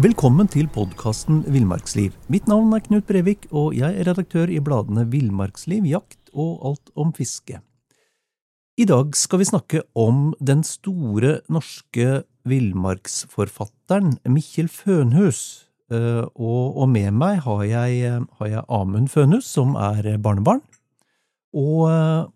Velkommen 0.00 0.48
til 0.48 0.64
podkasten 0.72 1.42
Villmarksliv. 1.52 2.14
Mitt 2.32 2.46
navn 2.48 2.70
er 2.72 2.80
Knut 2.80 3.04
Brevik, 3.04 3.42
og 3.52 3.74
jeg 3.76 3.92
er 4.00 4.06
redaktør 4.08 4.48
i 4.48 4.56
bladene 4.64 5.02
Villmarksliv, 5.12 5.84
Jakt 5.84 6.30
og 6.32 6.62
Alt 6.70 6.88
om 6.96 7.10
fiske. 7.12 7.58
I 8.80 8.86
dag 8.88 9.12
skal 9.12 9.42
vi 9.42 9.48
snakke 9.50 9.82
om 9.92 10.30
den 10.40 10.62
store 10.64 11.42
norske 11.52 12.22
villmarksforfatteren 12.48 14.14
Mikkjel 14.24 14.70
Fønhus. 14.72 15.68
Eh, 15.92 16.24
og 16.32 16.88
med 16.88 17.12
meg 17.20 17.42
har 17.44 17.64
jeg, 17.68 18.24
har 18.40 18.52
jeg 18.54 18.64
Amund 18.72 19.12
Fønhus, 19.12 19.44
som 19.52 19.76
er 19.76 20.14
barnebarn, 20.16 20.64
og, 21.52 22.32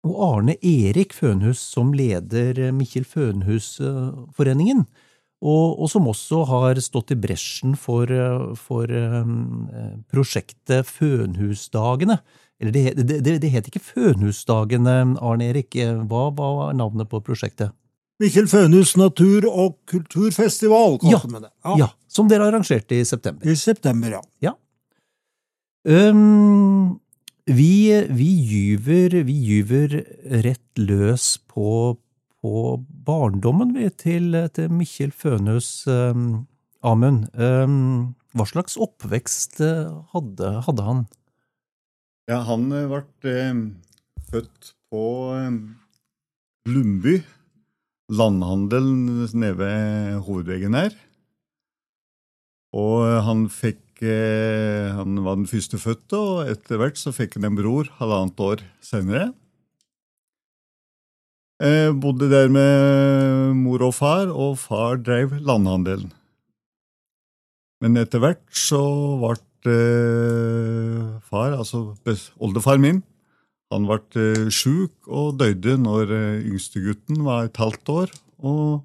og 0.00 0.22
Arne 0.30 0.56
Erik 0.64 1.12
Fønhus, 1.12 1.60
som 1.60 1.92
leder 1.92 2.70
Mikkjel 2.72 3.04
Fønhus-foreningen 3.04 4.86
og, 5.46 5.76
og, 5.78 5.86
som 5.92 6.08
også 6.10 6.42
har 6.50 6.80
stått 6.82 7.14
i 7.14 7.18
bresjen 7.22 7.76
for, 7.78 8.10
for 8.58 8.90
um, 8.90 9.68
prosjektet 10.10 10.88
Fønhusdagene. 10.90 12.18
Eller 12.58 12.74
det, 12.74 12.84
det, 12.98 13.20
det, 13.22 13.36
det, 13.44 13.52
het 13.52 13.68
ikke 13.70 13.84
Fønhusdagene, 13.84 14.96
Arne 15.22 15.50
Erik. 15.52 15.76
Hva 16.10 16.28
var 16.34 16.74
navnet 16.74 17.10
på 17.12 17.22
prosjektet? 17.22 17.74
Mikkel 18.22 18.48
Fønhus 18.48 18.94
natur- 18.96 19.48
og 19.50 19.76
kulturfestival, 19.90 20.96
kalte 21.02 21.28
vi 21.28 21.42
det. 21.42 21.50
Ja. 21.66 21.74
ja. 21.82 21.88
Som 22.08 22.30
dere 22.32 22.48
arrangerte 22.48 22.96
i 22.96 23.04
september. 23.04 23.44
I 23.44 23.56
september, 23.60 24.16
ja. 24.16 24.22
ja. 24.40 24.54
Um, 25.86 26.96
vi, 27.46 27.92
vi, 28.08 28.30
gyver, 28.48 29.20
vi 29.28 29.36
gyver 29.50 30.00
rett 30.42 30.80
løs 30.80 31.36
på, 31.52 31.94
på 32.46 32.76
barndommen 33.06 33.74
vi, 33.74 33.88
til, 33.98 34.34
til 34.54 34.70
Mikkjel 34.70 35.12
Fønhus 35.14 35.70
um, 35.90 36.46
Amund. 36.86 37.26
Um, 37.34 38.14
hva 38.36 38.46
slags 38.46 38.76
oppvekst 38.78 39.58
uh, 39.64 40.04
hadde, 40.12 40.52
hadde, 40.66 40.84
han? 40.86 41.00
Ja, 42.30 42.42
han 42.46 42.68
ble 42.70 43.02
eh, 43.30 43.62
født 44.30 44.70
på 44.90 45.06
eh, 45.38 45.56
Lundby. 46.70 47.16
Landhandelen 48.14 49.26
nede 49.34 49.56
ved 49.58 50.20
hovedveggen 50.26 50.78
her. 50.78 50.94
Og 52.76 53.06
han 53.26 53.46
fikk 53.50 53.82
Han 53.96 55.22
var 55.24 55.38
den 55.38 55.46
første 55.48 55.78
fødte, 55.80 56.18
og 56.20 56.50
etter 56.52 56.76
hvert 56.76 56.98
så 57.00 57.14
fikk 57.16 57.38
han 57.38 57.46
en 57.48 57.54
bror 57.56 57.88
halvannet 57.96 58.42
år 58.44 58.64
senere. 58.84 59.30
Eh, 61.56 61.88
bodde 61.96 62.28
der 62.28 62.50
med 62.52 63.54
mor 63.56 63.80
og 63.86 63.94
far, 63.96 64.28
og 64.28 64.58
far 64.60 64.98
drev 65.00 65.38
landhandelen. 65.40 66.10
Men 67.80 67.96
etter 67.96 68.20
hvert 68.20 68.44
så 68.52 68.80
ble 69.22 69.72
eh, 69.72 71.06
far, 71.24 71.56
altså 71.56 71.94
oldefar 72.36 72.76
min, 72.80 73.00
han 73.72 73.88
ble 73.88 73.98
eh, 74.20 74.50
sjuk 74.52 75.08
og 75.08 75.38
døde 75.40 75.78
når 75.80 76.12
eh, 76.12 76.44
yngstegutten 76.52 77.24
var 77.24 77.48
et 77.48 77.56
halvt 77.56 77.92
år, 77.94 78.12
og 78.44 78.84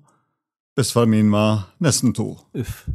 bestefar 0.79 1.11
min 1.11 1.27
var 1.31 1.67
nesten 1.83 2.15
to. 2.15 2.33
Uff. 2.55 2.85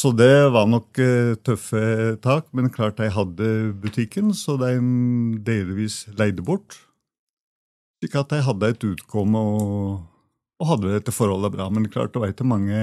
Så 0.00 0.12
det 0.16 0.52
var 0.52 0.68
nok 0.68 1.00
eh, 1.00 1.40
tøffe 1.40 2.20
tak, 2.20 2.52
men 2.52 2.68
klart 2.72 3.00
de 3.00 3.08
hadde 3.12 3.50
butikken, 3.80 4.32
så 4.36 4.60
de 4.60 4.76
delvis 5.44 6.04
leide 6.20 6.44
bort. 6.44 6.76
Slik 8.00 8.16
at 8.16 8.32
jeg 8.32 8.46
hadde 8.46 8.68
et 8.72 8.84
utkomme 8.88 9.40
og, 9.44 9.98
og 10.60 10.70
hadde 10.70 10.94
dette 10.94 11.12
forholdet 11.12 11.52
bra. 11.52 11.68
Men 11.68 11.90
klart 11.92 12.14
det 12.14 12.22
var 12.22 12.32
ikke 12.32 12.48
mange 12.48 12.80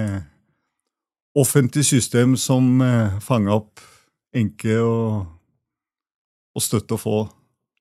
offentlige 1.37 1.89
system 1.89 2.35
som 2.37 2.81
eh, 2.85 3.17
fanga 3.25 3.57
opp 3.57 3.81
enke 4.37 4.77
og, 4.81 5.25
og 6.53 6.63
støtte 6.63 6.97
å 6.97 7.01
få 7.01 7.17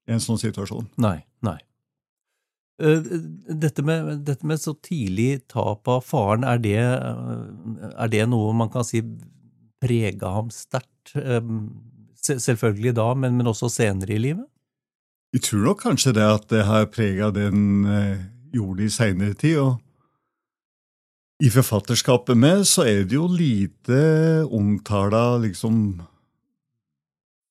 i 0.09 0.15
en 0.17 0.23
sånn 0.23 0.41
situasjon. 0.41 0.89
Nei, 1.03 1.19
nei. 1.45 1.59
Eh, 2.81 3.05
dette 3.53 3.85
med, 3.85 4.25
dette 4.27 4.49
med, 4.49 4.61
så 4.61 4.77
tidlig 4.81 5.47
tap 5.53 5.89
av 5.93 6.05
faren, 6.05 6.45
er 6.49 6.61
det, 6.61 6.81
er 6.81 8.13
det 8.13 8.25
noe 8.33 8.53
man 8.57 8.73
kan 8.73 8.85
si 8.87 9.03
prega 9.83 10.33
ham 10.37 10.53
sterkt? 10.55 11.17
Eh, 11.21 11.41
selvfølgelig 12.27 12.97
da, 12.97 13.11
men, 13.15 13.37
men 13.39 13.53
også 13.53 13.71
senere 13.73 14.17
i 14.17 14.23
livet? 14.23 14.49
Jeg 15.35 15.43
tror 15.43 15.65
nok 15.67 15.83
kanskje 15.83 16.15
det 16.17 16.27
at 16.27 16.47
det 16.53 16.63
har 16.69 16.87
prega 16.93 17.31
den 17.35 17.85
eh, 17.91 18.21
gjorde 18.55 18.87
i 18.87 18.93
seinere 18.93 19.35
tid. 19.35 19.59
og 19.59 19.81
I 21.43 21.51
forfatterskapet 21.53 22.39
med 22.39 22.65
så 22.69 22.87
er 22.87 23.05
det 23.05 23.19
jo 23.19 23.27
lite 23.27 24.47
omtala 24.47 25.39
liksom 25.43 26.01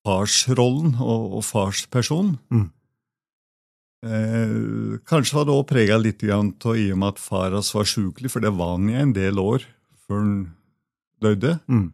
farsrollen 0.05 0.95
og, 1.01 1.37
og 1.39 1.43
farspersonen. 1.45 2.37
Mm. 2.49 2.69
Eh, 4.05 4.97
kanskje 5.09 5.37
var 5.37 5.47
det 5.47 5.55
òg 5.55 5.67
prega 5.69 5.97
litt 5.97 6.23
av 6.29 6.77
i 6.77 6.91
og 6.93 6.99
med 7.01 7.15
at 7.15 7.21
far 7.21 7.55
hans 7.57 7.73
var 7.73 7.87
sjukelig, 7.89 8.31
for 8.31 8.43
det 8.43 8.53
var 8.53 8.77
han 8.77 8.89
i 8.89 8.99
en 9.01 9.13
del 9.17 9.41
år 9.41 9.65
før 10.05 10.21
han 10.21 10.33
døde. 11.21 11.57
Mm. 11.67 11.89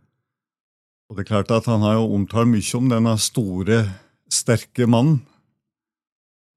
Og 1.09 1.17
det 1.17 1.25
er 1.25 1.27
klart 1.27 1.51
at 1.51 1.65
Han 1.67 1.83
har 1.83 1.97
jo 1.99 2.13
omtalt 2.15 2.47
mye 2.47 2.77
om 2.77 2.87
denne 2.87 3.17
store, 3.19 3.83
sterke 4.31 4.87
mannen 4.87 5.19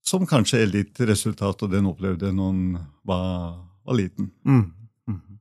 som 0.05 0.27
kanskje 0.29 0.63
er 0.63 0.71
litt 0.71 1.01
resultat 1.01 1.65
av 1.65 1.71
det 1.73 1.81
en 1.81 1.91
opplevde 1.91 2.33
når 2.35 2.51
en 2.53 2.65
var, 3.09 3.57
var, 3.85 3.97
liten. 3.99 4.31
Mm. 4.45 4.65
Mm. 5.09 5.39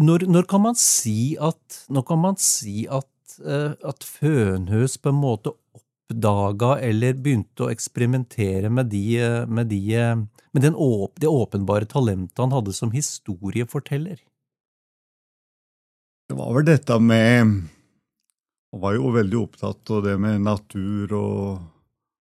Når, 0.00 0.24
når, 0.28 0.48
kan 0.48 0.64
man 0.64 0.76
si 0.80 1.36
at, 1.40 1.82
man 1.92 2.38
si 2.40 2.86
at, 2.88 3.36
uh, 3.44 3.76
at 3.84 4.04
Fønhus 4.04 4.96
på 5.00 5.12
en 5.12 5.20
måte 5.20 5.52
oppdaga 5.76 6.78
eller 6.88 7.20
begynte 7.20 7.66
å 7.66 7.70
eksperimentere 7.72 8.72
med, 8.72 8.88
de, 8.90 9.04
eh, 9.20 9.46
med, 9.46 9.68
de, 9.70 9.80
eh, 9.94 10.16
med 10.52 10.64
den, 10.64 10.74
det 11.20 11.28
åpenbare 11.28 11.86
talentet 11.86 12.40
han 12.40 12.52
hadde 12.56 12.72
som 12.72 12.90
historieforteller? 12.90 14.18
Det 16.30 16.38
var 16.38 16.54
vel 16.54 16.66
dette 16.66 16.98
med 17.02 17.68
han 18.70 18.82
var 18.82 18.96
jo 18.96 19.12
veldig 19.14 19.38
opptatt 19.40 19.90
av 19.90 20.04
det 20.06 20.16
med 20.22 20.44
natur, 20.46 21.14
og 21.18 21.62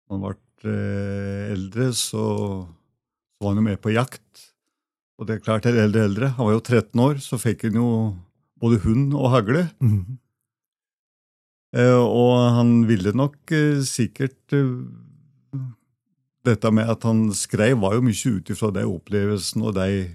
når 0.09 0.15
han 0.15 0.23
ble 0.25 0.73
eh, 0.73 1.51
eldre, 1.55 1.91
så, 1.93 2.23
så, 2.65 3.43
var 3.43 3.53
han 3.53 3.61
jo 3.61 3.67
med 3.67 3.83
på 3.85 3.93
jakt. 3.93 4.47
Og 5.19 5.29
det 5.29 5.37
er 5.37 5.45
klart, 5.45 5.67
eldre 5.69 5.85
eldre, 5.89 6.07
eldre. 6.09 6.31
Han 6.39 6.49
var 6.49 6.57
jo 6.57 6.65
13 6.65 7.05
år, 7.05 7.21
så 7.21 7.41
fikk 7.41 7.67
han 7.69 7.77
jo 7.81 7.91
både 8.63 8.81
hund 8.87 9.13
og 9.19 9.31
hagle. 9.35 9.67
Mm. 9.83 10.19
Eh, 11.77 12.01
og 12.01 12.33
han 12.57 12.73
ville 12.89 13.13
nok 13.13 13.53
eh, 13.53 13.83
sikkert 13.85 14.57
eh, 14.57 14.71
Dette 16.49 16.71
med 16.73 16.89
at 16.89 17.03
han 17.05 17.27
skrev, 17.37 17.77
var 17.83 17.99
jo 17.99 18.07
mye 18.07 18.31
ut 18.39 18.49
ifra 18.55 18.71
de 18.73 18.87
opplevelsene 18.89 19.67
og 19.69 19.75
de, 19.77 20.15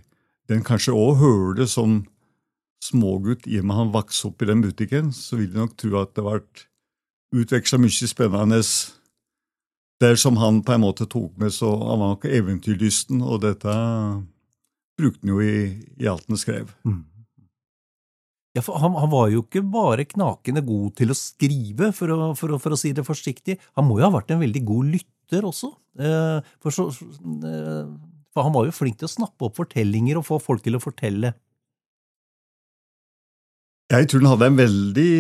den 0.50 0.64
kanskje 0.66 0.96
òg 0.98 1.20
hølet 1.20 1.70
som 1.70 2.00
smågutt 2.84 3.48
i 3.48 3.60
og 3.62 3.70
med 3.70 3.80
han 3.80 3.94
vokste 3.94 4.30
opp 4.30 4.44
i 4.44 4.50
den 4.50 4.64
butikken, 4.66 5.14
så 5.16 5.40
vil 5.40 5.50
jeg 5.50 5.62
nok 5.62 5.78
tro 5.80 5.96
at 6.02 6.14
det 6.18 6.26
ble 6.26 6.42
utveksla 7.44 7.80
mye 7.82 8.10
spennende 8.10 8.62
der 10.04 10.20
som 10.20 10.38
han 10.42 10.62
på 10.66 10.76
en 10.76 10.84
måte 10.84 11.08
tok 11.10 11.38
med. 11.40 11.54
Så 11.56 11.70
han 11.72 12.02
var 12.02 12.14
nok 12.16 12.28
eventyrlysten, 12.28 13.24
og 13.24 13.42
dette 13.46 13.74
brukte 15.00 15.24
han 15.24 15.34
jo 15.34 15.42
i, 15.42 15.58
i 16.02 16.10
alt 16.10 16.28
han 16.30 16.40
skrev. 16.40 16.72
Mm. 16.88 17.04
Ja, 18.54 18.62
for 18.62 18.78
han, 18.78 18.94
han, 19.02 19.10
var 19.10 19.32
jo 19.34 19.42
ikke 19.42 19.64
bare 19.66 20.06
knakende 20.06 20.62
god 20.66 20.94
til 21.00 21.10
å 21.10 21.18
skrive, 21.18 21.90
for 21.98 22.14
å, 22.14 22.18
for, 22.38 22.54
å, 22.54 22.60
for 22.62 22.76
å, 22.76 22.78
si 22.78 22.92
det 22.94 23.06
forsiktig. 23.08 23.58
Han 23.80 23.88
må 23.88 23.98
jo 23.98 24.06
ha 24.06 24.14
vært 24.14 24.36
en 24.36 24.44
veldig 24.44 24.62
god 24.68 24.92
lytter 24.94 25.48
også. 25.50 25.72
Eh, 25.98 26.52
for, 26.62 26.76
så, 26.76 26.86
eh, 27.50 27.88
for 28.34 28.46
han 28.46 28.54
var 28.54 28.68
jo 28.70 28.76
flink 28.76 29.00
til 29.00 29.10
å 29.10 29.16
snappe 29.16 29.48
opp 29.48 29.58
fortellinger 29.58 30.22
og 30.22 30.28
få 30.30 30.38
folk 30.44 30.62
til 30.66 30.78
å 30.78 30.84
fortelle. 30.84 31.34
Jeg 33.92 34.08
tror 34.10 34.24
han 34.24 34.32
hadde 34.32 34.50
en 34.52 34.60
veldig 34.60 35.14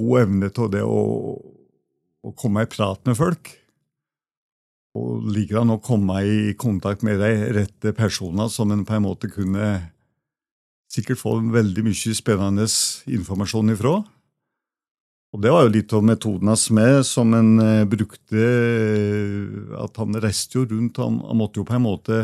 god 0.00 0.20
evne 0.20 0.50
til 0.54 0.70
det 0.74 0.82
å, 0.84 1.02
å 2.24 2.32
komme 2.36 2.64
i 2.64 2.70
prat 2.70 3.00
med 3.08 3.16
folk. 3.18 3.50
Og 4.94 5.26
liker 5.34 5.62
han 5.62 5.74
å 5.74 5.82
komme 5.82 6.20
i 6.22 6.54
kontakt 6.58 7.02
med 7.06 7.18
de 7.22 7.32
rette 7.56 7.94
personene 7.96 8.46
som 8.52 8.70
en 8.70 8.84
på 8.86 8.94
en 8.94 9.06
måte 9.08 9.30
kunne 9.32 9.70
sikkert 10.94 11.18
få 11.18 11.38
veldig 11.54 11.86
mye 11.88 12.14
spennende 12.14 12.68
informasjon 13.10 13.74
ifra. 13.74 13.96
Og 15.34 15.42
det 15.42 15.50
var 15.50 15.64
jo 15.66 15.72
litt 15.74 15.92
av 15.96 16.04
metoden 16.06 16.52
hans 16.52 16.68
med, 16.70 17.00
som 17.08 17.32
en 17.34 17.56
eh, 17.58 17.86
brukte 17.90 18.44
At 19.82 19.98
han 19.98 20.14
reiste 20.22 20.60
jo 20.60 20.68
rundt. 20.70 21.00
Han, 21.02 21.18
han 21.26 21.40
måtte 21.40 21.58
jo 21.58 21.66
på 21.66 21.74
en 21.74 21.86
måte 21.88 22.18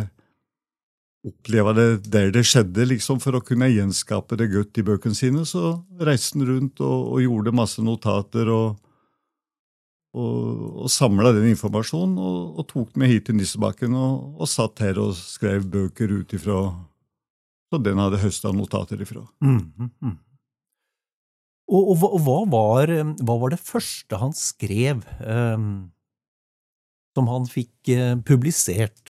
oppleve 1.27 1.75
det 1.77 1.89
der 2.09 2.31
det 2.33 2.45
skjedde, 2.49 2.87
liksom, 2.95 3.21
for 3.21 3.37
å 3.37 3.43
kunne 3.45 3.69
gjenskape 3.69 4.39
det 4.41 4.51
godt 4.55 4.81
i 4.81 4.85
bøkene 4.87 5.17
sine. 5.17 5.45
Så 5.49 5.81
reiste 6.01 6.39
han 6.39 6.49
rundt 6.49 6.81
og, 6.81 7.11
og, 7.15 7.19
gjorde 7.25 7.57
masse 7.57 7.85
notater 7.85 8.49
og, 8.55 8.79
og, 10.17 10.63
og 10.87 10.93
samla 10.93 11.35
den 11.37 11.51
informasjonen 11.53 12.17
og, 12.19 12.39
og, 12.57 12.65
tok 12.73 12.97
med 13.01 13.13
hit 13.13 13.29
til 13.29 13.37
Nissebakken 13.37 13.97
og 13.97 14.47
satt 14.49 14.81
her 14.85 15.03
og 15.03 15.13
skrev 15.19 15.69
bøker 15.71 16.17
ut 16.21 16.39
ifra 16.39 16.65
så 17.71 17.79
den 17.79 18.01
hadde 18.03 18.19
høsta 18.19 18.51
notater 18.55 18.99
ifra. 19.05 19.23
Mm, 19.45 19.61
mm, 19.79 19.91
mm. 20.03 20.17
Og, 21.71 21.93
og, 21.93 22.05
og 22.09 22.23
hva, 22.27 22.39
var, 22.51 22.93
hva, 23.23 23.37
var, 23.45 23.53
det 23.55 23.63
første 23.63 24.19
han 24.19 24.33
skrev 24.35 25.05
um, 25.23 25.69
som 27.15 27.31
han 27.31 27.47
fikk 27.47 27.93
uh, 27.95 28.17
publisert? 28.27 29.10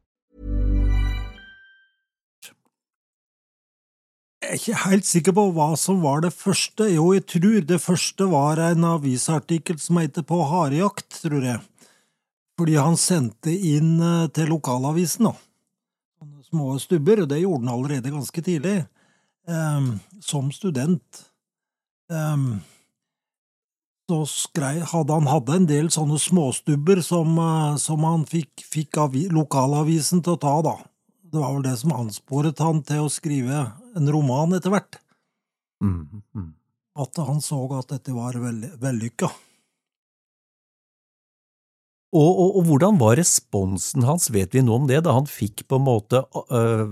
Er 4.51 4.59
ikke 4.59 4.81
helt 4.83 5.07
sikker 5.07 5.35
på 5.35 5.45
hva 5.55 5.71
som 5.79 6.01
var 6.03 6.23
det 6.25 6.33
første. 6.35 6.87
Jo, 6.91 7.11
jeg 7.15 7.25
tror 7.29 7.61
det 7.67 7.79
første 7.83 8.27
var 8.31 8.59
en 8.65 8.87
avisartikkel 8.89 9.79
som 9.79 9.99
heter 10.01 10.25
På 10.27 10.41
harejakt, 10.49 11.21
tror 11.23 11.45
jeg. 11.45 11.61
Fordi 12.59 12.75
han 12.77 12.97
sendte 12.99 13.53
inn 13.53 13.95
eh, 14.03 14.27
til 14.35 14.51
lokalavisen, 14.51 15.29
da. 15.29 15.35
Små 16.51 16.75
stubber, 16.83 17.23
og 17.23 17.31
det 17.31 17.39
gjorde 17.41 17.63
han 17.63 17.71
allerede 17.73 18.11
ganske 18.11 18.43
tidlig. 18.43 18.81
Um, 19.47 19.95
som 20.21 20.51
student 20.53 21.23
um, 22.11 22.59
så 24.05 24.19
skrei, 24.29 24.75
hadde 24.85 25.15
han 25.15 25.29
hadde 25.31 25.55
en 25.57 25.65
del 25.69 25.89
sånne 25.89 26.19
småstubber 26.21 27.01
som, 27.01 27.39
uh, 27.39 27.79
som 27.81 28.03
han 28.05 28.27
fikk, 28.29 28.65
fikk 28.67 28.99
lokalavisen 29.31 30.21
til 30.21 30.35
å 30.35 30.41
ta, 30.43 30.55
da. 30.67 30.75
Det 31.31 31.39
var 31.39 31.55
vel 31.55 31.65
det 31.65 31.77
som 31.79 31.95
ansporet 31.95 32.59
han 32.59 32.83
til 32.85 33.07
å 33.07 33.09
skrive 33.09 33.63
en 33.97 34.11
roman 34.13 34.57
etter 34.57 34.73
hvert. 34.73 34.99
Mm, 35.83 36.21
mm. 36.35 36.51
At 37.01 37.17
han 37.23 37.39
så 37.43 37.63
at 37.77 37.93
dette 37.93 38.13
var 38.15 38.37
vellykka. 38.37 39.31
Og, 42.11 42.27
og, 42.27 42.57
og, 42.59 42.65
hvordan 42.67 42.97
var 42.99 43.15
responsen 43.15 44.03
hans, 44.03 44.27
vet 44.35 44.51
vi 44.51 44.63
noe 44.65 44.81
om 44.81 44.87
det, 44.89 44.99
da 45.05 45.13
han 45.15 45.29
fikk 45.31 45.63
på 45.71 45.79
en 45.79 45.85
måte 45.85 46.19
øh, 46.51 46.89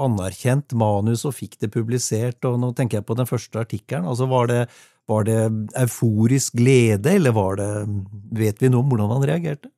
anerkjent 0.00 0.72
manus 0.80 1.26
og 1.28 1.36
fikk 1.36 1.58
det 1.60 1.68
publisert, 1.74 2.40
og 2.48 2.56
nå 2.62 2.72
tenker 2.76 3.00
jeg 3.00 3.08
på 3.08 3.16
den 3.18 3.28
første 3.28 3.60
artikkelen. 3.60 4.08
Altså, 4.08 4.28
var 4.30 4.48
det, 4.48 4.62
var 5.10 5.28
det 5.28 5.36
euforisk 5.82 6.56
glede, 6.56 7.18
eller 7.18 7.36
var 7.36 7.60
det 7.60 7.70
Vet 8.32 8.64
vi 8.64 8.72
noe 8.72 8.80
om 8.80 8.88
hvordan 8.88 9.12
han 9.12 9.28
reagerte? 9.28 9.68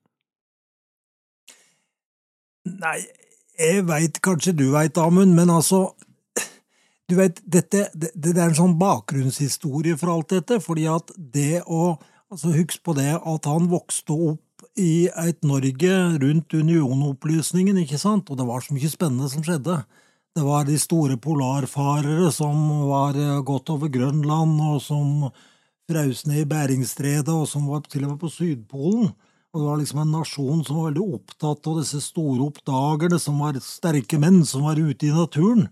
Nei, 2.71 3.01
jeg 3.59 3.83
veit 3.91 4.23
kanskje 4.25 4.55
du 4.57 4.69
veit, 4.73 4.97
Amund, 4.99 5.35
men 5.37 5.51
altså 5.53 5.89
Du 7.11 7.19
vet, 7.19 7.41
dette 7.45 7.89
det, 7.93 8.15
det, 8.15 8.33
er 8.33 8.49
en 8.49 8.57
sånn 8.57 8.79
bakgrunnshistorie 8.81 9.99
for 10.01 10.15
alt 10.15 10.33
dette, 10.33 10.61
fordi 10.65 10.87
at 10.89 11.13
det 11.17 11.63
å 11.67 11.97
altså 12.33 12.55
Husk 12.55 12.81
på 12.83 12.95
det 12.97 13.13
at 13.15 13.47
han 13.47 13.69
vokste 13.71 14.15
opp 14.33 14.65
i 14.81 15.07
et 15.07 15.45
Norge 15.47 15.93
rundt 16.19 16.55
unionopplysningen, 16.57 17.77
ikke 17.85 18.01
sant, 18.01 18.31
og 18.33 18.41
det 18.41 18.47
var 18.49 18.65
så 18.65 18.75
mye 18.75 18.91
spennende 18.91 19.29
som 19.31 19.45
skjedde. 19.45 19.77
Det 20.35 20.43
var 20.43 20.65
de 20.67 20.79
store 20.81 21.19
polarfarere 21.23 22.33
som 22.35 22.57
var 22.89 23.15
eh, 23.21 23.43
gått 23.47 23.71
over 23.71 23.93
Grønland, 23.93 24.57
og 24.67 24.81
som 24.83 25.29
fraus 25.87 26.25
ned 26.27 26.43
i 26.43 26.49
Bæringsstredet, 26.51 27.31
og 27.31 27.47
som 27.47 27.69
var 27.71 27.85
til 27.87 28.09
og 28.09 28.15
med 28.15 28.23
på 28.25 28.33
Sydpolen. 28.33 29.13
Og 29.55 29.61
det 29.61 29.69
var 29.69 29.79
liksom 29.79 30.01
en 30.03 30.15
nasjon 30.17 30.65
som 30.67 30.81
var 30.81 30.89
veldig 30.89 31.05
opptatt 31.21 31.69
av 31.71 31.79
disse 31.79 32.01
store 32.03 32.49
oppdagerne, 32.49 33.21
som 33.23 33.39
var 33.45 33.61
sterke 33.63 34.19
menn 34.19 34.41
som 34.49 34.67
var 34.67 34.81
ute 34.81 35.07
i 35.07 35.15
naturen. 35.15 35.69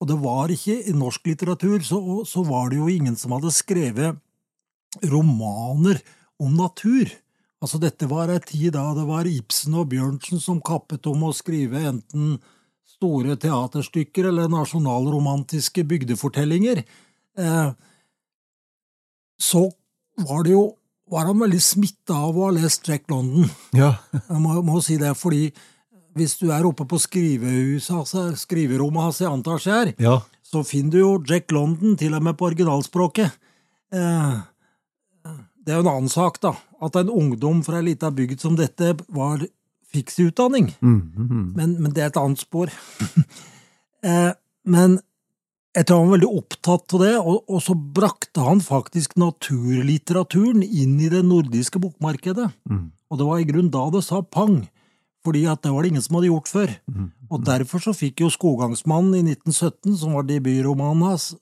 Og 0.00 0.08
det 0.10 0.16
var 0.20 0.52
ikke 0.52 0.76
I 0.90 0.94
norsk 0.96 1.28
litteratur 1.30 1.80
så, 1.84 2.00
så 2.28 2.44
var 2.44 2.70
det 2.70 2.80
jo 2.80 2.88
ingen 2.92 3.16
som 3.16 3.32
hadde 3.36 3.54
skrevet 3.54 4.18
romaner 5.08 6.00
om 6.42 6.52
natur. 6.56 7.08
Altså 7.62 7.80
Dette 7.80 8.08
var 8.10 8.30
ei 8.32 8.40
tid 8.44 8.74
da 8.76 8.90
det 8.96 9.06
var 9.08 9.28
Ibsen 9.28 9.76
og 9.80 9.88
Bjørnsen 9.92 10.42
som 10.42 10.60
kappet 10.64 11.08
om 11.08 11.24
å 11.28 11.34
skrive 11.36 11.86
enten 11.88 12.36
store 12.96 13.36
teaterstykker 13.40 14.28
eller 14.30 14.48
nasjonalromantiske 14.52 15.84
bygdefortellinger, 15.88 16.82
eh, 17.36 17.70
så 19.36 19.62
var 20.24 20.44
det 20.46 20.54
jo 20.54 20.66
var 21.12 21.28
han 21.28 21.38
veldig 21.38 21.60
smitta 21.62 22.16
av 22.28 22.38
å 22.38 22.48
ha 22.48 22.54
lest 22.56 22.88
Jack 22.88 23.04
London. 23.12 23.46
Ja. 23.76 23.92
Jeg 24.16 24.40
må, 24.42 24.56
må, 24.66 24.80
si 24.82 24.96
det, 24.98 25.12
fordi 25.18 25.52
hvis 26.16 26.36
du 26.40 26.48
er 26.54 26.66
oppe 26.66 26.86
på 26.88 26.98
skrivehuset, 27.00 27.92
altså, 27.94 28.26
skriverommet 28.38 29.08
hans 29.08 29.20
i 29.20 29.28
Antarskjær, 29.28 29.92
ja. 30.02 30.18
så 30.44 30.62
finner 30.66 30.94
du 30.94 31.00
jo 31.02 31.10
Jack 31.28 31.52
London 31.52 31.96
til 32.00 32.16
og 32.16 32.24
med 32.24 32.38
på 32.38 32.48
originalspråket. 32.48 33.36
Eh, 33.94 34.38
det 35.66 35.74
er 35.74 35.80
jo 35.80 35.84
en 35.84 35.92
annen 35.92 36.12
sak, 36.12 36.40
da. 36.42 36.54
At 36.82 36.96
en 37.00 37.12
ungdom 37.12 37.62
fra 37.66 37.80
ei 37.80 37.90
lita 37.90 38.12
bygd 38.14 38.42
som 38.44 38.56
dette 38.58 38.94
var 39.12 39.44
fiks 39.92 40.18
utdanning. 40.22 40.70
Mm, 40.80 41.00
mm, 41.02 41.26
mm. 41.26 41.46
Men, 41.56 41.76
men, 41.82 41.92
det 41.94 42.04
er 42.04 42.12
et 42.12 42.20
annet 42.20 42.42
spor. 42.42 42.72
eh, 44.08 44.32
men 44.66 44.98
jeg 45.76 45.86
tror 45.86 46.00
han 46.00 46.08
var 46.08 46.16
veldig 46.16 46.30
opptatt 46.40 46.94
av 46.96 47.02
det, 47.04 47.14
og, 47.20 47.42
og, 47.44 47.58
så 47.64 47.74
brakte 47.76 48.44
han 48.46 48.62
faktisk 48.64 49.18
naturlitteraturen 49.20 50.62
inn 50.64 50.96
i 51.02 51.10
det 51.12 51.20
nordiske 51.26 51.82
bokmarkedet. 51.82 52.48
Mm. 52.70 52.86
Og 53.10 53.20
det 53.20 53.28
var 53.28 53.42
i 53.42 53.48
grunnen 53.48 53.74
da 53.74 53.84
det 53.92 54.02
sa 54.06 54.22
pang, 54.22 54.62
fordi 55.26 55.46
at 55.50 55.64
det 55.66 55.72
var 55.74 55.82
det 55.82 55.94
ingen 55.94 56.04
som 56.04 56.18
hadde 56.18 56.30
gjort 56.30 56.52
før. 56.52 56.74
Mm. 56.86 57.08
Og 57.30 57.46
derfor 57.46 57.82
så 57.82 57.94
fikk 57.96 58.22
jo 58.22 58.30
Skoggangsmannen 58.30 59.18
i 59.18 59.24
1917, 59.34 59.96
som 59.98 60.14
var 60.14 60.28
debutromanen 60.28 61.08
hans, 61.10 61.32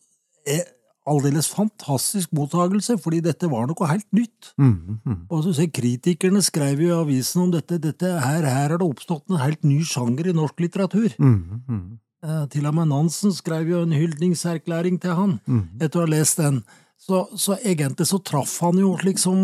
eh, 0.48 0.64
aldeles 1.04 1.50
fantastisk 1.52 2.32
mottagelse, 2.36 2.96
fordi 3.02 3.20
dette 3.24 3.48
var 3.52 3.66
noe 3.68 3.88
helt 3.90 4.06
nytt. 4.16 4.54
Mm, 4.60 5.00
mm. 5.04 5.18
Og 5.28 5.42
så 5.44 5.52
ser 5.58 5.72
Kritikerne 5.74 6.40
skrev 6.44 6.80
jo 6.80 6.88
i 6.88 6.96
avisen 6.96 7.44
om 7.44 7.50
dette. 7.52 7.78
dette 7.78 8.14
her, 8.24 8.46
her 8.48 8.72
er 8.72 8.78
det 8.80 8.88
oppstått 8.88 9.28
en 9.28 9.42
helt 9.42 9.62
ny 9.64 9.82
sjanger 9.84 10.30
i 10.30 10.36
norsk 10.36 10.64
litteratur. 10.64 11.12
Mm, 11.20 11.98
eh, 12.24 12.46
til 12.54 12.70
og 12.70 12.78
med 12.78 12.88
Nansen 12.88 13.36
skrev 13.36 13.68
jo 13.68 13.82
en 13.84 13.92
hyldningserklæring 13.92 15.00
til 15.02 15.18
han, 15.18 15.36
etter 15.80 16.00
å 16.00 16.06
ha 16.06 16.14
lest 16.14 16.40
den. 16.40 16.62
Så, 17.04 17.26
så, 17.36 17.58
egentlig 17.60 18.06
så 18.08 18.16
traff 18.24 18.54
han 18.64 18.78
jo 18.80 18.94
liksom 18.96 19.36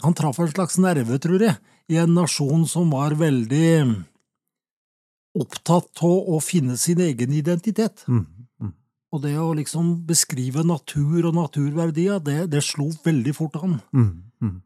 Han 0.00 0.14
traff 0.16 0.38
en 0.40 0.48
slags 0.48 0.78
nerve, 0.80 1.18
tror 1.20 1.42
jeg, 1.42 1.58
i 1.88 1.98
en 2.00 2.14
nasjon 2.16 2.66
som 2.68 2.90
var 2.92 3.16
veldig 3.18 3.68
opptatt 5.38 6.02
av 6.04 6.32
å 6.34 6.40
finne 6.42 6.76
sin 6.80 7.00
egen 7.00 7.32
identitet. 7.36 8.04
Mm. 8.08 8.26
Og 9.08 9.22
det 9.24 9.34
å 9.40 9.54
liksom 9.56 9.92
beskrive 10.08 10.64
natur 10.68 11.30
og 11.30 11.36
naturverdier, 11.36 12.20
det, 12.20 12.42
det 12.52 12.60
slo 12.64 12.90
veldig 13.04 13.32
fort 13.36 13.56
an. 13.62 13.78
Mm, 13.96 14.10
mm. 14.44 14.56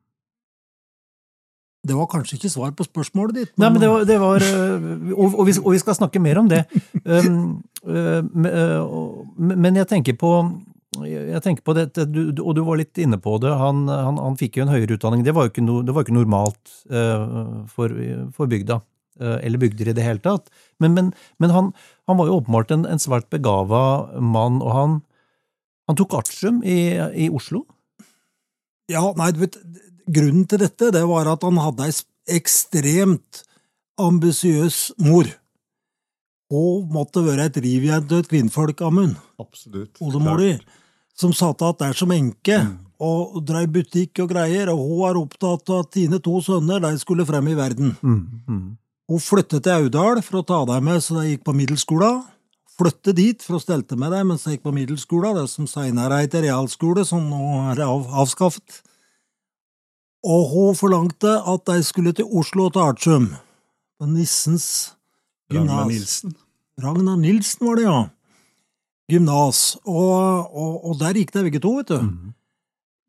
Det 1.83 1.99
var 1.99 2.09
kanskje 2.11 2.39
ikke 2.39 2.51
svar 2.51 2.75
på 2.79 2.87
spørsmålet 2.87 3.39
ditt. 3.39 3.53
Men... 3.55 3.65
Nei, 3.65 3.71
men 3.75 3.83
det 3.83 3.91
var, 3.93 4.05
det 4.07 4.19
var 4.23 4.47
øh, 4.47 4.89
og, 5.15 5.29
og, 5.29 5.47
vi, 5.47 5.55
og, 5.63 5.71
vi, 5.75 5.81
skal 5.83 5.99
snakke 5.99 6.23
mer 6.23 6.43
om 6.43 6.51
det. 6.51 6.65
Um, 7.03 7.63
uh, 7.87 8.23
men 9.39 9.79
jeg 9.79 9.91
tenker 9.91 10.19
på 10.19 10.33
jeg 10.93 11.41
tenker 11.41 11.65
på 11.65 11.73
dette, 11.77 12.05
og 12.05 12.53
du 12.57 12.63
var 12.67 12.77
litt 12.77 12.99
inne 13.01 13.17
på 13.23 13.39
det, 13.41 13.53
han, 13.57 13.87
han, 13.89 14.19
han 14.21 14.35
fikk 14.37 14.59
jo 14.59 14.67
en 14.67 14.73
høyere 14.75 14.99
utdanning. 14.99 15.23
Det 15.25 15.33
var 15.33 15.47
jo 15.47 15.53
ikke, 15.55 15.65
no, 15.65 15.79
det 15.87 15.95
var 15.97 16.05
ikke 16.05 16.19
normalt 16.19 16.75
uh, 16.93 17.63
for, 17.73 17.95
for 18.37 18.51
bygda. 18.51 18.83
Eh, 19.21 19.39
eller 19.47 19.61
bygder 19.61 19.91
i 19.91 19.95
det 19.97 20.05
hele 20.07 20.23
tatt. 20.25 20.49
Men, 20.81 20.95
men, 20.97 21.11
men 21.43 21.53
han, 21.53 21.71
han, 22.09 22.19
var 22.19 22.29
jo 22.29 22.39
åpenbart 22.41 22.73
en, 22.73 22.87
en 22.89 23.03
svært 23.03 23.29
begava 23.33 24.09
mann, 24.17 24.63
og 24.65 24.73
han, 24.73 24.97
han 25.91 25.99
tok 26.01 26.17
artium 26.23 26.63
i, 26.65 26.97
i, 26.97 27.29
Oslo? 27.29 27.67
Ja, 28.91 29.05
nei, 29.19 29.31
du 29.37 29.43
vet, 29.45 29.61
grunnen 30.09 30.49
til 30.49 30.65
dette 30.65 30.91
det 30.95 31.05
var 31.09 31.29
at 31.31 31.45
han 31.47 31.61
hadde 31.61 31.91
ei 31.91 32.39
ekstremt 32.39 33.45
ambisiøs 34.01 34.95
mor. 35.05 35.29
Og 36.53 36.89
måtte 36.93 37.23
være 37.25 37.51
et 37.51 37.59
rivjern 37.65 38.09
og 38.09 38.25
et 38.25 38.31
kvinnfolk, 38.33 38.81
Amund. 38.85 39.17
Absolutt. 39.41 39.97
Oldemor 40.05 40.41
di. 40.41 40.55
Som 41.19 41.35
satt 41.37 41.61
igjen 41.61 41.79
der 41.81 41.99
som 41.99 42.15
enke. 42.15 42.63
Mm. 42.63 42.79
og 43.03 43.41
drev 43.43 43.67
butikk 43.75 44.21
og 44.23 44.31
greier, 44.31 44.71
og 44.71 44.79
hun 44.79 45.01
er 45.09 45.19
opptatt 45.19 45.71
av 45.75 45.81
at 45.83 45.97
dine 45.97 46.21
to 46.23 46.37
sønner 46.45 46.79
de 46.85 46.93
skulle 47.01 47.27
frem 47.27 47.49
i 47.51 47.57
verden. 47.59 47.97
Mm, 47.99 48.21
mm. 48.47 48.61
Hun 49.11 49.23
flyttet 49.23 49.65
til 49.65 49.75
Audal 49.89 50.23
for 50.23 50.39
å 50.39 50.45
ta 50.47 50.61
dem 50.71 50.87
med 50.87 51.03
så 51.03 51.19
de 51.19 51.33
gikk 51.33 51.43
på 51.49 51.57
middelskolen. 51.57 52.23
Flyttet 52.79 53.19
dit 53.19 53.43
for 53.45 53.59
å 53.59 53.63
stelte 53.63 53.99
med 53.99 54.15
dem 54.15 54.31
mens 54.31 54.47
de 54.47 54.55
gikk 54.55 54.63
på 54.65 54.75
middelskolen, 54.77 55.37
det 55.41 55.51
som 55.51 55.67
senere 55.69 56.23
het 56.23 56.39
realskole, 56.39 57.05
som 57.09 57.27
nå 57.27 57.43
er 57.73 57.83
av, 57.85 58.07
avskaffet. 58.23 58.81
Og 60.23 60.47
hun 60.53 60.79
forlangte 60.79 61.35
at 61.51 61.67
de 61.67 61.83
skulle 61.83 62.15
til 62.15 62.31
Oslo 62.31 62.69
og 62.69 62.77
til 62.77 62.87
Artium, 62.87 63.29
på 63.99 64.07
Nissens 64.07 64.69
Ragnar. 65.53 65.91
Nilsen. 65.91 66.37
Ragnar 66.81 67.19
Nilsen 67.19 67.67
var 67.67 67.79
det, 67.79 67.89
ja. 67.91 68.01
Gymnas. 69.11 69.77
Og, 69.83 70.47
og, 70.53 70.77
og 70.87 70.99
der 71.01 71.19
gikk 71.19 71.33
det 71.35 71.45
begge 71.49 71.63
to, 71.63 71.75
vet 71.81 71.91
du. 71.91 71.99
Mm. 72.07 72.35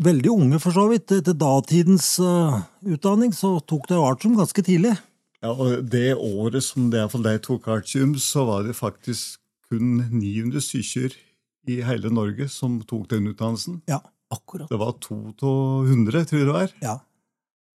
Veldig 0.04 0.32
unge, 0.34 0.60
for 0.60 0.76
så 0.76 0.88
vidt. 0.90 1.12
Etter 1.14 1.36
datidens 1.38 2.16
uh, 2.24 2.64
utdanning 2.82 3.36
så 3.36 3.56
tok 3.70 3.86
de 3.92 4.00
artium 4.02 4.38
ganske 4.40 4.66
tidlig. 4.66 4.96
Ja, 5.44 5.52
og 5.54 5.86
Det 5.92 6.16
året 6.16 6.64
som 6.66 6.90
det 6.92 7.02
iallfall 7.02 7.26
de 7.28 7.38
tok 7.44 7.68
artium, 7.68 8.16
så 8.20 8.46
var 8.48 8.66
det 8.68 8.76
faktisk 8.80 9.40
kun 9.70 10.02
900 10.10 10.64
stykker 10.64 11.16
i 11.70 11.80
hele 11.86 12.12
Norge 12.12 12.50
som 12.52 12.82
tok 12.88 13.10
den 13.14 13.30
utdannelsen. 13.32 13.82
Ja. 13.92 14.02
Akkurat. 14.34 14.66
Det 14.72 14.80
var 14.82 14.96
to 14.98 15.16
av 15.46 15.86
100, 15.86 16.24
tror 16.26 16.40
jeg 16.40 16.48
det 16.48 16.56
var. 16.56 16.72
ja. 16.82 17.00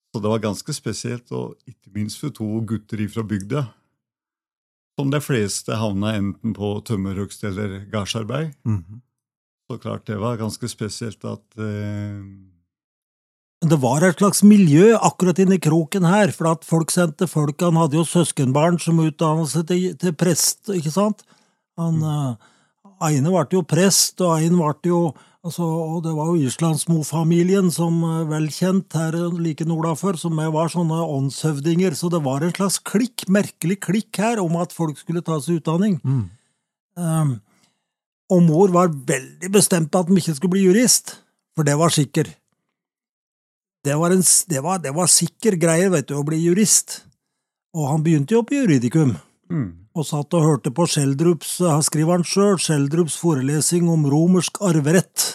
Så 0.08 0.22
det 0.24 0.30
var 0.32 0.40
ganske 0.40 0.72
spesielt, 0.72 1.28
og 1.36 1.58
ikke 1.68 1.92
minst 1.94 2.18
for 2.18 2.32
to 2.32 2.46
gutter 2.66 2.98
ifra 3.04 3.22
bygda. 3.28 3.66
Som 4.98 5.12
de 5.14 5.20
fleste 5.22 5.78
havna 5.78 6.16
enten 6.18 6.56
på 6.56 6.72
tømmerhugst 6.88 7.44
eller 7.46 7.84
gardsarbeid. 7.92 8.56
Mhm. 8.66 9.02
Så 9.68 9.76
klart 9.78 10.06
det 10.08 10.16
var 10.16 10.38
ganske 10.40 10.68
spesielt 10.70 11.24
at 11.28 11.60
eh, 11.60 12.24
det 13.68 13.76
var 13.82 14.04
et 14.06 14.20
slags 14.20 14.44
miljø 14.46 14.92
akkurat 14.94 15.38
inni 15.42 15.58
kroken 15.58 16.04
her, 16.06 16.30
for 16.30 16.52
at 16.52 16.66
folk 16.66 16.92
sendte 16.94 17.26
folk 17.26 17.58
Han 17.60 17.76
hadde 17.76 17.98
jo 17.98 18.04
søskenbarn 18.06 18.78
som 18.78 19.00
utdannet 19.02 19.50
seg 19.50 19.66
til, 19.66 19.88
til 19.98 20.14
prest, 20.14 20.70
ikke 20.70 20.92
sant? 20.94 21.24
Han 21.78 21.98
eh, 21.98 22.52
ene 23.10 23.32
ble 23.34 23.58
jo 23.58 23.64
prest, 23.66 24.22
og 24.22 24.38
en 24.46 24.60
ble 24.60 24.92
jo 24.92 25.00
altså, 25.44 25.64
Og 25.64 26.02
det 26.04 26.14
var 26.16 26.30
jo 26.32 26.48
Islandsmo-familien, 26.48 27.70
som 27.74 28.00
er 28.04 28.24
vel 28.30 28.48
kjent 28.52 28.92
her 28.96 29.16
like 29.38 29.66
nordafor, 29.68 30.18
som 30.20 30.36
var 30.36 30.72
sånne 30.72 30.98
åndshøvdinger, 31.04 31.94
så 31.94 32.10
det 32.12 32.22
var 32.24 32.42
en 32.42 32.54
slags 32.54 32.78
klikk, 32.78 33.28
merkelig 33.28 33.80
klikk 33.80 34.18
her, 34.18 34.40
om 34.42 34.56
at 34.60 34.74
folk 34.76 34.98
skulle 34.98 35.22
ta 35.22 35.40
seg 35.40 35.60
utdanning. 35.60 36.00
Mm. 36.04 36.26
Um, 36.98 37.38
og 38.28 38.44
mor 38.44 38.72
var 38.74 38.92
veldig 38.92 39.50
bestemt 39.52 39.90
på 39.92 40.02
at 40.02 40.10
de 40.10 40.18
ikke 40.20 40.36
skulle 40.36 40.56
bli 40.56 40.66
jurist, 40.66 41.16
for 41.56 41.64
det 41.64 41.78
var 41.80 41.94
sikker. 41.94 42.28
Det 43.86 43.94
var, 43.96 44.12
en, 44.12 44.22
det 44.22 44.62
var, 44.62 44.80
det 44.82 44.92
var 44.92 45.08
sikker 45.08 45.56
greie, 45.56 45.88
vet 45.88 46.08
du, 46.10 46.16
å 46.18 46.26
bli 46.26 46.40
jurist. 46.42 47.02
Og 47.76 47.86
han 47.88 48.02
begynte 48.04 48.34
jo 48.34 48.42
på 48.44 48.58
juridikum, 48.58 49.14
mm, 49.52 49.68
og 49.98 50.06
satt 50.06 50.34
og 50.38 50.44
hørte 50.46 50.72
på 50.74 50.86
Schjelderups, 50.88 51.58
han 51.66 51.84
skriver 51.84 52.18
han 52.18 52.26
sjøl, 52.26 52.56
Schjelderups 52.62 53.18
forelesing 53.20 53.88
om 53.90 54.06
romersk 54.10 54.60
arverett 54.64 55.26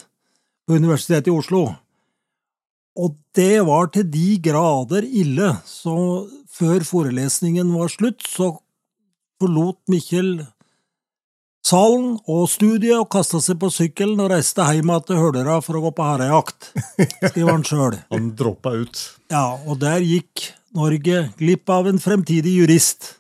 på 0.68 0.80
Universitetet 0.80 1.32
i 1.32 1.36
Oslo. 1.36 1.66
Og 2.94 3.16
det 3.36 3.64
var 3.68 3.90
til 3.94 4.06
de 4.14 4.38
grader 4.44 5.06
ille, 5.06 5.56
så 5.66 5.96
før 6.54 6.86
forelesningen 6.86 7.74
var 7.74 7.92
slutt, 7.92 8.22
så 8.30 8.54
forlot 9.42 9.82
Mikkjel 9.92 10.36
salen 11.64 12.18
og 12.30 12.46
studiet 12.52 13.00
og 13.00 13.10
kasta 13.12 13.40
seg 13.44 13.60
på 13.62 13.72
sykkelen 13.74 14.22
og 14.22 14.32
reiste 14.34 14.66
hjem 14.68 14.92
til 15.08 15.20
Hølera 15.22 15.60
for 15.64 15.80
å 15.80 15.86
gå 15.88 15.94
på 15.96 16.08
harejakt, 16.12 16.72
skriver 17.32 17.52
han 17.52 17.66
sjøl. 17.68 17.98
han 18.14 18.32
droppa 18.38 18.76
ut. 18.84 19.04
Ja, 19.34 19.56
og 19.66 19.80
der 19.84 20.04
gikk 20.04 20.52
Norge 20.74 21.28
glipp 21.40 21.70
av 21.70 21.90
en 21.90 22.02
fremtidig 22.02 22.56
jurist. 22.60 23.14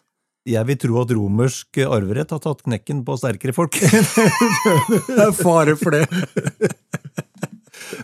Jeg 0.49 0.67
vil 0.67 0.79
tro 0.79 0.97
at 0.99 1.11
romersk 1.15 1.79
arverett 1.85 2.33
har 2.35 2.41
tatt 2.43 2.65
knekken 2.65 3.03
på 3.07 3.15
sterkere 3.19 3.55
folk. 3.55 3.77
Det 5.07 5.21
er 5.23 5.35
fare 5.37 5.77
for 5.79 5.95
det. 5.95 6.03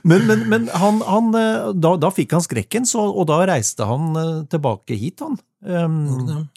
Men, 0.07 0.23
men, 0.27 0.45
men 0.51 0.69
han, 0.71 1.01
han, 1.03 1.33
da, 1.75 1.91
da 1.99 2.11
fikk 2.13 2.37
han 2.37 2.43
skrekken, 2.43 2.87
så, 2.87 3.03
og 3.09 3.27
da 3.29 3.41
reiste 3.49 3.87
han 3.87 4.15
eh, 4.19 4.31
tilbake 4.51 4.95
hit, 4.99 5.23
han. 5.23 5.35
Um, 5.65 6.47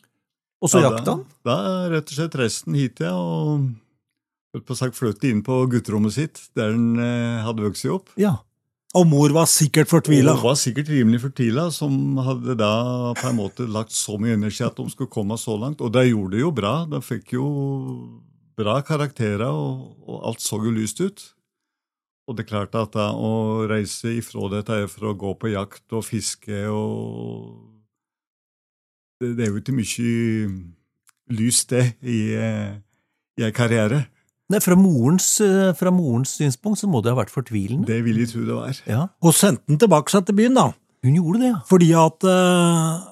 og 0.62 0.70
så 0.70 0.82
Ja, 0.82 0.90
jakta 0.90 1.16
han. 1.16 1.24
Da, 1.42 1.56
da 1.56 1.90
rett 1.96 2.12
og 2.12 2.18
slett 2.18 2.38
resten 2.38 2.78
hit, 2.78 3.02
ja, 3.02 3.14
og 3.16 4.62
på 4.66 4.76
sagt 4.76 4.98
fløt 4.98 5.24
inn 5.24 5.40
på 5.46 5.62
gutterommet 5.72 6.14
sitt, 6.14 6.42
der 6.58 6.74
han 6.74 7.00
eh, 7.00 7.42
hadde 7.46 7.64
vokst 7.64 7.88
opp. 7.90 8.12
Ja. 8.20 8.36
Og 8.92 9.06
mor 9.08 9.32
var 9.32 9.46
sikkert 9.48 9.88
fortvila. 9.88 10.34
Hun 10.36 10.50
var 10.50 10.58
sikkert 10.60 10.90
rimelig 10.92 11.22
fortvila, 11.22 11.70
som 11.72 12.18
hadde 12.20 12.58
da 12.60 12.72
på 13.16 13.30
en 13.30 13.38
måte 13.38 13.64
lagt 13.64 13.94
så 13.96 14.18
mye 14.20 14.36
energi 14.36 14.66
at 14.66 14.76
de 14.76 14.84
skulle 14.92 15.12
komme 15.12 15.38
så 15.40 15.56
langt. 15.56 15.80
Og 15.80 15.94
de 15.94 16.04
gjorde 16.10 16.36
det 16.36 16.42
jo 16.42 16.50
bra. 16.52 16.74
De 16.90 17.00
fikk 17.00 17.32
jo 17.38 17.46
bra 18.58 18.82
karakterer, 18.84 19.48
og, 19.48 19.94
og 20.04 20.26
alt 20.28 20.44
så 20.44 20.60
jo 20.60 20.74
lyst 20.76 21.00
ut. 21.00 21.24
Og 22.28 22.36
det 22.36 22.44
er 22.44 22.52
klart 22.52 22.76
at 22.78 22.92
da 22.94 23.08
å 23.16 23.64
reise 23.70 24.12
ifra 24.12 24.46
dette 24.52 24.84
for 24.92 25.10
å 25.10 25.16
gå 25.18 25.32
på 25.40 25.54
jakt 25.54 25.96
og 25.96 26.04
fiske 26.06 26.64
og 26.70 27.68
Det, 29.22 29.36
det 29.38 29.44
er 29.44 29.52
jo 29.52 29.60
ikke 29.60 29.74
mye 29.76 30.46
lys, 31.30 31.60
det, 31.70 31.84
i, 32.02 32.34
eh, 32.34 32.72
i 33.38 33.44
en 33.46 33.54
karriere. 33.54 34.00
Nei, 34.50 34.58
fra, 34.60 34.74
morens, 34.76 35.28
eh, 35.40 35.70
fra 35.78 35.90
morens 35.94 36.34
synspunkt 36.36 36.80
så 36.82 36.88
må 36.90 37.00
det 37.02 37.12
ha 37.14 37.16
vært 37.22 37.30
fortvilende. 37.32 37.86
Det 37.88 38.00
vil 38.04 38.18
jeg 38.20 38.28
tro 38.34 38.42
det 38.44 38.54
var. 38.58 38.80
Ja, 38.90 39.06
Og 39.22 39.32
sendte 39.34 39.64
den 39.70 39.78
tilbake 39.80 40.10
seg 40.12 40.26
til 40.26 40.34
byen, 40.36 40.54
da. 40.58 40.72
hun 41.06 41.14
gjorde 41.16 41.40
det, 41.40 41.50
ja. 41.54 41.60
Fordi 41.70 41.88
at 41.96 42.24
eh, 42.28 43.08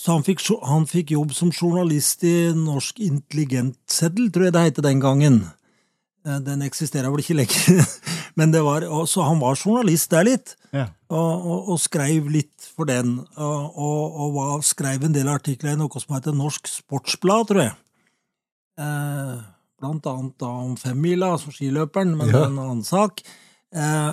Så 0.00 0.12
han 0.16 0.24
fikk, 0.26 0.40
han 0.66 0.86
fikk 0.90 1.12
jobb 1.14 1.32
som 1.36 1.50
journalist 1.52 2.24
i 2.24 2.52
Norsk 2.56 2.98
Intelligentseddel, 3.04 4.30
tror 4.32 4.44
jeg 4.48 4.52
det 4.56 4.62
het 4.64 4.80
den 4.82 5.00
gangen. 5.00 5.36
Eh, 6.26 6.38
Den 6.40 6.62
eksisterer 6.62 7.10
vel 7.12 7.20
ikke 7.22 7.36
lenger. 7.36 7.86
Men 8.38 8.50
det 8.50 8.62
var, 8.64 8.80
så 9.06 9.22
han 9.28 9.38
var 9.38 9.54
journalist 9.60 10.10
der 10.10 10.24
litt, 10.24 10.56
Ja. 10.72 10.86
og, 11.12 11.46
og, 11.46 11.68
og 11.74 11.78
skrev 11.78 12.26
litt 12.32 12.64
for 12.74 12.86
den. 12.88 13.18
Og, 13.36 13.76
og, 13.76 14.18
og 14.24 14.34
var, 14.34 14.60
skrev 14.64 15.04
en 15.04 15.12
del 15.14 15.28
artikler 15.28 15.74
i 15.76 15.78
noe 15.78 16.00
som 16.00 16.16
heter 16.16 16.32
Norsk 16.34 16.66
Sportsblad, 16.66 17.46
tror 17.52 17.60
jeg. 17.68 17.74
Eh, 18.80 19.38
blant 19.82 20.06
annet 20.06 20.38
da 20.40 20.48
om 20.62 20.76
femmila, 20.78 21.32
altså 21.36 21.52
skiløperen, 21.54 22.14
men 22.16 22.30
Ja. 22.30 22.46
en 22.46 22.58
annen 22.62 22.84
sak. 22.86 23.20
Eh, 23.74 24.10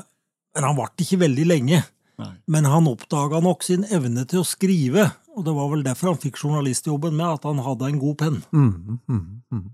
men 0.56 0.64
han 0.66 0.76
varte 0.78 1.04
ikke 1.06 1.22
veldig 1.24 1.46
lenge. 1.48 1.84
Nei. 2.20 2.34
Men 2.52 2.66
han 2.68 2.88
oppdaga 2.90 3.40
nok 3.42 3.64
sin 3.64 3.86
evne 3.86 4.26
til 4.28 4.42
å 4.42 4.46
skrive, 4.48 5.12
og 5.38 5.46
det 5.46 5.54
var 5.56 5.70
vel 5.72 5.84
derfor 5.86 6.12
han 6.12 6.20
fikk 6.20 6.36
journalistjobben 6.42 7.14
med 7.16 7.28
at 7.38 7.46
han 7.48 7.62
hadde 7.64 7.88
en 7.88 8.00
god 8.02 8.18
penn. 8.20 8.42
Mm, 8.52 9.00
mm, 9.08 9.22
mm. 9.54 9.68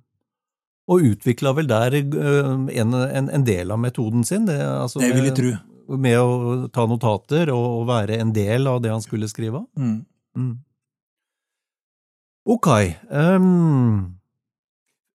Og 0.87 1.01
utvikla 1.01 1.55
vel 1.57 1.65
der 1.71 1.95
eh, 1.97 2.51
en, 2.81 2.93
en, 2.93 3.29
en 3.33 3.43
del 3.47 3.71
av 3.73 3.79
metoden 3.81 4.23
sin. 4.27 4.45
Det, 4.45 4.59
altså 4.61 4.99
Det 5.01 5.13
vil 5.15 5.31
jeg 5.31 5.37
tro. 5.39 5.53
Med 5.97 6.17
å 6.19 6.67
ta 6.73 6.85
notater 6.89 7.49
og, 7.53 7.65
og 7.81 7.87
være 7.89 8.19
en 8.21 8.33
del 8.33 8.67
av 8.69 8.81
det 8.83 8.91
han 8.93 9.01
skulle 9.01 9.29
skrive. 9.29 9.63
Mm. 9.77 10.05
Mm. 10.37 10.53
Ok. 12.45 12.67
ehm, 13.09 14.13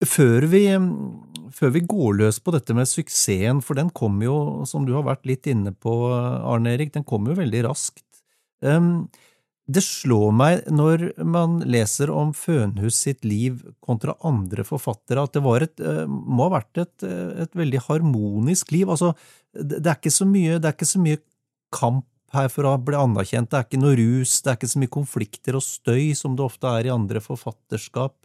før, 0.05 0.45
vi, 0.51 0.63
før 1.55 1.73
vi 1.75 1.81
går 1.87 2.19
løs 2.21 2.39
på 2.43 2.53
dette 2.55 2.75
med 2.77 2.87
suksessen, 2.89 3.63
for 3.65 3.79
den 3.79 3.89
kom 3.95 4.21
jo, 4.23 4.65
som 4.69 4.85
du 4.87 4.93
har 4.95 5.07
vært 5.07 5.27
litt 5.29 5.49
inne 5.51 5.73
på, 5.75 5.95
Arne 6.13 6.75
Erik, 6.75 6.93
den 6.95 7.07
kom 7.07 7.27
jo 7.27 7.37
veldig 7.39 7.65
raskt. 7.67 8.05
Det 9.69 9.83
slår 9.85 10.31
meg 10.33 10.69
når 10.73 11.03
man 11.29 11.59
leser 11.69 12.09
om 12.09 12.31
Fønhus 12.33 12.97
sitt 13.03 13.25
liv 13.27 13.59
kontra 13.85 14.15
andre 14.25 14.65
forfattere, 14.65 15.21
at 15.21 15.35
det 15.35 15.43
et, 15.61 15.83
eh, 15.85 16.05
må 16.09 16.47
ha 16.47 16.55
vært 16.57 16.81
et, 16.81 17.03
et 17.45 17.53
veldig 17.53 17.83
harmonisk 17.85 18.71
liv. 18.73 18.89
Altså, 18.89 19.13
det, 19.53 19.85
er 19.85 19.99
ikke 19.99 20.15
så 20.15 20.25
mye, 20.25 20.57
det 20.57 20.71
er 20.71 20.73
ikke 20.73 20.89
så 20.89 21.01
mye 21.03 21.21
kamp 21.75 22.07
her 22.33 22.49
for 22.49 22.65
å 22.65 22.77
bli 22.81 22.97
anerkjent. 22.97 23.51
Det 23.51 23.59
er 23.59 23.67
ikke 23.67 23.81
noe 23.83 23.97
rus, 23.99 24.39
det 24.41 24.51
er 24.51 24.57
ikke 24.57 24.71
så 24.73 24.81
mye 24.81 24.95
konflikter 24.95 25.59
og 25.59 25.65
støy 25.65 26.15
som 26.17 26.37
det 26.37 26.45
ofte 26.45 26.73
er 26.79 26.89
i 26.89 26.93
andre 26.93 27.21
forfatterskap. 27.21 28.17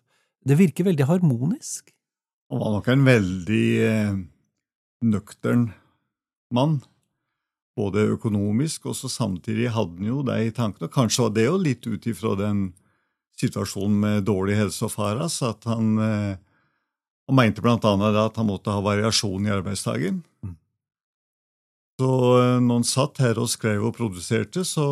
Det 0.44 0.56
virker 0.60 0.88
veldig 0.90 1.06
harmonisk. 1.08 1.92
Han 2.52 2.60
var 2.60 2.74
nok 2.76 2.88
en 2.92 3.04
veldig 3.06 3.68
eh, 3.88 4.16
nøktern 5.04 5.68
mann. 6.54 6.82
Både 7.74 8.04
økonomisk, 8.14 8.86
og 8.86 8.94
så 8.94 9.08
samtidig 9.10 9.72
hadde 9.74 9.98
han 9.98 10.10
jo 10.12 10.20
det 10.26 10.36
i 10.44 10.52
tankene. 10.54 10.90
Kanskje 10.92 11.24
var 11.24 11.32
det 11.34 11.46
jo 11.48 11.56
litt 11.58 11.88
ut 11.88 12.06
ifra 12.06 12.36
den 12.38 12.68
situasjonen 13.40 13.96
med 14.04 14.28
dårlig 14.28 14.58
helse 14.60 14.84
og 14.86 14.92
faras, 14.94 15.40
at 15.42 15.64
han, 15.66 15.96
eh, 15.98 16.36
han 17.26 17.38
mente 17.40 17.64
blant 17.64 17.86
annet 17.88 18.20
at 18.20 18.38
han 18.38 18.46
måtte 18.46 18.70
ha 18.70 18.84
variasjon 18.84 19.48
i 19.48 19.54
arbeidsdagen. 19.56 20.22
Mm. 20.44 20.54
Så 21.98 22.12
eh, 22.38 22.60
når 22.60 22.80
han 22.80 22.88
satt 22.88 23.20
her 23.24 23.40
og 23.42 23.50
skrev 23.50 23.88
og 23.88 23.96
produserte, 23.98 24.62
så 24.66 24.86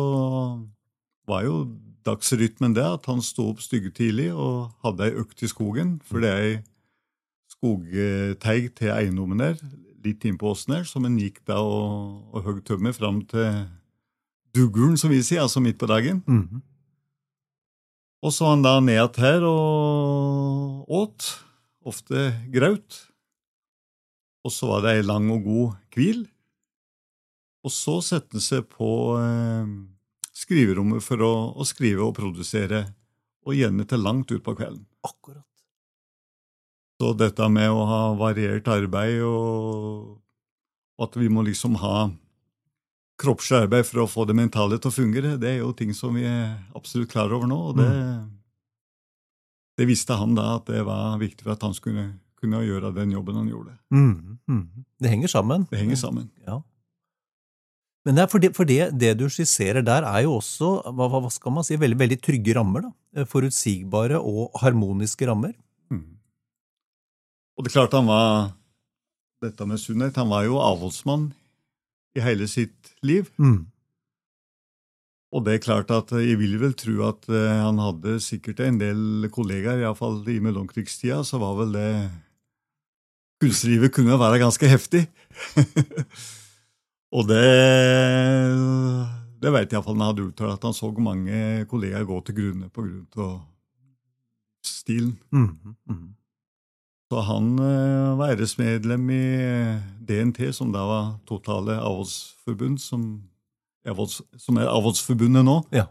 var 1.29 1.47
jo 1.47 1.63
dagsrytmen 2.05 2.75
det 2.75 2.85
at 2.85 3.07
han 3.09 3.21
sto 3.23 3.49
opp 3.51 3.61
styggetidlig 3.63 4.29
og 4.33 4.73
hadde 4.85 5.09
ei 5.09 5.17
økt 5.23 5.43
i 5.43 5.49
skogen, 5.51 5.97
for 6.05 6.23
det 6.23 6.31
er 6.31 6.43
ei 6.43 6.59
skogteig 7.53 8.73
til 8.77 8.93
eiendommen 8.93 9.41
der. 9.43 9.57
litt 10.03 10.25
innpå 10.27 10.49
åsen 10.51 10.73
her, 10.75 10.83
som 10.83 11.05
en 11.07 11.15
gikk 11.15 11.39
da 11.47 11.61
og, 11.63 12.27
og 12.35 12.43
høgg 12.43 12.57
tømmer 12.67 12.91
fram 12.91 13.21
til 13.23 13.63
dugguren, 14.51 14.97
som 14.99 15.13
vi 15.13 15.21
sier, 15.23 15.45
altså 15.45 15.63
midt 15.63 15.79
på 15.79 15.87
dagen. 15.87 16.23
Mhm. 16.27 16.61
Og 18.23 18.31
så 18.31 18.47
han 18.47 18.61
da 18.63 18.77
ned 18.79 18.93
igjen 18.95 19.19
her 19.19 19.43
og 19.47 20.85
åt, 20.87 21.25
ofte 21.83 22.29
graut. 22.53 22.99
Og 24.43 24.51
så 24.51 24.69
var 24.69 24.83
det 24.83 24.93
ei 24.97 25.03
lang 25.03 25.27
og 25.31 25.43
god 25.43 25.73
hvil. 25.95 26.21
Og 27.63 27.71
så 27.71 27.97
sette 28.03 28.35
han 28.37 28.43
seg 28.43 28.67
på 28.71 28.87
eh, 29.19 29.67
skriverommet 30.33 31.03
for 31.05 31.21
å, 31.23 31.33
å 31.55 31.65
skrive 31.67 32.03
og 32.05 32.15
produsere, 32.17 32.87
og 33.43 33.57
gjerne 33.57 33.85
til 33.85 34.01
langt 34.01 34.31
utpå 34.31 34.55
kvelden. 34.55 34.85
Akkurat. 35.03 35.45
Så 37.01 37.11
dette 37.19 37.47
med 37.51 37.71
å 37.73 37.83
ha 37.89 38.01
variert 38.15 38.69
arbeid 38.71 39.21
og 39.27 40.19
og 40.93 41.07
at 41.07 41.17
vi 41.17 41.29
må 41.31 41.43
liksom 41.45 41.77
ha 41.81 42.07
kroppslig 43.21 43.65
arbeid 43.65 43.87
for 43.87 44.03
å 44.03 44.09
få 44.09 44.25
det 44.29 44.35
mentale 44.37 44.79
til 44.81 44.91
å 44.91 44.95
fungere, 44.95 45.37
det 45.41 45.55
er 45.55 45.61
jo 45.61 45.71
ting 45.77 45.93
som 45.95 46.15
vi 46.17 46.25
er 46.27 46.57
absolutt 46.77 47.11
klar 47.13 47.33
over 47.33 47.49
nå. 47.49 47.57
og 47.69 47.79
det, 47.79 47.89
det 49.79 49.87
visste 49.89 50.17
han 50.19 50.35
da 50.37 50.55
at 50.57 50.69
det 50.69 50.83
var 50.85 51.17
viktig 51.21 51.45
for 51.45 51.55
at 51.55 51.65
han 51.65 51.75
skulle 51.77 52.11
kunne 52.41 52.61
gjøre 52.65 52.91
den 52.95 53.13
jobben 53.15 53.39
han 53.39 53.49
gjorde. 53.49 53.77
Mm, 53.95 54.37
mm. 54.49 54.85
Det 54.99 55.09
henger 55.09 55.31
sammen. 55.31 55.65
Det 55.71 55.79
henger 55.79 55.99
sammen. 55.99 56.29
Ja. 56.45 56.59
Men 58.03 58.17
det 58.17 58.23
er 58.25 58.31
for, 58.31 58.43
det, 58.43 58.51
for 58.55 58.67
det, 58.67 58.81
det 58.99 59.13
du 59.19 59.29
skisserer 59.31 59.83
der, 59.85 60.03
er 60.03 60.25
jo 60.25 60.35
også 60.41 60.73
hva, 60.91 61.07
hva 61.07 61.29
skal 61.31 61.55
man 61.55 61.63
si, 61.63 61.77
veldig, 61.79 61.99
veldig 62.01 62.19
trygge 62.19 62.55
rammer. 62.57 62.89
da. 62.89 63.23
Forutsigbare 63.31 64.19
og 64.19 64.51
harmoniske 64.59 65.27
rammer. 65.29 65.53
Mm. 65.93 66.19
Og 67.55 67.63
det 67.63 67.71
er 67.71 67.77
klart 67.77 67.95
han 67.95 68.09
var 68.09 68.51
dette 69.43 69.67
med 69.67 69.79
sunnhet, 69.79 70.19
han 70.19 70.31
var 70.31 70.43
jo 70.47 70.59
avholdsmann 70.63 71.29
i 72.17 72.23
hele 72.23 72.47
sitt 72.51 72.91
liv. 73.05 73.31
Mm. 73.39 73.63
Og 75.33 75.47
det 75.47 75.55
er 75.55 75.63
klart 75.63 75.89
at 75.95 76.11
jeg 76.13 76.37
vil 76.37 76.59
vel 76.61 76.75
tro 76.77 76.99
at 77.07 77.25
eh, 77.31 77.55
han 77.63 77.79
hadde 77.81 78.19
sikkert 78.21 78.61
en 78.61 78.77
del 78.81 79.31
kollegaer, 79.33 79.81
iallfall 79.81 80.21
i 80.29 80.37
mellomkrigstida, 80.43 81.23
så 81.25 81.39
var 81.41 81.57
vel 81.63 81.73
det 81.79 81.89
Kunstlivet 83.43 83.91
kunne 83.91 84.15
være 84.15 84.37
ganske 84.39 84.67
heftig. 84.71 85.01
og 87.13 87.27
det 87.29 87.45
Det 89.43 89.51
vet 89.51 89.73
iallfall 89.73 89.97
han 89.99 90.07
hadde 90.07 90.27
uttalt, 90.29 90.55
at 90.55 90.63
han 90.63 90.75
så 90.75 90.89
mange 90.97 91.65
kollegaer 91.69 92.07
gå 92.07 92.19
til 92.23 92.37
grunne 92.37 92.69
av 92.71 93.41
stilen. 94.63 95.17
mm. 95.31 95.49
mhm. 95.85 96.11
Så 97.11 97.21
han 97.21 97.59
eh, 97.61 98.17
var 98.17 98.31
æresmedlem 98.33 99.09
i 99.13 99.25
DNT, 100.01 100.47
som 100.55 100.71
da 100.73 100.81
var 100.87 101.11
Totale 101.29 101.75
avholdsforbund, 101.77 102.79
som, 102.81 103.03
som 104.39 104.57
er 104.57 104.71
avholdsforbundet 104.71 105.45
nå. 105.45 105.59
Ja. 105.75 105.83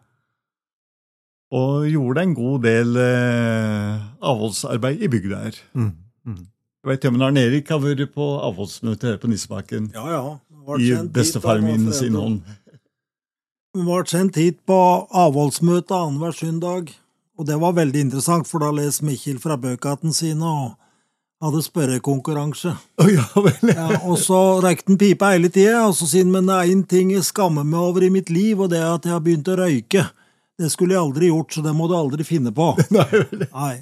Og 1.53 1.87
gjorde 1.93 2.25
en 2.25 2.35
god 2.35 2.65
del 2.65 2.97
eh, 2.99 4.03
avholdsarbeid 4.19 5.05
i 5.05 5.13
bygda 5.13 5.45
her. 5.45 5.61
Mhm, 5.75 5.93
mhm. 6.25 6.49
Jeg 6.83 6.91
vet 6.91 7.05
Jømmen 7.05 7.23
Arne 7.23 7.45
Erik 7.47 7.69
har 7.71 7.79
vært 7.79 8.11
på 8.17 8.25
avholdsmøte 8.43 9.13
her 9.13 9.21
på 9.23 9.31
Nissebakken. 9.31 9.93
Ja, 9.95 10.09
ja. 10.11 10.23
I 10.79 10.91
bestefar 11.13 11.63
min 11.65 11.93
sin 11.93 12.15
hånd. 12.15 12.43
Vi 13.73 13.85
ble 13.87 14.03
sendt 14.07 14.37
hit 14.37 14.61
på 14.69 14.77
avholdsmøte 15.09 15.97
annenhver 15.97 16.35
søndag, 16.37 16.93
og 17.39 17.49
det 17.49 17.57
var 17.61 17.73
veldig 17.79 18.07
interessant, 18.07 18.49
for 18.49 18.61
da 18.61 18.69
leser 18.75 19.07
Mikkjel 19.09 19.39
fra 19.41 19.57
bøkene 19.57 20.13
sine 20.13 20.45
og 20.45 20.75
hadde 21.43 21.63
spørrekonkurranse. 21.65 22.75
Å 23.03 23.07
ja 23.11 23.25
vel. 23.35 23.73
Ja, 23.73 23.87
og 24.07 24.19
så 24.21 24.61
rekte 24.63 24.93
han 24.93 25.01
pipa 25.01 25.33
hele 25.33 25.51
tida, 25.51 25.87
og 25.89 25.97
så 25.99 26.07
sier 26.11 26.27
han 26.27 26.35
men 26.35 26.51
det 26.51 26.59
er 26.59 26.75
én 26.75 26.85
ting 26.89 27.15
jeg 27.15 27.25
skammer 27.27 27.65
meg 27.67 27.81
over 27.81 28.05
i 28.07 28.13
mitt 28.15 28.31
liv, 28.31 28.61
og 28.61 28.71
det 28.75 28.83
er 28.83 28.93
at 28.93 29.09
jeg 29.09 29.17
har 29.17 29.25
begynt 29.25 29.51
å 29.51 29.57
røyke. 29.59 30.05
Det 30.61 30.69
skulle 30.71 30.95
jeg 30.95 31.03
aldri 31.03 31.33
gjort, 31.33 31.57
så 31.57 31.65
det 31.65 31.73
må 31.75 31.89
du 31.91 31.97
aldri 31.99 32.29
finne 32.29 32.53
på. 32.55 32.75
Nei, 32.95 33.09
vel. 33.11 33.49
Nei. 33.49 33.75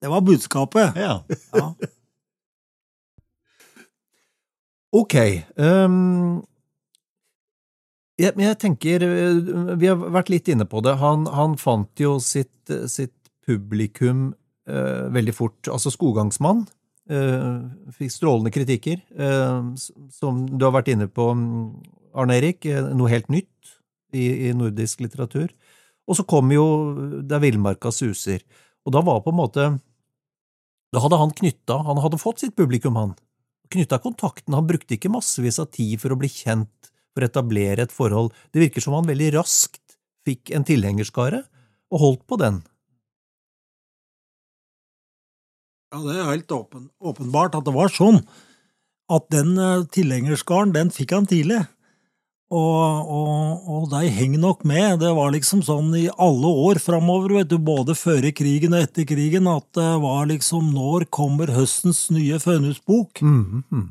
Det 0.00 0.12
var 0.12 0.22
budskapet. 0.24 0.96
Ja. 1.02 1.18
Ja. 1.56 1.68
Ok. 4.94 5.14
Um, 5.58 6.44
jeg, 8.16 8.32
jeg 8.38 8.58
tenker 8.62 9.02
eh, 9.04 9.76
Vi 9.80 9.88
har 9.90 9.98
vært 10.14 10.30
litt 10.32 10.48
inne 10.52 10.66
på 10.68 10.80
det. 10.84 10.96
Han, 11.02 11.26
han 11.32 11.56
fant 11.60 11.90
jo 12.00 12.16
sitt, 12.22 12.54
sitt 12.90 13.14
publikum 13.46 14.30
uh, 14.70 15.06
veldig 15.14 15.34
fort. 15.34 15.58
Altså 15.72 15.92
Skoggangsmann. 15.94 16.66
uh, 17.10 17.66
fikk 17.98 18.14
strålende 18.14 18.54
kritikker. 18.54 19.02
Uh, 19.18 19.74
som 20.14 20.46
du 20.46 20.64
har 20.64 20.74
vært 20.78 20.92
inne 20.94 21.10
på, 21.10 21.28
Arne 22.16 22.38
Erik. 22.38 22.64
noe 22.94 23.12
helt 23.12 23.28
nytt 23.28 23.76
i, 24.14 24.48
i 24.48 24.54
nordisk 24.56 25.02
litteratur. 25.04 25.50
Og 26.06 26.16
så 26.16 26.22
kom 26.22 26.52
jo 26.54 26.64
Der 27.26 27.42
villmarka 27.42 27.90
suser. 27.90 28.40
Og 28.86 28.94
da 28.94 29.02
var 29.02 29.24
på 29.24 29.34
en 29.34 29.40
måte 29.42 29.62
Da 30.94 31.00
hadde 31.02 31.18
han 31.18 31.32
knytta 31.34 31.80
Han 31.82 31.98
hadde 31.98 32.20
fått 32.22 32.44
sitt 32.44 32.54
publikum, 32.54 32.94
han 32.94 33.16
knytta 33.72 33.98
kontakten, 34.02 34.54
han 34.56 34.68
brukte 34.68 34.96
ikke 34.96 35.12
massevis 35.12 35.60
av 35.62 35.70
tid 35.74 36.00
for 36.02 36.14
å 36.14 36.20
bli 36.20 36.30
kjent, 36.32 36.90
for 37.14 37.24
å 37.24 37.30
etablere 37.30 37.86
et 37.86 37.94
forhold. 37.94 38.34
Det 38.52 38.62
virker 38.62 38.84
som 38.84 38.96
han 38.96 39.08
veldig 39.08 39.32
raskt 39.38 39.96
fikk 40.26 40.52
en 40.56 40.66
tilhengerskare, 40.66 41.44
og 41.94 42.02
holdt 42.02 42.24
på 42.26 42.38
den. 42.40 42.60
Ja, 45.94 46.02
det 46.02 46.16
er 46.18 46.28
helt 46.32 46.52
åpen, 46.52 46.90
åpenbart 46.98 47.54
at 47.56 47.66
det 47.66 47.74
var 47.76 47.92
sånn. 47.92 48.20
At 49.12 49.28
den 49.30 49.54
eh, 49.54 49.86
tilhengerskaren, 49.94 50.74
den 50.74 50.90
fikk 50.90 51.14
han 51.14 51.28
tidlig. 51.30 51.62
Og, 52.46 53.08
og, 53.10 53.64
og 53.66 53.86
de 53.90 54.06
henger 54.06 54.38
nok 54.38 54.62
med. 54.68 55.00
Det 55.02 55.10
var 55.16 55.32
liksom 55.34 55.64
sånn 55.66 55.90
i 55.98 56.04
alle 56.14 56.50
år 56.68 56.78
framover, 56.78 57.40
vet 57.40 57.50
du, 57.50 57.56
både 57.58 57.96
før 57.98 58.28
krigen 58.30 58.76
og 58.76 58.84
etter 58.86 59.08
krigen, 59.08 59.48
at 59.50 59.66
det 59.74 59.92
var 60.04 60.28
liksom 60.30 60.70
Når 60.74 61.08
kommer 61.10 61.50
høstens 61.56 62.06
nye 62.14 62.38
Fønhusbok? 62.42 63.22
Mm, 63.22 63.62
mhm. 63.70 63.86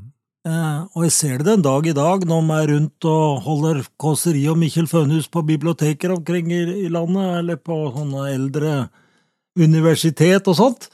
Eh, 0.45 0.81
og 0.93 1.07
jeg 1.07 1.13
ser 1.15 1.39
det 1.41 1.47
den 1.47 1.63
dag 1.65 1.87
i 1.89 1.95
dag, 1.97 2.25
når 2.29 2.43
vi 2.45 2.55
er 2.55 2.67
rundt 2.69 3.05
og 3.09 3.39
holder 3.47 3.79
kåseri 3.97 4.43
og 4.51 4.59
Mikkjel 4.61 4.85
Fønhus 4.85 5.25
på 5.33 5.41
biblioteker 5.41 6.13
omkring 6.13 6.51
i, 6.53 6.61
i 6.85 6.91
landet, 6.93 7.39
eller 7.39 7.57
på 7.57 7.79
sånne 7.95 8.27
eldre 8.29 8.75
universitet 9.57 10.45
og 10.51 10.59
sånt. 10.59 10.87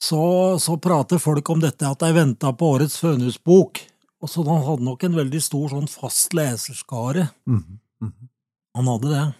Så, 0.00 0.22
så 0.56 0.78
prater 0.80 1.20
folk 1.20 1.52
om 1.52 1.60
dette, 1.60 1.84
at 1.84 2.00
de 2.00 2.08
venta 2.16 2.54
på 2.56 2.72
årets 2.78 2.96
Fønhusbok. 3.02 3.82
Og 4.20 4.28
så 4.28 4.44
han 4.44 4.64
hadde 4.66 4.84
nok 4.84 5.04
en 5.06 5.16
veldig 5.16 5.40
stor 5.42 5.70
sånn 5.72 5.88
fast 5.88 6.34
leserskare. 6.36 7.30
Mm 7.48 7.62
-hmm. 7.64 8.28
Han 8.76 8.86
hadde 8.86 9.08
det. 9.08 9.32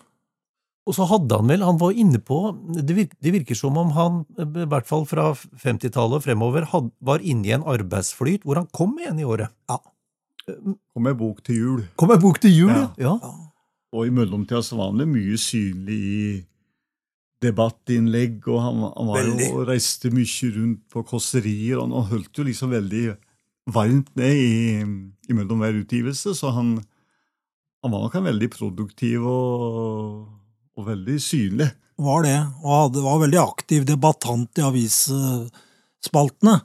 Og 0.88 0.96
så 0.96 1.04
hadde 1.04 1.36
han 1.36 1.50
vel, 1.50 1.62
han 1.62 1.78
var 1.78 1.92
inne 1.92 2.18
på, 2.18 2.56
det 2.74 2.96
virker, 2.96 3.16
det 3.22 3.32
virker 3.32 3.54
som 3.54 3.76
om 3.76 3.92
han, 3.94 4.24
i 4.40 4.66
hvert 4.66 4.88
fall 4.88 5.04
fra 5.06 5.34
50-tallet 5.34 6.18
og 6.18 6.24
fremover, 6.24 6.66
had, 6.72 6.90
var 7.00 7.20
inne 7.20 7.46
i 7.46 7.52
en 7.54 7.62
arbeidsflyt 7.62 8.42
hvor 8.42 8.58
han 8.58 8.66
kom 8.72 8.96
med 8.96 9.12
en 9.12 9.18
i 9.18 9.24
året. 9.24 9.52
Ja. 9.70 9.78
Kom 10.48 11.02
med 11.06 11.16
bok 11.20 11.44
til 11.44 11.54
jul. 11.54 11.84
Kom 12.00 12.08
med 12.08 12.20
bok 12.20 12.40
til 12.40 12.56
jul, 12.56 12.74
Ja. 12.74 12.88
ja. 12.98 13.14
Og 13.92 14.06
i 14.06 14.10
mellomtida 14.14 14.62
så 14.62 14.76
var 14.78 14.92
han 14.92 15.02
jo 15.02 15.06
mye 15.10 15.38
synlig 15.38 15.98
i 15.98 16.44
debattinnlegg, 17.42 18.44
og 18.46 18.60
han, 18.62 18.84
han 18.94 19.40
jo, 19.40 19.64
reiste 19.66 20.12
mye 20.14 20.50
rundt 20.54 20.84
på 20.92 21.02
kåserier, 21.08 21.78
og 21.78 21.88
han 21.88 22.10
holdt 22.12 22.38
jo 22.38 22.46
liksom 22.46 22.70
veldig 22.70 23.04
varmt 23.74 24.10
ned 24.18 24.34
i, 24.34 24.80
imellom 25.30 25.62
hver 25.62 25.78
utgivelse, 25.82 26.34
så 26.38 26.52
han, 26.56 26.76
han 27.82 27.94
var 27.94 28.04
nok 28.04 28.18
en 28.18 28.28
veldig 28.30 28.50
produktiv 28.52 29.24
og, 29.26 30.26
og 30.76 30.86
veldig 30.90 31.18
synlig. 31.22 31.70
var 32.00 32.22
det, 32.24 32.36
og 32.62 32.76
hadde, 32.76 33.02
var 33.04 33.24
veldig 33.24 33.40
aktiv 33.42 33.88
debattant 33.88 34.60
i 34.60 34.64
avisspaltene. 34.64 36.60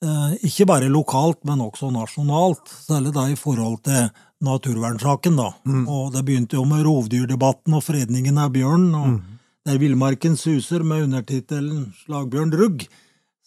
Eh, 0.00 0.32
ikke 0.48 0.66
bare 0.66 0.88
lokalt, 0.88 1.42
men 1.48 1.60
også 1.62 1.92
nasjonalt, 1.94 2.72
særlig 2.88 3.12
da 3.14 3.26
i 3.28 3.36
forhold 3.38 3.82
til 3.86 4.08
naturvernsaken. 4.40 5.36
da. 5.36 5.50
Og 5.84 6.12
Det 6.12 6.24
begynte 6.24 6.56
jo 6.56 6.64
med 6.64 6.84
rovdyrdebatten 6.86 7.76
og 7.76 7.84
fredningen 7.84 8.38
av 8.38 8.50
bjørn, 8.54 8.88
og 8.94 9.20
der 9.68 9.78
villmarken 9.78 10.36
suser 10.36 10.82
med 10.82 11.04
undertittelen 11.04 11.92
'Slagbjørn 11.92 12.50
Drugg', 12.50 12.88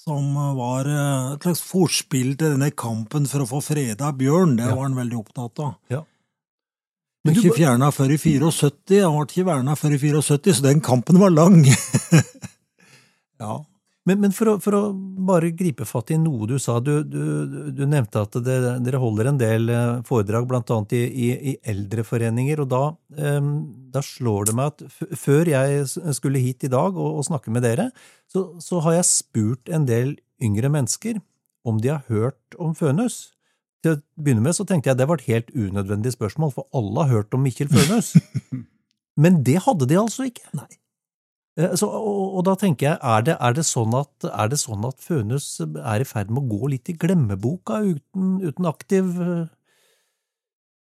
som 0.03 0.33
var 0.57 0.87
eh, 0.89 1.33
et 1.35 1.45
slags 1.45 1.61
forspill 1.63 2.33
til 2.35 2.55
denne 2.57 2.71
kampen 2.75 3.27
for 3.29 3.43
å 3.43 3.47
få 3.47 3.61
freda 3.63 4.11
bjørn. 4.19 4.57
Det 4.59 4.65
Ja. 4.67 4.75
var 4.75 4.83
han 4.89 4.97
veldig 4.99 5.19
opptatt 5.21 5.59
av. 5.63 5.75
Ja. 5.89 6.01
Men 7.23 7.37
ikke 7.39 7.55
fjerna 7.55 7.87
før 7.95 8.11
i 8.11 8.17
74. 8.19 8.99
Han 9.07 9.15
ble 9.15 9.27
ikke 9.31 9.45
verna 9.47 9.75
før 9.79 9.93
i 9.95 9.99
74, 10.01 10.53
så 10.57 10.61
den 10.65 10.81
kampen 10.83 11.19
var 11.21 11.31
lang. 11.31 11.63
ja. 13.39 13.53
Men, 14.03 14.19
men 14.19 14.33
for, 14.35 14.49
å, 14.51 14.53
for 14.59 14.75
å 14.75 14.81
bare 15.23 15.53
gripe 15.55 15.85
fatt 15.87 16.11
i 16.11 16.17
noe 16.19 16.47
du 16.49 16.57
sa, 16.59 16.75
du, 16.83 17.05
du, 17.07 17.21
du 17.71 17.83
nevnte 17.87 18.25
at 18.25 18.35
det, 18.43 18.57
dere 18.83 18.99
holder 18.99 19.29
en 19.31 19.39
del 19.39 19.71
eh, 19.71 20.01
foredrag 20.07 20.51
annet 20.59 20.95
i, 20.97 21.03
i, 21.07 21.29
i 21.51 21.53
eldreforeninger, 21.71 22.65
og 22.65 22.71
da, 22.73 22.81
um, 23.37 23.53
da 23.93 24.03
slår 24.03 24.49
det 24.49 24.57
meg 24.59 24.73
at 24.73 24.83
før 25.19 25.53
jeg 25.53 25.87
skulle 26.19 26.43
hit 26.43 26.67
i 26.67 26.71
dag 26.73 26.99
og, 26.99 27.21
og 27.21 27.27
snakke 27.29 27.53
med 27.55 27.63
dere, 27.63 27.89
så, 28.27 28.49
så 28.59 28.83
har 28.83 28.99
jeg 28.99 29.11
spurt 29.13 29.71
en 29.71 29.87
del 29.87 30.17
yngre 30.43 30.73
mennesker 30.73 31.23
om 31.63 31.79
de 31.79 31.93
har 31.93 32.03
hørt 32.11 32.59
om 32.59 32.75
Fønhus. 32.75 33.31
til 33.83 33.95
å 33.95 34.01
begynne 34.19 34.43
med 34.43 34.55
så 34.55 34.67
tenkte 34.67 34.91
jeg 34.91 34.99
det 34.99 35.07
var 35.07 35.23
et 35.23 35.31
helt 35.31 35.55
unødvendig 35.55 36.11
spørsmål, 36.17 36.51
for 36.51 36.67
alle 36.75 37.07
har 37.07 37.21
hørt 37.21 37.35
om 37.35 37.43
Mikkjel 37.47 37.71
Fønhus. 37.71 38.17
Men 39.23 39.43
det 39.47 39.61
hadde 39.63 39.87
de 39.87 39.99
altså 39.99 40.27
ikke. 40.27 40.43
Nei. 40.59 40.67
Eh, 41.57 41.75
Så, 41.77 41.87
og, 41.87 42.37
og 42.39 42.45
da 42.47 42.55
tenker 42.57 42.87
jeg, 42.87 42.97
er 43.01 43.25
det, 43.27 43.35
er 43.37 43.57
det 43.57 43.65
sånn 43.69 43.93
at, 43.97 44.13
er 44.25 44.49
det 44.49 44.59
sånn 44.61 44.85
at 44.87 45.01
Fønhus 45.03 45.47
er 45.61 46.01
i 46.01 46.07
ferd 46.07 46.31
med 46.33 46.45
å 46.45 46.57
gå 46.57 46.71
litt 46.73 46.89
i 46.89 46.97
glemmeboka 46.97 47.83
uten, 47.85 48.39
uten 48.41 48.69
aktiv 48.69 49.11
eh, 49.21 49.51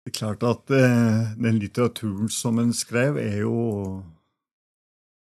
Det 0.04 0.13
er 0.13 0.18
klart 0.20 0.46
at 0.46 0.74
eh, 0.78 1.34
den 1.42 1.58
litteraturen 1.62 2.30
som 2.30 2.62
en 2.62 2.74
skrev, 2.76 3.18
er 3.18 3.42
jo 3.42 4.04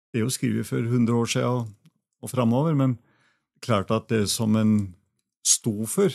Det 0.10 0.22
er 0.22 0.26
jo 0.26 0.34
skrevet 0.34 0.70
for 0.70 0.82
100 0.82 1.14
år 1.14 1.30
siden 1.30 1.70
og, 2.24 2.30
framover, 2.32 2.74
men 2.74 2.98
klart 3.62 3.92
at 3.92 4.10
det 4.10 4.30
som 4.32 4.56
en 4.56 4.94
sto 5.44 5.84
for, 5.90 6.14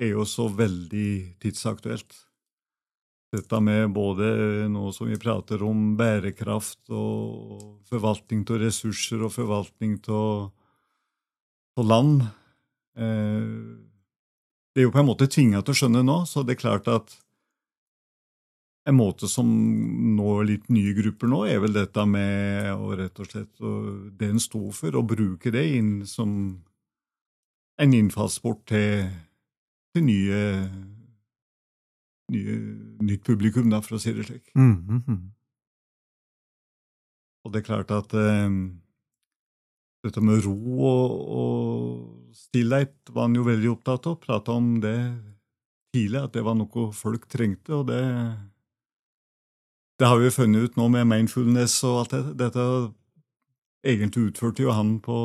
er 0.00 0.14
jo 0.14 0.24
så 0.24 0.46
veldig 0.48 1.36
tidsaktuelt. 1.42 2.14
Dette 3.30 3.60
med 3.62 3.92
både 3.94 4.26
nå 4.72 4.88
som 4.94 5.06
vi 5.06 5.18
prater 5.20 5.62
om 5.62 5.92
bærekraft 5.98 6.90
og 6.90 7.78
forvaltning 7.86 8.42
av 8.50 8.58
ressurser 8.64 9.22
og 9.22 9.34
forvaltning 9.36 10.00
av 10.10 10.50
land 11.80 12.24
eh, 12.98 13.46
Det 14.74 14.82
er 14.82 14.88
jo 14.88 14.92
på 14.92 15.00
en 15.00 15.08
måte 15.08 15.30
tvinga 15.30 15.62
til 15.62 15.72
å 15.72 15.78
skjønne 15.78 16.02
nå, 16.04 16.18
så 16.26 16.42
det 16.44 16.56
er 16.56 16.64
klart 16.64 16.90
at 16.90 17.14
en 18.90 18.96
måte 18.96 19.28
som 19.30 19.48
når 20.16 20.44
litt 20.48 20.68
nye 20.72 20.92
grupper 20.96 21.30
nå, 21.30 21.44
er 21.46 21.60
vel 21.62 21.74
dette 21.76 22.04
med 22.08 22.72
å 22.74 22.94
rett 22.98 23.20
og 23.22 23.30
slett 23.30 23.64
og 23.64 24.10
det 24.18 24.30
en 24.32 24.42
sto 24.42 24.62
for, 24.74 24.96
å 24.96 25.06
bruke 25.06 25.52
det 25.54 25.66
inn 25.76 25.92
som 26.08 26.32
en 27.80 27.96
innfallsport 27.96 28.64
til, 28.72 29.06
til 29.94 30.06
nye, 30.06 30.40
nye 32.30 32.56
nytt 33.04 33.24
publikum, 33.26 33.70
da, 33.72 33.82
for 33.84 33.98
å 33.98 34.02
si 34.02 34.14
det 34.16 34.28
slik. 34.28 34.46
mm, 34.54 35.02
mm. 35.06 35.20
Og 37.40 37.52
det 37.52 37.62
er 37.62 37.68
klart 37.70 37.92
at 37.96 38.12
eh, 38.20 38.48
dette 40.04 40.22
med 40.24 40.44
ro 40.44 40.56
og, 40.90 41.14
og 41.40 42.36
stillhet 42.36 43.12
var 43.12 43.28
han 43.28 43.36
jo 43.38 43.46
veldig 43.46 43.70
opptatt 43.72 44.08
av. 44.10 44.18
Prata 44.20 44.56
om 44.56 44.74
det 44.82 44.96
tidlig, 45.94 46.20
at 46.22 46.36
det 46.36 46.44
var 46.46 46.56
noe 46.58 46.90
folk 46.96 47.26
trengte, 47.32 47.74
og 47.80 47.88
det 47.90 48.04
Det 50.00 50.08
har 50.08 50.16
vi 50.16 50.30
funnet 50.32 50.64
ut 50.64 50.76
nå 50.80 50.88
med 50.88 51.08
mindfulness 51.08 51.82
og 51.84 51.98
alt 52.00 52.12
det. 52.14 52.22
Dette 52.40 52.62
egentlig 53.84 54.30
utførte 54.30 54.62
jo 54.62 54.72
han 54.72 54.98
på 55.00 55.16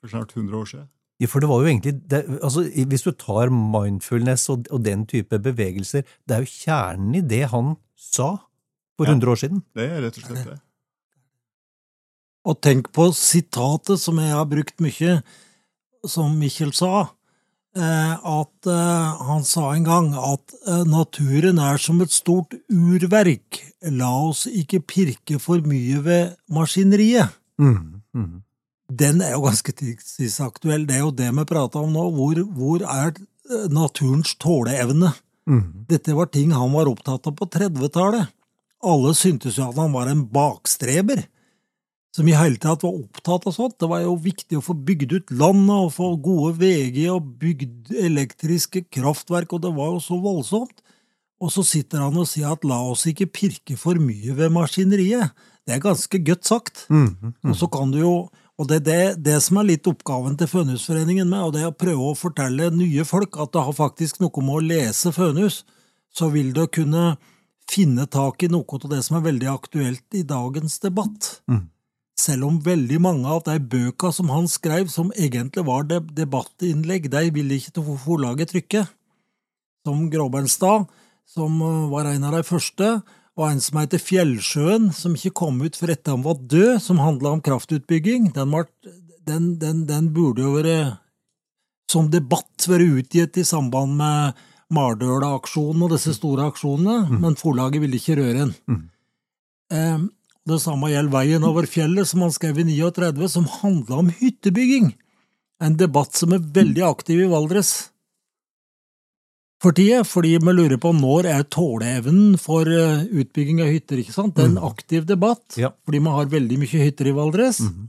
for 0.00 0.10
snart 0.10 0.34
100 0.36 0.56
år 0.58 0.64
siden. 0.64 0.88
Ja, 1.18 1.26
for 1.26 1.42
det 1.42 1.48
var 1.50 1.64
jo 1.64 1.66
egentlig 1.66 1.96
det, 2.10 2.20
altså, 2.42 2.62
Hvis 2.86 3.02
du 3.02 3.10
tar 3.10 3.50
mindfulness 3.50 4.48
og, 4.54 4.68
og 4.70 4.84
den 4.84 5.04
type 5.06 5.38
bevegelser, 5.42 6.06
det 6.28 6.36
er 6.36 6.44
jo 6.44 6.52
kjernen 6.52 7.18
i 7.18 7.24
det 7.26 7.48
han 7.50 7.74
sa 7.98 8.36
for 8.98 9.06
Ja. 9.06 9.14
100 9.14 9.30
år 9.30 9.38
siden. 9.42 9.62
Det 9.74 9.90
er 9.90 10.02
rett 10.02 10.18
og 10.18 10.24
slett 10.24 10.46
det. 10.46 10.58
Og 12.48 12.56
tenk 12.64 12.88
på 12.94 13.10
sitatet 13.12 14.00
som 14.00 14.18
jeg 14.22 14.32
har 14.32 14.46
brukt 14.48 14.78
mye, 14.80 15.20
som 16.06 16.38
Mikkjel 16.38 16.72
sa, 16.72 17.10
eh, 17.76 18.14
at 18.14 18.66
eh, 18.70 19.24
han 19.28 19.44
sa 19.44 19.72
en 19.74 19.84
gang 19.84 20.12
at 20.14 20.54
eh, 20.66 20.84
naturen 20.88 21.58
er 21.58 21.76
som 21.82 22.00
et 22.00 22.14
stort 22.14 22.54
urverk, 22.70 23.60
la 23.82 24.10
oss 24.30 24.46
ikke 24.46 24.80
pirke 24.80 25.38
for 25.42 25.60
mye 25.66 26.00
ved 26.06 26.36
maskineriet. 26.48 27.34
Mm, 27.58 28.00
mm. 28.14 28.36
Den 28.88 29.20
er 29.20 29.34
jo 29.34 29.44
ganske 29.44 29.72
tidsaktuell, 29.76 30.86
det 30.88 30.96
er 30.96 31.04
jo 31.04 31.12
det 31.12 31.28
vi 31.36 31.44
prata 31.48 31.82
om 31.82 31.92
nå. 31.92 32.06
Hvor, 32.16 32.40
hvor 32.56 32.84
er 32.84 33.12
eh, 33.12 33.66
naturens 33.72 34.34
tåleevne? 34.40 35.12
Mm. 35.48 35.88
Dette 35.88 36.16
var 36.16 36.30
ting 36.32 36.54
han 36.56 36.72
var 36.72 36.88
opptatt 36.88 37.28
av 37.28 37.36
på 37.36 37.48
30-tallet. 37.52 38.32
Alle 38.88 39.12
syntes 39.16 39.58
jo 39.58 39.66
at 39.68 39.78
han 39.80 39.92
var 39.92 40.08
en 40.08 40.22
bakstreber, 40.30 41.24
som 42.14 42.28
i 42.30 42.36
hele 42.36 42.60
tatt 42.62 42.84
var 42.86 42.96
opptatt 42.96 43.48
av 43.48 43.54
sånt. 43.54 43.76
Det 43.80 43.88
var 43.90 44.04
jo 44.04 44.14
viktig 44.22 44.58
å 44.58 44.64
få 44.64 44.76
bygd 44.86 45.14
ut 45.16 45.32
landet 45.34 45.74
og 45.74 45.94
få 45.96 46.12
gode 46.22 46.54
veier 46.62 47.16
og 47.16 47.34
bygd 47.42 47.92
elektriske 47.92 48.86
kraftverk, 48.94 49.52
og 49.52 49.64
det 49.66 49.74
var 49.76 49.92
jo 49.92 50.04
så 50.04 50.20
voldsomt. 50.22 50.80
Og 51.38 51.52
så 51.54 51.62
sitter 51.66 52.02
han 52.02 52.16
og 52.18 52.26
sier 52.26 52.50
at 52.50 52.64
la 52.66 52.80
oss 52.90 53.04
ikke 53.06 53.28
pirke 53.30 53.76
for 53.78 54.00
mye 54.02 54.34
ved 54.34 54.50
maskineriet. 54.54 55.34
Det 55.66 55.76
er 55.76 55.84
ganske 55.84 56.18
godt 56.24 56.48
sagt. 56.48 56.86
Mm, 56.88 57.10
mm. 57.20 57.34
Og 57.50 57.58
så 57.60 57.68
kan 57.70 57.92
du 57.92 58.00
jo, 58.00 58.14
og 58.58 58.66
det 58.66 58.80
er 58.80 58.86
det, 58.86 59.02
det 59.28 59.38
som 59.44 59.60
er 59.60 59.68
litt 59.68 59.86
oppgaven 59.86 60.34
til 60.38 60.50
Fønhusforeningen 60.50 61.28
med, 61.30 61.46
og 61.46 61.54
det 61.54 61.62
er 61.62 61.70
å 61.70 61.78
prøve 61.78 62.10
å 62.10 62.18
fortelle 62.18 62.72
nye 62.74 63.04
folk 63.06 63.38
at 63.38 63.52
det 63.54 63.64
har 63.68 63.76
faktisk 63.76 64.18
noe 64.18 64.42
med 64.42 64.56
å 64.56 64.64
lese 64.66 65.12
Fønhus, 65.14 65.62
så 66.10 66.30
vil 66.34 66.50
du 66.56 66.64
kunne 66.66 67.12
finne 67.70 68.08
tak 68.10 68.42
i 68.42 68.50
noe 68.50 68.80
av 68.80 68.88
det 68.90 69.00
som 69.06 69.18
er 69.18 69.26
veldig 69.28 69.50
aktuelt 69.52 70.18
i 70.18 70.24
dagens 70.26 70.80
debatt. 70.82 71.36
Mm. 71.46 71.68
Selv 72.18 72.48
om 72.48 72.56
veldig 72.64 72.98
mange 72.98 73.30
av 73.30 73.44
de 73.46 73.60
bøka 73.62 74.10
som 74.14 74.32
han 74.34 74.48
skrev, 74.50 74.88
som 74.90 75.12
egentlig 75.14 75.62
var 75.68 75.86
debattinnlegg, 75.86 77.06
de 77.12 77.28
ville 77.34 77.60
ikke 77.60 77.76
til 77.76 78.00
forlaget 78.02 78.50
trykke. 78.50 78.82
Som 79.86 80.08
Gråbernstad, 80.10 80.88
som 81.28 81.62
uh, 81.62 81.86
var 81.92 82.10
en 82.10 82.26
av 82.26 82.34
de 82.34 82.42
første, 82.42 82.90
og 83.38 83.44
en 83.46 83.60
som 83.62 83.78
heter 83.78 84.02
Fjellsjøen, 84.02 84.88
som 84.94 85.14
ikke 85.14 85.36
kom 85.44 85.60
ut 85.62 85.76
for 85.78 85.92
etter 85.92 86.16
han 86.16 86.24
var 86.26 86.40
død, 86.50 86.80
som 86.82 86.98
handla 86.98 87.36
om 87.36 87.42
kraftutbygging. 87.44 88.32
Den, 88.34 88.50
var, 88.50 88.66
den, 89.30 89.52
den, 89.62 89.84
den 89.86 90.10
burde 90.14 90.42
jo 90.42 90.56
vært 90.56 90.98
som 91.88 92.10
debatt 92.12 92.66
vært 92.68 92.98
utgitt 93.00 93.38
i 93.40 93.46
samband 93.46 93.94
med 93.96 94.40
Mardøla-aksjonen 94.74 95.86
og 95.86 95.94
disse 95.94 96.12
store 96.18 96.50
aksjonene, 96.50 97.20
men 97.22 97.38
forlaget 97.40 97.80
ville 97.84 97.96
ikke 97.96 98.18
røre 98.18 98.40
den. 98.42 98.50
Mm. 98.68 98.82
Eh, 99.72 100.00
det 100.48 100.58
samme 100.64 100.90
gjelder 100.90 101.14
Veien 101.14 101.46
over 101.46 101.68
fjellet, 101.70 102.08
som 102.10 102.26
han 102.26 102.34
skrev 102.34 102.58
i 102.60 102.66
39, 102.68 103.30
som 103.32 103.48
handla 103.60 104.02
om 104.02 104.10
hyttebygging. 104.18 104.92
En 105.62 105.78
debatt 105.78 106.18
som 106.18 106.34
er 106.34 106.44
veldig 106.58 106.84
aktiv 106.90 107.22
i 107.22 107.30
Valdres 107.30 107.90
tida, 109.62 110.04
fordi 110.06 110.36
vi 110.38 110.52
lurer 110.54 110.78
på 110.78 110.92
når 110.94 111.26
er 111.26 111.42
tåleevnen 111.50 112.38
for 112.38 112.68
eh, 112.70 113.04
utbygging 113.10 113.60
av 113.64 113.72
hytter, 113.74 113.98
ikke 113.98 114.14
sant? 114.14 114.36
Det 114.36 114.44
er 114.44 114.52
en 114.52 114.64
aktiv 114.70 115.04
debatt, 115.06 115.56
Ja. 115.58 115.72
fordi 115.84 115.98
vi 115.98 116.10
har 116.14 116.26
veldig 116.26 116.58
mye 116.58 116.82
hytter 116.84 117.06
i 117.10 117.12
Valdres. 117.16 117.60
Mhm. 117.60 117.88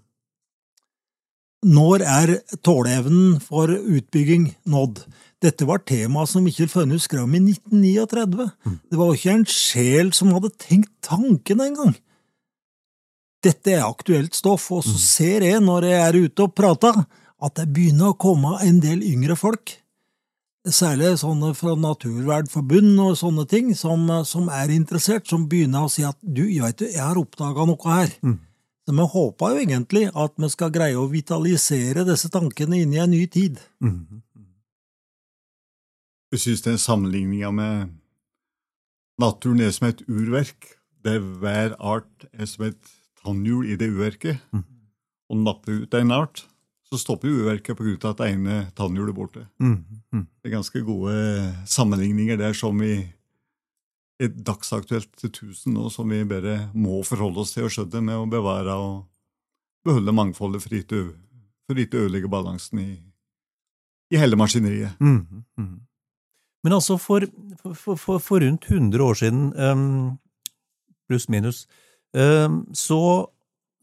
Når 1.70 2.02
er 2.08 2.38
tåleevnen 2.64 3.42
for 3.44 3.68
utbygging 3.68 4.56
nådd? 4.66 5.04
Dette 5.44 5.66
var 5.68 5.80
tema 5.80 6.26
som 6.28 6.44
Mikkjel 6.44 6.70
Fønhus 6.72 7.04
skrev 7.08 7.24
om 7.24 7.36
i 7.36 7.40
1939. 7.40 8.52
Det 8.90 8.98
var 8.98 9.14
ikke 9.14 9.34
en 9.34 9.46
sjel 9.46 10.14
som 10.16 10.32
hadde 10.32 10.52
tenkt 10.58 10.92
tanken 11.04 11.60
engang. 11.60 11.96
Dette 13.44 13.72
er 13.72 13.84
aktuelt 13.88 14.34
stoff, 14.36 14.70
og 14.72 14.84
så 14.84 14.98
ser 15.00 15.42
jeg 15.48 15.62
når 15.64 15.84
jeg 15.88 16.00
er 16.08 16.18
ute 16.26 16.44
og 16.44 16.56
prater, 16.56 17.06
at 17.42 17.56
det 17.56 17.70
begynner 17.72 18.12
å 18.12 18.18
komme 18.20 18.58
en 18.64 18.80
del 18.84 19.00
yngre 19.04 19.38
folk. 19.40 19.78
Særlig 20.68 21.14
sånne 21.22 21.54
fra 21.56 21.72
Naturvernforbund 21.80 22.98
og 23.00 23.14
sånne 23.16 23.46
ting, 23.48 23.72
som, 23.80 24.04
som 24.28 24.50
er 24.52 24.74
interessert, 24.76 25.30
som 25.30 25.46
begynner 25.48 25.88
å 25.88 25.92
si 25.92 26.04
at 26.04 26.18
du, 26.20 26.44
jeg 26.52 26.66
vet 26.66 26.84
jeg 26.90 27.00
har 27.00 27.20
oppdaga 27.20 27.64
noe 27.70 27.94
her. 27.96 28.12
Mm. 28.20 28.36
Så 28.84 28.96
vi 28.98 29.06
håper 29.14 29.54
jo 29.54 29.62
egentlig 29.64 30.04
at 30.18 30.34
vi 30.36 30.50
skal 30.52 30.74
greie 30.76 30.98
å 31.00 31.08
vitalisere 31.08 32.04
disse 32.08 32.32
tankene 32.34 32.82
inn 32.82 32.96
i 32.96 33.00
en 33.00 33.12
ny 33.14 33.22
tid. 33.32 33.62
Mm. 33.80 34.20
Jeg 36.34 36.44
synes 36.44 36.66
den 36.66 36.82
sammenligninga 36.82 37.52
med 37.56 37.96
naturen 39.22 39.64
er 39.64 39.72
som 39.72 39.88
et 39.88 40.04
urverk, 40.10 40.74
der 41.06 41.22
hver 41.22 41.78
art 41.80 42.28
er 42.34 42.50
som 42.50 42.68
et 42.68 42.92
tannhjul 43.24 43.70
i 43.70 43.78
det 43.80 43.94
urverket. 43.94 44.44
Mm. 44.52 44.66
Og 45.30 45.42
napper 45.46 45.86
ut 45.86 45.94
en 45.96 46.12
art, 46.12 46.49
så 46.90 46.98
stopper 46.98 47.30
uverket 47.30 47.78
av 48.06 48.16
at 48.16 48.18
det 48.24 48.28
ene 48.34 48.56
tannhjulet 48.78 49.12
er 49.14 49.18
borte. 49.18 49.44
Mm, 49.62 49.76
mm. 50.14 50.24
Det 50.42 50.50
er 50.50 50.56
ganske 50.56 50.82
gode 50.88 51.14
sammenligninger 51.70 52.38
der 52.42 52.54
som 52.58 52.80
vi 52.82 52.96
er 54.20 54.28
dagsaktuelt 54.34 55.12
til 55.22 55.30
tusen 55.32 55.74
nå, 55.78 55.90
som 55.94 56.10
vi 56.10 56.24
bare 56.28 56.70
må 56.74 57.04
forholde 57.08 57.44
oss 57.44 57.54
til 57.54 57.68
å 57.68 57.70
skjønne 57.72 58.02
med 58.04 58.18
å 58.18 58.26
bevare 58.32 58.74
og 58.76 59.06
beholde 59.86 60.12
mangfoldet 60.18 60.62
for 60.66 60.76
ikke 60.76 61.04
å- 61.06 61.14
ødelegge 62.02 62.28
balansen 62.28 62.80
i, 62.82 62.90
i 64.12 64.18
hele 64.18 64.36
maskineriet. 64.36 64.98
Mm, 65.00 65.44
Mhm. 65.58 65.80
Men 66.64 66.74
altså, 66.74 66.98
for, 67.00 67.22
for, 67.74 67.96
for, 67.96 68.20
for 68.20 68.40
rundt 68.44 68.66
100 68.68 69.00
år 69.00 69.14
siden, 69.16 69.54
um, 69.56 70.18
pluss 71.08 71.30
minus, 71.30 71.68
um, 72.14 72.66
så, 72.74 73.30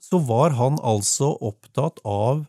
så 0.02 0.18
var 0.26 0.50
han 0.58 0.76
altså 0.84 1.30
opptatt 1.40 2.02
av 2.04 2.44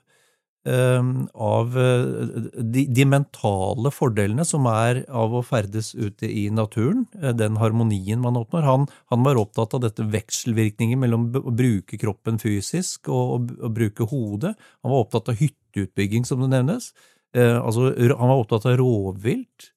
av 0.68 1.78
uh, 1.78 2.52
de, 2.60 2.86
de 2.92 3.06
mentale 3.08 3.92
fordelene 3.94 4.44
som 4.48 4.66
er 4.72 5.04
av 5.08 5.36
å 5.38 5.44
ferdes 5.46 5.94
ute 5.96 6.28
i 6.28 6.48
naturen, 6.54 7.06
uh, 7.22 7.32
den 7.36 7.60
harmonien 7.62 8.20
man 8.24 8.40
oppnår. 8.40 8.66
Han, 8.68 8.88
han 9.14 9.24
var 9.24 9.40
opptatt 9.40 9.78
av 9.78 9.86
dette 9.86 10.06
vekselvirkningen 10.12 11.00
mellom 11.00 11.30
å 11.40 11.54
bruke 11.56 12.00
kroppen 12.02 12.42
fysisk 12.42 13.08
og 13.08 13.52
å, 13.62 13.72
bruke 13.72 14.10
hodet. 14.12 14.56
Han 14.84 14.94
var 14.94 15.06
opptatt 15.06 15.32
av 15.32 15.40
hytteutbygging, 15.40 16.28
som 16.28 16.44
det 16.44 16.52
nevnes. 16.52 16.92
Eh, 17.38 17.58
altså, 17.58 17.92
han 17.96 18.32
var 18.32 18.42
opptatt 18.42 18.68
av 18.68 18.78
rovvilt. 18.80 19.72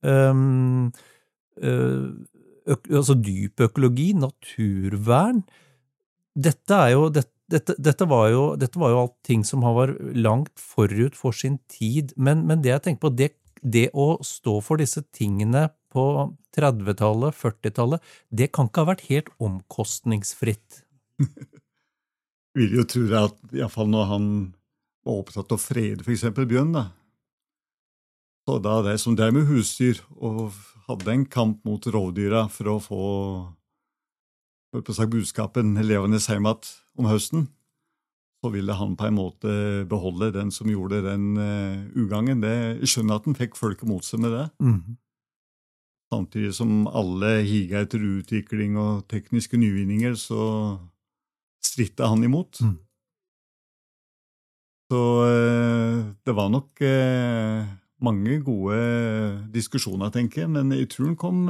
Um, 0.00 0.92
altså 1.60 3.16
dyp 3.20 3.60
økologi, 3.66 4.12
naturvern. 4.16 5.42
Dette 6.32 6.78
er 6.86 6.94
jo 6.94 7.08
dette, 7.12 7.34
dette, 7.50 7.74
dette, 7.78 8.06
var 8.08 8.28
jo, 8.30 8.44
dette 8.60 8.78
var 8.80 8.92
jo 8.92 9.02
alt 9.04 9.16
ting 9.26 9.42
som 9.46 9.64
var 9.66 9.92
langt 10.14 10.54
forut 10.60 11.16
for 11.18 11.36
sin 11.36 11.58
tid, 11.70 12.14
men, 12.16 12.44
men 12.48 12.62
det 12.64 12.72
jeg 12.72 12.84
tenker 12.86 13.04
på, 13.06 13.12
det, 13.18 13.32
det 13.62 13.88
å 13.92 14.14
stå 14.24 14.58
for 14.64 14.80
disse 14.80 15.02
tingene 15.16 15.68
på 15.90 16.04
30-tallet, 16.56 17.36
40-tallet, 17.36 18.12
det 18.30 18.50
kan 18.54 18.70
ikke 18.70 18.84
ha 18.84 18.92
vært 18.92 19.08
helt 19.10 19.32
omkostningsfritt. 19.42 20.84
Vil 22.58 22.80
jo 22.80 22.86
tro 22.88 23.04
at 23.18 23.36
iallfall 23.54 23.90
når 23.90 24.08
han 24.10 24.30
var 25.06 25.20
opptatt 25.22 25.52
av 25.52 25.58
å 25.58 25.62
frede 25.62 26.06
f.eks. 26.06 26.26
bjørn, 26.34 26.74
da. 26.74 26.88
Så 28.48 28.58
da 28.62 28.80
de 28.82 28.96
som 28.98 29.14
drev 29.14 29.34
med 29.36 29.46
husdyr 29.50 30.00
og 30.18 30.56
hadde 30.88 31.12
en 31.12 31.26
kamp 31.30 31.60
mot 31.68 31.84
rovdyra 31.86 32.46
for 32.50 32.72
å 32.72 32.78
få 32.82 33.02
på 34.70 34.94
sagt, 34.94 35.10
budskapen 35.10 35.74
elevenes 35.80 36.28
heimat 36.30 36.68
om 36.98 37.08
høsten, 37.10 37.48
så 38.40 38.52
ville 38.54 38.72
han 38.72 38.96
på 38.96 39.08
en 39.08 39.18
måte 39.18 39.54
beholde 39.90 40.30
den 40.32 40.52
som 40.54 40.70
gjorde 40.70 41.02
den 41.04 41.34
uh, 41.36 41.82
ugangen. 41.98 42.40
Det, 42.40 42.52
jeg 42.80 42.92
skjønner 42.94 43.18
at 43.18 43.26
han 43.28 43.36
fikk 43.36 43.58
folket 43.58 43.88
mot 43.90 44.06
seg 44.06 44.22
med 44.24 44.32
det. 44.32 44.46
Mm. 44.62 44.96
Samtidig 46.10 46.54
som 46.56 46.86
alle 46.88 47.40
higa 47.46 47.84
etter 47.84 48.02
utvikling 48.02 48.78
og 48.80 49.04
tekniske 49.10 49.60
nyvinninger, 49.60 50.16
så 50.18 50.78
stritta 51.62 52.08
han 52.10 52.24
imot. 52.24 52.62
Mm. 52.64 52.78
Så 54.90 55.02
uh, 55.26 56.00
det 56.24 56.34
var 56.34 56.48
nok 56.50 56.80
uh, 56.80 57.68
mange 58.00 58.40
gode 58.46 58.80
diskusjoner, 59.52 60.08
tenker 60.14 60.46
jeg, 60.46 60.54
men 60.56 60.72
jeg 60.72 60.88
tror 60.94 61.12
han 61.12 61.20
kom 61.20 61.44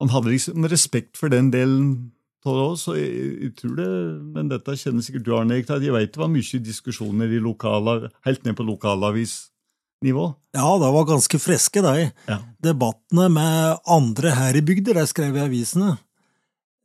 Han 0.00 0.12
hadde 0.12 0.32
liksom 0.32 0.66
respekt 0.70 1.20
for 1.20 1.32
den 1.32 1.52
delen 1.52 2.10
så 2.40 2.94
jeg, 2.96 3.08
jeg, 3.36 3.52
tror 3.58 3.74
det, 3.76 3.88
men 4.32 4.48
dette 4.48 4.76
kjenner 4.80 5.04
sikkert 5.04 5.26
du, 5.26 5.32
Arne. 5.36 5.58
Jeg 5.60 5.92
vet 5.92 6.14
det 6.14 6.20
var 6.22 6.30
mye 6.32 6.60
diskusjoner 6.64 7.28
i 7.28 7.40
lokala, 7.42 8.08
helt 8.24 8.46
ned 8.46 8.56
på 8.56 8.64
lokalavisnivå. 8.64 10.24
Ja, 10.56 10.70
det 10.80 10.92
var 10.94 11.08
ganske 11.10 11.38
friske, 11.38 11.82
de. 11.84 12.08
Ja. 12.30 12.38
Debattene 12.64 13.28
med 13.28 13.82
andre 13.84 14.32
her 14.38 14.56
i 14.56 14.64
bygda, 14.64 14.96
de 14.96 15.04
skrev 15.10 15.36
i 15.36 15.44
avisene. 15.44 15.98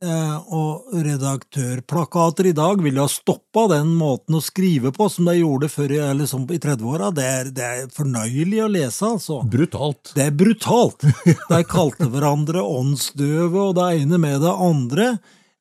Eh, 0.03 0.39
og 0.51 0.91
redaktørplakater 0.91 2.49
i 2.49 2.55
dag 2.55 2.81
ville 2.83 2.99
ha 2.99 3.07
stoppa 3.09 3.63
den 3.71 3.93
måten 3.95 4.35
å 4.35 4.41
skrive 4.43 4.91
på 4.93 5.07
som 5.09 5.29
de 5.29 5.37
gjorde 5.37 5.69
før 5.71 5.93
i, 5.95 5.99
liksom, 6.19 6.43
i 6.51 6.59
30-åra. 6.59 7.13
Det, 7.15 7.29
det, 7.55 7.69
er 7.69 7.93
fornøyelig 7.95 8.59
å 8.65 8.67
lese, 8.73 9.07
altså. 9.07 9.39
Brutalt. 9.47 10.11
Det 10.17 10.27
er 10.27 10.35
brutalt. 10.35 11.07
De 11.53 11.61
kalte 11.69 12.09
hverandre 12.11 12.65
åndsdøve 12.65 13.69
og 13.69 13.79
det 13.79 13.87
ene 14.01 14.19
med 14.19 14.43
det 14.43 14.53
andre. 14.67 15.09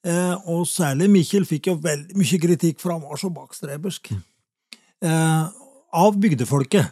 Eh, 0.05 0.35
og 0.51 0.67
særlig 0.69 1.09
Mikkjel 1.15 1.47
fikk 1.49 1.71
jo 1.71 1.79
veldig 1.87 2.19
mye 2.19 2.43
kritikk, 2.43 2.83
for 2.83 2.97
han 2.97 3.07
var 3.07 3.23
så 3.23 3.31
bakstrebersk. 3.33 4.13
Eh, 5.05 5.43
av 5.95 6.19
bygdefolket. 6.19 6.91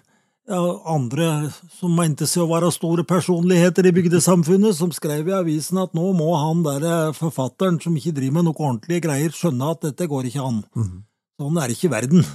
Andre 0.53 1.29
som 1.73 1.95
mente 1.97 2.27
seg 2.29 2.45
å 2.45 2.51
være 2.51 2.73
store 2.75 3.05
personligheter 3.09 3.87
i 3.89 3.93
bygdesamfunnet, 3.97 4.77
som 4.77 4.93
skrev 4.93 5.31
i 5.31 5.37
avisen 5.37 5.81
at 5.81 5.95
nå 5.97 6.11
må 6.19 6.33
han 6.37 6.61
der 6.67 6.87
eh, 6.87 7.15
forfatteren 7.17 7.79
som 7.83 7.97
ikke 7.97 8.15
driver 8.19 8.39
med 8.39 8.49
noe 8.49 8.59
ordentlige 8.59 9.07
greier, 9.07 9.33
skjønne 9.33 9.73
at 9.73 9.85
dette 9.87 10.09
går 10.11 10.29
ikke 10.29 10.45
an. 10.45 10.63
Mm. 10.77 10.95
Sånn 11.41 11.61
er 11.63 11.73
ikke 11.73 11.93
verden. 11.93 12.27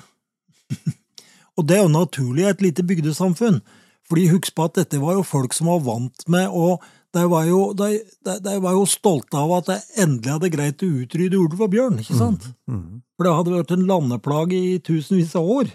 og 1.58 1.68
det 1.70 1.78
er 1.78 1.84
jo 1.86 1.94
naturlig 1.94 2.46
i 2.48 2.52
et 2.52 2.64
lite 2.66 2.86
bygdesamfunn. 2.90 3.62
Fordi 4.08 4.30
husk 4.32 4.54
på 4.56 4.68
at 4.68 4.78
dette 4.80 5.02
var 5.04 5.18
jo 5.20 5.26
folk 5.28 5.54
som 5.56 5.70
var 5.70 5.84
vant 5.86 6.30
med 6.32 6.48
å 6.50 6.78
de 7.16 7.24
var, 7.32 7.46
jo, 7.48 7.72
de, 7.74 8.02
de, 8.28 8.34
de 8.44 8.54
var 8.62 8.76
jo, 8.76 8.84
stolte 8.86 9.40
av 9.40 9.52
at 9.56 9.70
de 9.72 9.78
endelig 10.04 10.34
hadde 10.36 10.50
greit 10.54 10.84
å 10.84 10.90
utrydde 11.02 11.40
ulv 11.40 11.62
og 11.64 11.72
bjørn, 11.72 12.02
ikke 12.04 12.18
sant? 12.18 12.50
Mm, 12.68 12.76
mm. 12.76 12.98
For 13.16 13.26
det 13.26 13.36
hadde 13.38 13.54
vært 13.56 13.74
en 13.74 13.86
landeplage 13.90 14.58
i 14.58 14.76
tusenvis 14.84 15.34
av 15.40 15.48
år. 15.56 15.72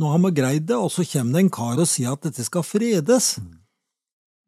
Nå 0.00 0.08
har 0.08 0.20
vi 0.24 0.32
greid 0.38 0.68
det, 0.70 0.78
og 0.78 0.88
så 0.92 1.04
kommer 1.04 1.36
det 1.36 1.44
en 1.44 1.52
kar 1.52 1.80
og 1.80 1.88
sier 1.88 2.14
at 2.14 2.22
dette 2.24 2.44
skal 2.46 2.64
fredes. 2.64 3.34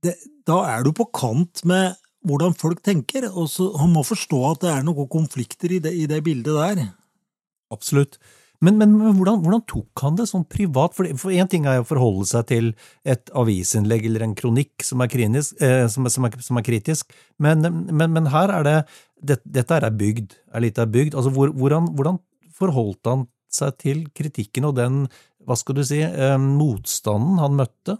Det, 0.02 0.14
da 0.48 0.62
er 0.70 0.86
du 0.86 0.94
på 0.96 1.10
kant 1.12 1.60
med 1.68 1.98
hvordan 2.26 2.54
folk 2.56 2.80
tenker, 2.86 3.26
og 3.28 3.50
så 3.50 3.68
han 3.80 3.92
må 3.92 4.04
forstå 4.06 4.38
at 4.52 4.62
det 4.64 4.70
er 4.72 4.86
noen 4.86 5.10
konflikter 5.10 5.74
i 5.74 5.80
det, 5.82 5.92
i 5.92 6.06
det 6.08 6.22
bildet 6.24 6.56
der. 6.56 6.86
Absolutt. 7.74 8.16
Men, 8.62 8.76
men, 8.78 8.92
men 8.94 9.16
hvordan, 9.18 9.40
hvordan, 9.42 9.64
tok 9.66 10.02
han 10.04 10.16
det 10.18 10.28
sånn 10.30 10.44
privat? 10.46 10.94
For 10.94 11.34
én 11.34 11.50
ting 11.50 11.66
er 11.66 11.82
å 11.82 11.86
forholde 11.86 12.28
seg 12.30 12.46
til 12.52 12.68
et 13.02 13.32
avisinnlegg 13.34 14.06
eller 14.06 14.22
en 14.28 14.36
kronikk 14.38 14.86
som 14.86 15.02
er, 15.02 15.10
krinisk, 15.10 15.56
eh, 15.58 15.88
som, 15.90 16.06
som, 16.14 16.28
er, 16.28 16.36
som 16.46 16.60
er, 16.60 16.66
kritisk, 16.66 17.10
men, 17.42 17.66
men, 17.90 18.30
her 18.30 18.54
er 18.60 18.68
det, 18.68 18.76
det 19.18 19.40
Dette 19.58 19.80
er 19.80 19.90
bygd, 19.90 20.38
er 20.54 20.62
litt 20.62 20.78
bygd. 20.78 21.18
Altså, 21.18 21.34
hvor, 21.34 21.50
hvordan, 21.58 21.90
hvordan, 21.98 22.22
forholdt 22.52 23.08
han 23.08 23.26
seg 23.52 23.76
til 23.80 24.02
kritikken 24.14 24.68
og 24.68 24.76
den, 24.78 25.02
hva 25.46 25.56
skal 25.58 25.78
du 25.78 25.82
si, 25.86 26.00
eh, 26.04 26.38
motstanden 26.40 27.40
han 27.42 27.58
møtte, 27.58 27.98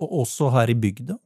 og 0.00 0.16
også 0.22 0.52
her 0.54 0.72
i 0.72 0.78
bygda? 0.78 1.18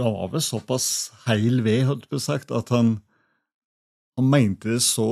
Han 0.00 0.16
var 0.16 0.32
vel 0.32 0.42
såpass 0.42 0.86
heil 1.28 1.62
ved, 1.62 1.84
holdt 1.86 2.08
på 2.10 2.18
sagt, 2.18 2.50
at 2.50 2.72
han, 2.74 2.96
han 4.18 4.30
mente 4.30 4.74
det 4.74 4.82
så 4.82 5.08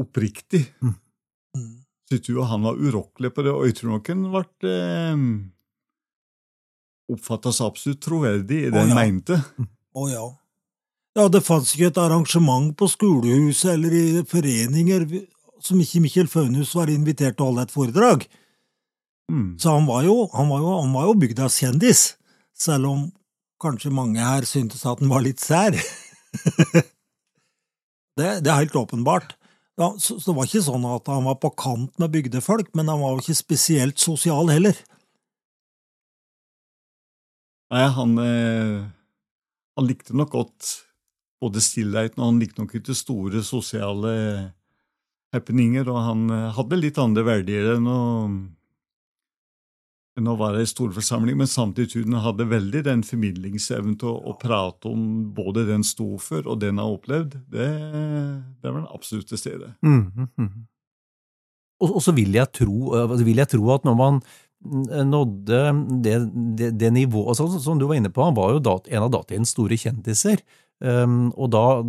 oppriktig. 0.00 0.66
Mm 0.82 0.96
syntes 2.14 2.30
jo 2.30 2.44
han 2.46 2.62
var 2.62 2.78
urokkelig 2.78 3.34
på 3.34 3.42
det, 3.42 3.52
og 3.52 3.66
jeg 3.68 3.76
tror 3.78 3.96
nok 3.96 4.08
han 4.12 4.24
ble 4.32 4.70
eh, 4.70 5.26
oppfatta 7.14 7.52
som 7.52 7.70
absolutt 7.70 8.02
troverdig 8.04 8.64
i 8.66 8.70
det 8.70 8.80
han 8.80 8.92
oh, 8.92 8.94
ja. 8.94 9.04
mente. 9.04 9.38
Å 9.94 10.02
oh, 10.02 10.08
ja. 10.10 10.24
Ja, 11.14 11.28
det 11.30 11.44
fantes 11.46 11.76
ikke 11.76 11.92
et 11.92 12.00
arrangement 12.02 12.72
på 12.74 12.88
skolehuset 12.90 13.76
eller 13.76 13.94
i 13.94 14.06
foreninger 14.26 15.04
som 15.64 15.80
ikke 15.80 16.02
Mikkjel 16.04 16.30
Fønhus 16.30 16.74
var 16.76 16.92
invitert 16.92 17.38
til 17.38 17.46
å 17.46 17.50
holde 17.50 17.66
et 17.66 17.74
foredrag. 17.74 18.26
Mm. 19.32 19.54
Så 19.60 19.72
han 19.72 19.86
var 19.88 20.04
jo, 20.04 20.16
han 20.34 20.50
var 20.52 20.60
jo, 20.60 20.72
han 20.82 20.92
var 20.92 21.06
jo 21.08 21.20
bygdas 21.22 21.60
kjendis, 21.62 22.02
selv 22.52 22.90
om 22.90 23.06
kanskje 23.62 23.92
mange 23.94 24.20
her 24.20 24.44
syntes 24.48 24.84
at 24.84 25.00
han 25.00 25.12
var 25.12 25.24
litt 25.24 25.40
sær. 25.40 25.72
det, 28.18 28.28
det 28.44 28.50
er 28.50 28.60
helt 28.60 28.76
åpenbart. 28.76 29.36
Ja, 29.80 29.88
så, 29.98 30.20
så, 30.20 30.30
det 30.30 30.36
var 30.36 30.48
ikke 30.48 30.66
sånn 30.68 30.84
at 30.86 31.08
han 31.10 31.24
var 31.26 31.38
på 31.42 31.50
kant 31.58 31.96
med 31.98 32.12
bygdefolk, 32.14 32.68
men 32.78 32.90
han 32.92 33.00
var 33.02 33.14
jo 33.14 33.24
ikke 33.24 33.40
spesielt 33.40 34.02
sosial 34.02 34.52
heller. 34.52 34.76
Nei, 37.74 37.86
han, 37.96 38.12
eh, 38.22 38.84
han 39.74 39.88
likte 39.88 40.14
nok 40.14 40.30
godt 40.36 40.68
både 41.42 41.62
stillheten, 41.64 42.20
og 42.20 42.30
han 42.30 42.42
likte 42.42 42.62
nok 42.62 42.76
ikke 42.78 42.94
store 42.94 43.42
sosiale 43.46 44.12
happeninger, 45.34 45.88
og 45.90 46.02
han 46.08 46.28
eh, 46.32 46.52
hadde 46.56 46.80
litt 46.80 47.00
andre 47.02 47.26
verdier 47.26 47.74
enn 47.76 47.90
å 47.90 48.02
enn 50.14 50.30
å 50.30 50.36
være 50.38 50.60
i 50.62 50.68
storforsamling, 50.70 51.40
men 51.40 51.48
samtidig 51.50 52.04
hun 52.04 52.20
hadde 52.22 52.46
veldig 52.46 52.84
den 52.86 53.00
formidlingsevnen 53.02 53.96
til 53.98 54.12
å, 54.12 54.18
å, 54.30 54.36
prate 54.38 54.86
om 54.86 55.32
både 55.34 55.64
den 55.66 55.82
sto 55.86 56.12
for 56.22 56.46
og 56.46 56.60
den 56.62 56.78
har 56.78 56.92
opplevd. 56.94 57.34
Det, 57.50 57.66
det 57.66 58.70
var 58.70 58.78
den 58.78 58.92
absolutt 58.94 59.26
til 59.32 59.40
stede. 59.40 59.72
Mm, 59.82 60.04
mm, 60.14 60.28
mm. 60.38 60.52
Og, 61.82 61.88
og, 61.88 62.00
så 62.04 62.14
vil 62.14 62.38
jeg, 62.38 62.46
tro, 62.54 62.94
altså 62.94 63.26
vil 63.26 63.42
jeg, 63.42 63.50
tro, 63.56 63.64
at 63.74 63.88
når 63.88 63.98
man 63.98 64.22
nådde 64.64 65.58
det, 66.04 66.14
det, 66.56 66.68
det 66.80 66.90
nivået 66.94 67.34
altså, 67.34 67.58
Som 67.60 67.78
du 67.78 67.84
var 67.86 67.98
inne 67.98 68.08
på, 68.14 68.22
han 68.24 68.36
var 68.36 68.54
jo 68.54 68.62
dat, 68.64 68.86
en 68.88 69.04
av 69.04 69.10
datidens 69.12 69.52
store 69.52 69.76
kjendiser. 69.76 70.40
Um, 70.84 71.30
og 71.40 71.48
da, 71.54 71.80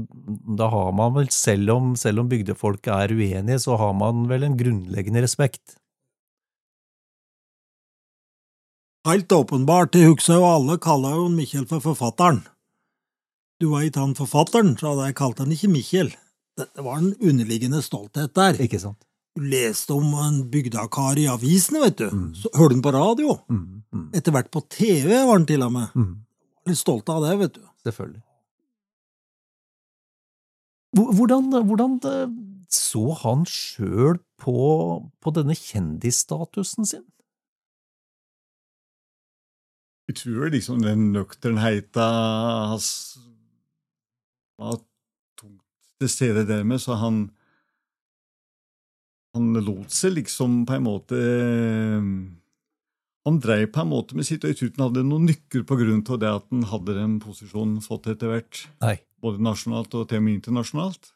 da, 0.55 0.69
har 0.71 0.91
man 0.95 1.15
vel, 1.17 1.27
selv 1.33 1.73
om, 1.73 1.95
selv 1.99 2.21
om 2.21 2.29
bygdefolket 2.31 2.93
er 2.95 3.11
uenige, 3.11 3.59
så 3.65 3.75
har 3.81 3.91
man 3.97 4.23
vel 4.29 4.45
en 4.47 4.55
grunnleggende 4.55 5.25
respekt. 5.25 5.75
Helt 9.05 9.31
åpenbart, 9.35 9.97
jeg 9.99 10.13
husker 10.13 10.39
jo 10.39 10.45
alle 10.47 10.77
kaller 10.81 11.17
jo 11.19 11.25
Mikkjel 11.33 11.65
for 11.69 11.83
forfatteren. 11.83 12.39
Du 13.61 13.67
veit 13.73 13.99
han 13.99 14.15
forfatteren, 14.15 14.73
så 14.79 14.93
hadde 14.93 15.09
jeg 15.09 15.17
kalt 15.19 15.41
han 15.43 15.51
ikke 15.53 15.69
Mikkjel. 15.73 16.13
Det 16.55 16.85
var 16.85 17.01
en 17.01 17.11
underliggende 17.19 17.81
stolthet 17.83 18.31
der. 18.37 18.61
Ikke 18.63 18.79
sant? 18.79 19.01
Du 19.35 19.43
leste 19.43 19.91
om 19.91 20.13
en 20.23 20.39
bygdakar 20.51 21.19
i 21.19 21.27
avisene, 21.27 21.81
vet 21.83 21.99
du. 21.99 22.07
Mm. 22.07 22.29
Så 22.39 22.51
hørte 22.55 22.77
han 22.77 22.85
på 22.85 22.95
radio. 22.95 23.35
Mm. 23.51 23.65
Mm. 23.91 24.07
Etter 24.15 24.31
hvert 24.31 24.47
på 24.55 24.63
TV 24.71 25.11
var 25.11 25.33
han 25.33 25.47
til 25.49 25.67
og 25.67 25.75
med. 25.75 25.91
Mm. 25.99 26.13
Litt 26.71 26.79
stolt 26.79 27.11
av 27.11 27.27
det, 27.27 27.35
vet 27.43 27.59
du. 27.59 27.65
Selvfølgelig. 27.83 28.23
Hvordan, 30.95 31.51
hvordan 31.67 31.99
eh, 32.07 32.29
så 32.71 33.11
han 33.23 33.43
sjøl 33.49 34.19
på, 34.39 34.55
på 35.21 35.33
denne 35.35 35.55
kjendisstatusen 35.59 36.87
sin? 36.87 37.03
Jeg 40.07 40.19
tror 40.21 40.51
liksom 40.53 40.83
den 40.85 41.09
nøkternheita 41.15 42.05
hans 42.71 42.89
var 44.59 44.77
tungt 45.39 45.65
til 45.99 46.09
stede 46.09 46.45
der 46.47 46.63
med, 46.63 46.79
så 46.79 46.95
han 47.01 47.25
han 49.35 49.57
lot 49.65 49.91
seg 49.91 50.15
liksom 50.15 50.61
på 50.67 50.77
en 50.77 50.85
måte 50.85 51.17
han 53.25 53.41
dreiv 53.41 53.71
på 53.73 53.81
en 53.81 53.89
måte 53.89 54.17
med 54.17 54.27
sitt, 54.27 54.45
og 54.45 54.53
uten 54.53 54.83
hadde 54.85 55.03
noen 55.07 55.25
nykker 55.31 55.65
på 55.65 55.77
grunn 55.79 56.03
av 56.05 56.21
det 56.21 56.29
at 56.29 56.47
han 56.53 56.65
hadde 56.69 56.97
den 56.97 57.19
posisjonen 57.23 57.81
fått 57.81 58.09
etter 58.11 58.31
hvert, 58.31 58.65
Nei. 58.85 58.99
både 59.23 59.41
nasjonalt 59.41 59.95
og 59.97 60.09
til 60.09 60.21
og 60.21 60.27
med 60.27 60.37
internasjonalt. 60.37 61.11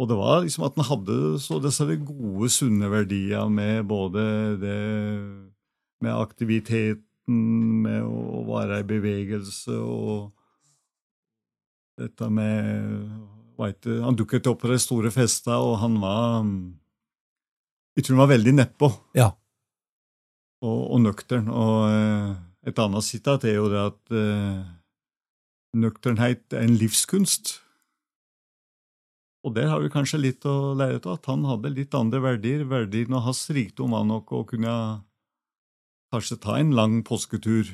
Og 0.00 0.08
det 0.08 0.16
var 0.16 0.44
liksom 0.44 0.64
at 0.66 0.78
han 0.78 0.88
hadde 0.88 1.16
så 1.42 1.58
disse 1.62 1.86
gode, 2.06 2.48
sunne 2.50 2.88
verdier 2.90 3.50
med 3.52 3.84
både 3.90 4.22
det 4.62 4.78
med 6.02 6.14
aktiviteten, 6.14 7.42
med 7.84 8.02
å 8.02 8.40
være 8.48 8.80
i 8.82 8.86
bevegelse 8.88 9.76
og 9.78 10.32
dette 12.00 12.26
med 12.32 13.12
vet 13.60 13.86
Han 14.02 14.16
dukket 14.18 14.48
opp 14.50 14.62
på 14.64 14.70
de 14.72 14.78
store 14.80 15.12
festene, 15.14 15.60
og 15.60 15.76
han 15.82 16.00
var 16.02 16.42
Jeg 17.94 18.06
tror 18.06 18.16
han 18.16 18.24
var 18.24 18.34
veldig 18.34 18.54
nedpå 18.58 18.90
Ja. 19.18 19.30
Og, 20.62 20.80
og 20.94 21.02
nøktern. 21.02 21.50
Og 21.50 21.90
eh, 21.90 22.30
et 22.70 22.78
annet 22.78 23.06
sitat 23.06 23.44
er 23.48 23.58
jo 23.58 23.68
det 23.72 23.82
at 23.82 24.14
eh, 24.16 24.62
nøkternhet 25.82 26.56
er 26.56 26.66
en 26.66 26.78
livskunst. 26.78 27.58
Og 29.42 29.56
der 29.56 29.72
har 29.72 29.82
vi 29.82 29.90
kanskje 29.90 30.20
litt 30.22 30.44
å 30.46 30.74
lære 30.78 31.00
av, 31.02 31.16
at 31.18 31.26
han 31.26 31.42
hadde 31.48 31.74
litt 31.74 31.94
andre 31.98 32.20
verdier. 32.22 32.62
Verdien 32.70 33.16
av 33.18 33.26
hans 33.26 33.42
rikdom 33.50 33.96
var 33.96 34.06
nok 34.06 34.30
å 34.30 34.44
kunne 34.46 34.74
kanskje 36.14 36.38
ta 36.44 36.60
en 36.60 36.70
lang 36.78 37.00
påsketur. 37.06 37.72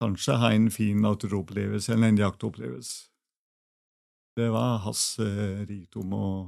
Kanskje 0.00 0.38
ha 0.40 0.52
en 0.52 0.70
fin 0.72 1.02
naturopplevelse 1.04 1.92
eller 1.92 2.12
en 2.12 2.22
jaktopplevelse. 2.24 3.10
Det 4.36 4.48
var 4.52 4.82
hans 4.84 5.18
eh, 5.24 5.64
rikdom 5.68 6.12
og 6.12 6.40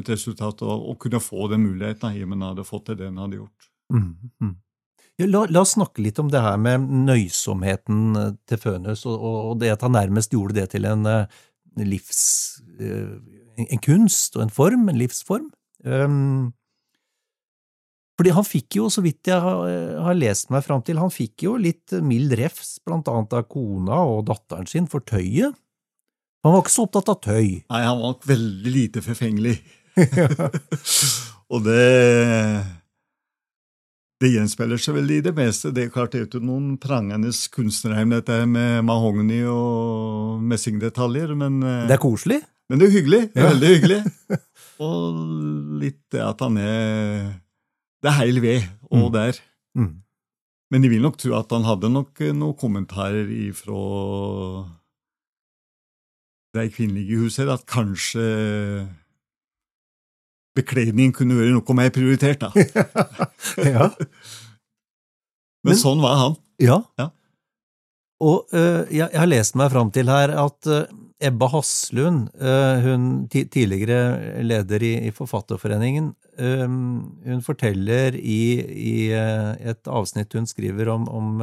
et 0.00 0.10
resultat 0.12 0.62
av 0.64 0.86
å 0.88 0.96
kunne 1.00 1.20
få 1.20 1.48
den 1.52 1.64
muligheten 1.66 2.14
Himen 2.14 2.44
hadde 2.46 2.64
fått 2.64 2.86
til 2.88 3.00
det 3.00 3.10
han 3.10 3.20
hadde 3.20 3.42
gjort. 3.42 3.68
Mm, 3.92 4.12
mm. 4.40 4.54
Ja, 5.20 5.28
la, 5.28 5.44
la 5.52 5.62
oss 5.62 5.74
snakke 5.76 6.02
litt 6.04 6.18
om 6.22 6.30
det 6.32 6.40
her 6.40 6.56
med 6.60 6.88
nøysomheten 7.08 8.16
eh, 8.16 8.32
til 8.48 8.60
Fønhus, 8.62 9.04
og, 9.10 9.20
og 9.20 9.60
det 9.60 9.74
at 9.74 9.84
han 9.84 9.94
nærmest 9.96 10.32
gjorde 10.32 10.56
det 10.62 10.70
til 10.72 10.88
en 10.88 11.04
eh, 11.10 11.42
livs... 11.84 12.22
eh, 12.80 13.14
en, 13.52 13.68
en 13.68 13.82
kunst 13.84 14.38
og 14.38 14.46
en 14.46 14.54
form, 14.54 14.86
en 14.88 14.96
livsform. 14.96 15.50
Um, 15.84 16.52
fordi 18.16 18.32
han 18.32 18.46
fikk 18.46 18.78
jo, 18.78 18.86
så 18.92 19.02
vidt 19.04 19.28
jeg 19.28 19.40
har, 19.44 19.66
har 20.06 20.16
lest 20.16 20.48
meg 20.54 20.64
fram 20.64 20.80
til, 20.86 21.00
han 21.02 21.12
fikk 21.12 21.44
jo 21.44 21.58
litt 21.60 21.92
mild 22.06 22.32
refs, 22.38 22.78
blant 22.86 23.10
annet 23.12 23.36
av 23.36 23.44
kona 23.50 23.98
og 24.08 24.24
datteren 24.30 24.68
sin, 24.70 24.88
for 24.88 25.04
tøyet. 25.04 25.52
Han 26.42 26.56
var 26.56 26.64
ikke 26.64 26.74
så 26.74 26.86
opptatt 26.86 27.12
av 27.12 27.20
tøy. 27.22 27.48
Nei, 27.60 27.82
han 27.84 28.00
var 28.00 28.16
veldig 28.26 28.72
lite 28.74 29.02
forfengelig. 29.04 29.58
og 31.52 31.64
det 31.66 31.82
Det 34.22 34.30
gjenspeiler 34.30 34.78
seg 34.78 34.94
vel 34.94 35.10
i 35.10 35.20
det 35.24 35.32
meste. 35.34 35.72
Det 35.74 35.84
er 35.88 35.90
klart 35.94 36.12
det 36.14 36.20
er 36.22 36.28
jo 36.38 36.40
noen 36.46 36.76
prangende 36.78 37.32
kunstnerheim, 37.52 38.12
dette 38.14 38.36
med 38.46 38.84
mahogni 38.86 39.40
og 39.50 40.38
messingdetaljer, 40.46 41.34
men, 41.36 41.56
eh, 41.66 41.86
Det 41.90 41.96
er 41.96 42.02
koselig. 42.04 42.38
men 42.70 42.78
det 42.78 42.86
er 42.88 42.94
hyggelig. 43.00 43.22
Det 43.34 43.42
er 43.42 43.42
Ja. 43.42 43.50
veldig 43.54 43.72
hyggelig. 43.74 44.02
Og 44.82 45.18
litt 45.82 45.98
det 46.10 46.20
at 46.22 46.40
han 46.40 46.56
er 46.58 47.34
Det 48.02 48.08
er 48.10 48.16
heil 48.18 48.40
ved 48.40 48.62
og 48.90 49.10
Mm. 49.10 49.12
der. 49.12 49.32
Mm. 49.76 49.96
Men 50.70 50.82
jeg 50.82 50.90
vil 50.90 51.02
nok 51.02 51.16
tro 51.18 51.34
at 51.38 51.50
han 51.50 51.64
hadde 51.64 51.90
nok 51.92 52.20
eh, 52.20 52.32
noen 52.32 52.56
kommentarer 52.56 53.26
ifra 53.28 54.66
de 56.54 56.68
kvinnelige 56.70 57.10
i 57.12 57.20
huset, 57.24 57.48
at 57.48 57.66
kanskje 57.66 58.88
bekledning 60.56 61.12
kunne 61.16 61.38
vært 61.38 61.54
noe 61.56 61.76
mer 61.78 61.90
prioritert, 61.94 62.42
da. 62.44 62.52
ja. 63.74 63.88
Men, 65.62 65.72
Men- 65.72 65.80
sånn 65.80 66.02
var 66.02 66.18
han. 66.20 66.38
Ja. 66.62 66.82
Ja. 67.00 67.10
Og 68.22 68.52
uh, 68.54 68.84
jeg, 68.86 69.08
jeg 69.08 69.18
har 69.18 69.30
lest 69.30 69.56
meg 69.58 69.72
fram 69.72 69.90
til 69.94 70.10
her 70.12 70.30
at 70.38 70.68
uh, 70.70 70.84
Ebba 71.22 71.48
Haslund, 71.50 72.28
uh, 72.38 72.78
hun 72.84 73.26
tidligere 73.30 74.42
leder 74.46 74.82
i, 74.86 74.92
i 75.08 75.12
Forfatterforeningen, 75.14 76.12
hun 76.42 77.42
forteller 77.44 78.14
i, 78.16 78.40
i 78.72 78.94
et 79.12 79.90
avsnitt 79.90 80.32
hun 80.32 80.46
skriver 80.48 80.88
om, 80.88 81.04
om, 81.12 81.42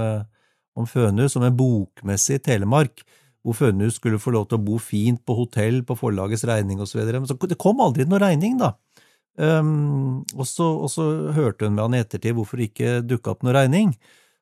om 0.76 0.88
Fønhus, 0.90 1.36
om 1.38 1.46
en 1.46 1.56
bokmesse 1.56 2.40
i 2.40 2.42
Telemark, 2.42 3.04
hvor 3.46 3.56
Fønhus 3.56 4.00
skulle 4.00 4.20
få 4.20 4.34
lov 4.34 4.48
til 4.50 4.58
å 4.58 4.64
bo 4.66 4.80
fint 4.82 5.22
på 5.24 5.36
hotell 5.38 5.84
på 5.86 5.96
forlagets 6.00 6.44
regning 6.50 6.82
osv. 6.82 7.04
Men 7.06 7.30
så, 7.30 7.38
det 7.48 7.60
kom 7.62 7.80
aldri 7.86 8.08
noe 8.10 8.20
regning, 8.24 8.58
da. 8.60 8.74
Um, 9.38 10.24
og, 10.36 10.46
så, 10.50 10.66
og 10.84 10.90
så 10.92 11.04
hørte 11.36 11.68
hun 11.68 11.78
med 11.78 11.86
han 11.86 11.98
i 11.98 12.02
ettertid 12.04 12.36
hvorfor 12.36 12.60
det 12.60 12.72
ikke 12.72 12.96
dukka 13.08 13.36
opp 13.36 13.46
noe 13.46 13.56
regning. 13.56 13.94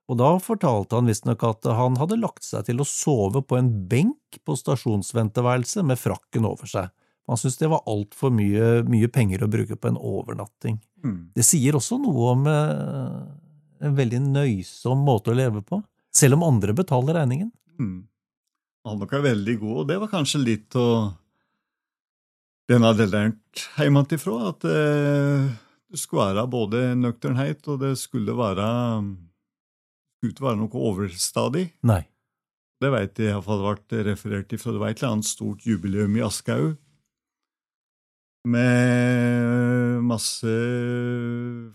Og 0.07 0.19
da 0.21 0.29
fortalte 0.39 0.95
han 0.95 1.09
visstnok 1.09 1.43
at 1.43 1.67
han 1.77 1.97
hadde 1.99 2.19
lagt 2.21 2.45
seg 2.47 2.69
til 2.69 2.79
å 2.79 2.87
sove 2.87 3.43
på 3.43 3.59
en 3.59 3.69
benk 3.91 4.39
på 4.47 4.55
stasjonsventeværelset 4.55 5.85
med 5.85 5.99
frakken 5.99 6.47
over 6.47 6.69
seg. 6.71 6.93
Han 7.27 7.39
syntes 7.39 7.59
det 7.59 7.67
var 7.73 7.83
altfor 7.91 8.31
mye, 8.31 8.85
mye 8.87 9.09
penger 9.11 9.43
å 9.43 9.51
bruke 9.51 9.75
på 9.75 9.89
en 9.91 9.99
overnatting. 9.99 10.79
Det 11.35 11.43
sier 11.45 11.75
også 11.75 11.99
noe 11.99 12.31
om 12.31 12.47
eh, 12.47 13.17
en 13.83 13.97
veldig 13.97 14.21
nøysom 14.29 15.03
måte 15.03 15.33
å 15.33 15.37
leve 15.37 15.61
på, 15.65 15.81
selv 16.15 16.39
om 16.39 16.47
andre 16.47 16.75
betaler 16.77 17.19
regningen. 17.19 17.51
Mm. 17.77 18.07
Han 18.87 19.01
nok 19.03 19.13
er 19.17 19.25
veldig 19.25 19.57
god, 19.59 19.75
og 19.81 19.89
det 19.89 19.99
var 19.99 20.11
kanskje 20.11 20.43
litt 20.45 20.77
av 20.79 21.11
det 22.67 22.75
han 22.75 22.83
hadde 22.83 23.07
lært 23.11 23.63
hjemmefra, 23.79 24.37
at 24.51 24.65
eh, 24.67 25.47
det 25.87 25.99
skulle 26.01 26.25
være 26.33 26.47
både 26.51 26.81
nøkternhet, 26.99 27.61
og 27.71 27.79
det 27.85 27.93
skulle 27.99 28.35
være 28.35 28.67
skulle 30.17 30.33
ikke 30.33 30.47
være 30.47 30.59
noe 30.59 30.81
overstadig. 30.89 31.67
Nei. 31.87 32.01
Det 32.81 32.89
vet 32.93 33.19
jeg 33.21 33.31
iallfall 33.31 33.63
ble 33.87 34.03
referert 34.05 34.49
til, 34.51 34.59
for 34.61 34.75
det 34.75 34.81
var 34.81 34.91
et 34.93 34.99
eller 35.01 35.15
annet 35.15 35.29
stort 35.29 35.63
jubileum 35.65 36.17
i 36.17 36.25
Aschehoug. 36.25 36.75
Med 38.47 40.03
masse 40.07 40.51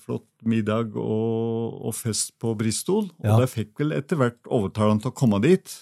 flott 0.00 0.28
middag 0.48 0.94
og, 0.96 1.80
og 1.88 1.94
fest 1.96 2.32
på 2.40 2.54
Bristol. 2.58 3.10
Og 3.20 3.26
Ja. 3.26 3.36
de 3.40 3.48
fikk 3.50 3.82
vel 3.82 3.92
etter 3.96 4.16
hvert 4.20 4.40
overtale 4.48 4.94
han 4.94 5.02
til 5.02 5.10
å 5.12 5.16
komme 5.16 5.40
dit. 5.42 5.74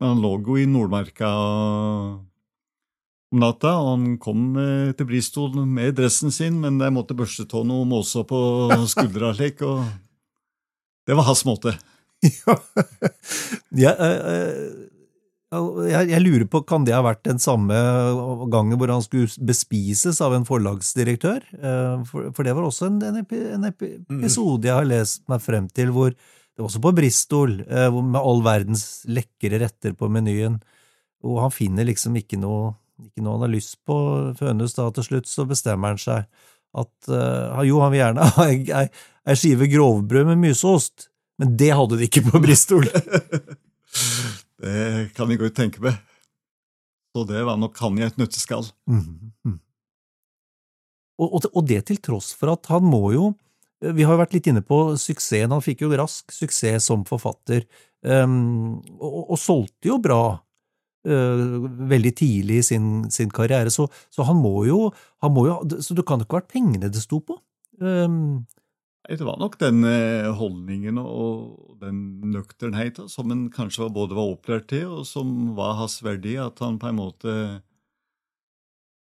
Men 0.00 0.14
han 0.14 0.22
lå 0.24 0.32
jo 0.46 0.56
i 0.56 0.66
Nordmarka 0.70 1.30
om 3.34 3.42
natta, 3.42 3.74
og 3.80 3.90
han 3.90 4.06
kom 4.22 4.54
eh, 4.60 4.94
til 4.96 5.08
Bristol 5.10 5.58
med 5.66 5.96
dressen 5.98 6.32
sin, 6.34 6.60
men 6.62 6.78
jeg 6.80 6.94
måtte 6.94 7.16
børste 7.18 7.46
av 7.50 7.66
noe 7.68 7.86
måse 7.88 8.24
på 8.28 8.40
skuldra 8.94 9.34
slik, 9.36 9.62
og 9.66 9.84
det 11.08 11.18
var 11.18 11.30
hans 11.30 11.44
måte. 11.48 11.76
Ja, 13.74 13.90
eh, 13.90 14.20
eh, 14.30 15.56
jeg, 15.90 16.08
jeg 16.10 16.22
lurer 16.22 16.44
på, 16.50 16.60
kan 16.66 16.86
det 16.86 16.94
ha 16.94 17.02
vært 17.04 17.24
den 17.26 17.40
samme 17.42 17.74
gangen 18.50 18.78
hvor 18.78 18.90
han 18.90 19.02
skulle 19.04 19.30
bespises 19.46 20.20
av 20.24 20.34
en 20.34 20.46
forlagsdirektør? 20.46 21.44
For, 22.08 22.30
for 22.34 22.46
det 22.46 22.54
var 22.56 22.66
også 22.66 22.88
en, 22.88 22.96
en, 23.06 23.20
epi, 23.20 23.38
en 23.54 23.68
episode 23.68 24.66
jeg 24.66 24.74
har 24.74 24.88
lest 24.88 25.22
meg 25.30 25.42
frem 25.44 25.68
til, 25.70 25.92
hvor 25.94 26.14
det 26.54 26.62
var 26.62 26.68
også 26.68 26.80
på 26.84 26.94
Bristol, 26.94 27.56
eh, 27.66 27.90
med 27.90 28.20
all 28.20 28.42
verdens 28.46 29.02
lekre 29.10 29.58
retter 29.58 29.94
på 29.98 30.06
menyen, 30.06 30.60
og 31.26 31.40
han 31.42 31.54
finner 31.54 31.88
liksom 31.88 32.14
ikke 32.20 32.38
noe, 32.38 32.76
ikke 33.02 33.24
noe 33.24 33.38
han 33.38 33.46
har 33.46 33.54
lyst 33.54 33.78
på 33.86 33.96
Fønhus, 34.38 34.76
da 34.76 34.88
til 34.94 35.08
slutt 35.08 35.30
så 35.30 35.46
bestemmer 35.48 35.94
han 35.94 36.00
seg 36.00 36.28
at 36.74 37.10
eh, 37.10 37.60
jo, 37.68 37.80
han 37.82 37.92
vil 37.92 38.00
gjerne 38.00 38.30
ha 38.34 38.46
ei, 38.50 38.62
ei, 38.70 39.36
skive 39.38 39.68
grovbrød 39.70 40.30
med 40.32 40.42
myseost, 40.42 41.08
men 41.42 41.54
det 41.58 41.70
hadde 41.74 41.98
de 42.00 42.08
ikke 42.08 42.24
på 42.28 42.42
Bristol. 42.42 42.88
Det 44.64 45.10
kan 45.12 45.28
jeg 45.28 45.38
godt 45.42 45.56
tenke 45.58 45.82
meg. 45.84 45.98
Så 47.14 47.22
det 47.28 47.42
var 47.46 47.58
nok 47.60 47.76
han 47.84 47.98
i 48.00 48.04
et 48.06 48.16
nøtteskall. 48.18 48.64
Mm, 48.90 49.02
mhm. 49.44 49.58
Og, 51.20 51.28
og, 51.28 51.44
og 51.52 51.66
det 51.68 51.84
til 51.86 52.00
tross 52.02 52.32
for 52.34 52.50
at 52.54 52.66
han 52.72 52.82
må 52.90 53.12
jo 53.14 53.28
Vi 53.84 54.02
har 54.02 54.16
jo 54.16 54.18
vært 54.18 54.32
litt 54.34 54.48
inne 54.50 54.64
på 54.64 54.96
suksessen. 54.98 55.52
Han 55.52 55.62
fikk 55.62 55.84
jo 55.84 55.92
rask 55.92 56.32
suksess 56.32 56.88
som 56.88 57.04
forfatter, 57.04 57.66
um, 58.00 58.80
og, 58.96 59.18
og 59.34 59.38
solgte 59.38 59.90
jo 59.90 59.98
bra 60.00 60.22
veldig 61.04 62.12
tidlig 62.16 62.58
i 62.62 62.66
sin, 62.70 62.86
sin 63.12 63.30
karriere, 63.30 63.70
så, 63.70 63.88
så 64.10 64.24
han 64.24 64.38
må 64.40 64.64
jo, 64.68 64.88
han 65.20 65.34
må 65.34 65.46
jo 65.50 65.58
Så 65.84 65.96
det 65.96 66.06
kan 66.08 66.22
ikke 66.22 66.38
ha 66.38 66.40
vært 66.40 66.52
pengene 66.54 66.88
det 66.88 67.02
sto 67.02 67.20
på? 67.20 67.36
Um, 67.80 68.46
Det 69.04 69.20
var 69.20 69.36
nok 69.36 69.58
den 69.60 69.84
eh, 69.84 70.30
holdningen 70.32 70.96
og 71.02 71.76
den 71.82 72.22
nøkternheten 72.32 73.10
som 73.12 73.28
han 73.28 73.50
kanskje 73.52 73.90
både 73.92 74.16
var 74.16 74.32
opplært 74.32 74.70
til, 74.72 74.86
og 74.88 75.04
som 75.04 75.52
var 75.58 75.76
hans 75.76 75.98
verdi, 76.02 76.38
at 76.40 76.62
han 76.64 76.78
på 76.80 76.88
en 76.88 77.00
måte 77.02 77.34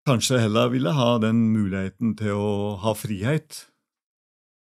kanskje 0.04 0.42
heller 0.44 0.74
ville 0.74 0.92
ha 0.92 1.14
den 1.24 1.54
muligheten 1.54 2.18
til 2.20 2.36
å 2.36 2.76
ha 2.84 2.92
frihet 3.00 3.70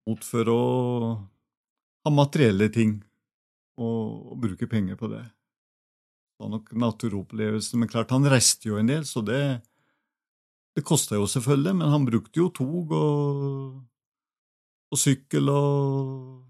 mot 0.08 0.24
for 0.26 0.50
å 0.50 0.62
ha 2.02 2.10
materielle 2.10 2.66
ting 2.74 2.98
og 3.78 4.34
bruke 4.42 4.66
penger 4.66 4.98
på 4.98 5.12
det. 5.12 5.22
Det 6.40 6.46
var 6.46 6.54
nok 6.54 6.70
naturopplevelser. 6.72 7.76
men 7.76 7.88
klart, 7.92 8.10
han 8.16 8.24
reiste 8.24 8.70
jo 8.70 8.78
en 8.80 8.88
del, 8.88 9.02
så 9.04 9.20
det, 9.20 9.60
det 10.74 10.84
kosta 10.88 11.18
jo 11.18 11.26
selvfølgelig, 11.28 11.74
men 11.76 11.90
han 11.92 12.06
brukte 12.08 12.40
jo 12.40 12.46
tog 12.48 12.94
og 12.96 13.82
og, 14.90 14.98
sykkel 14.98 15.48
og 15.52 16.46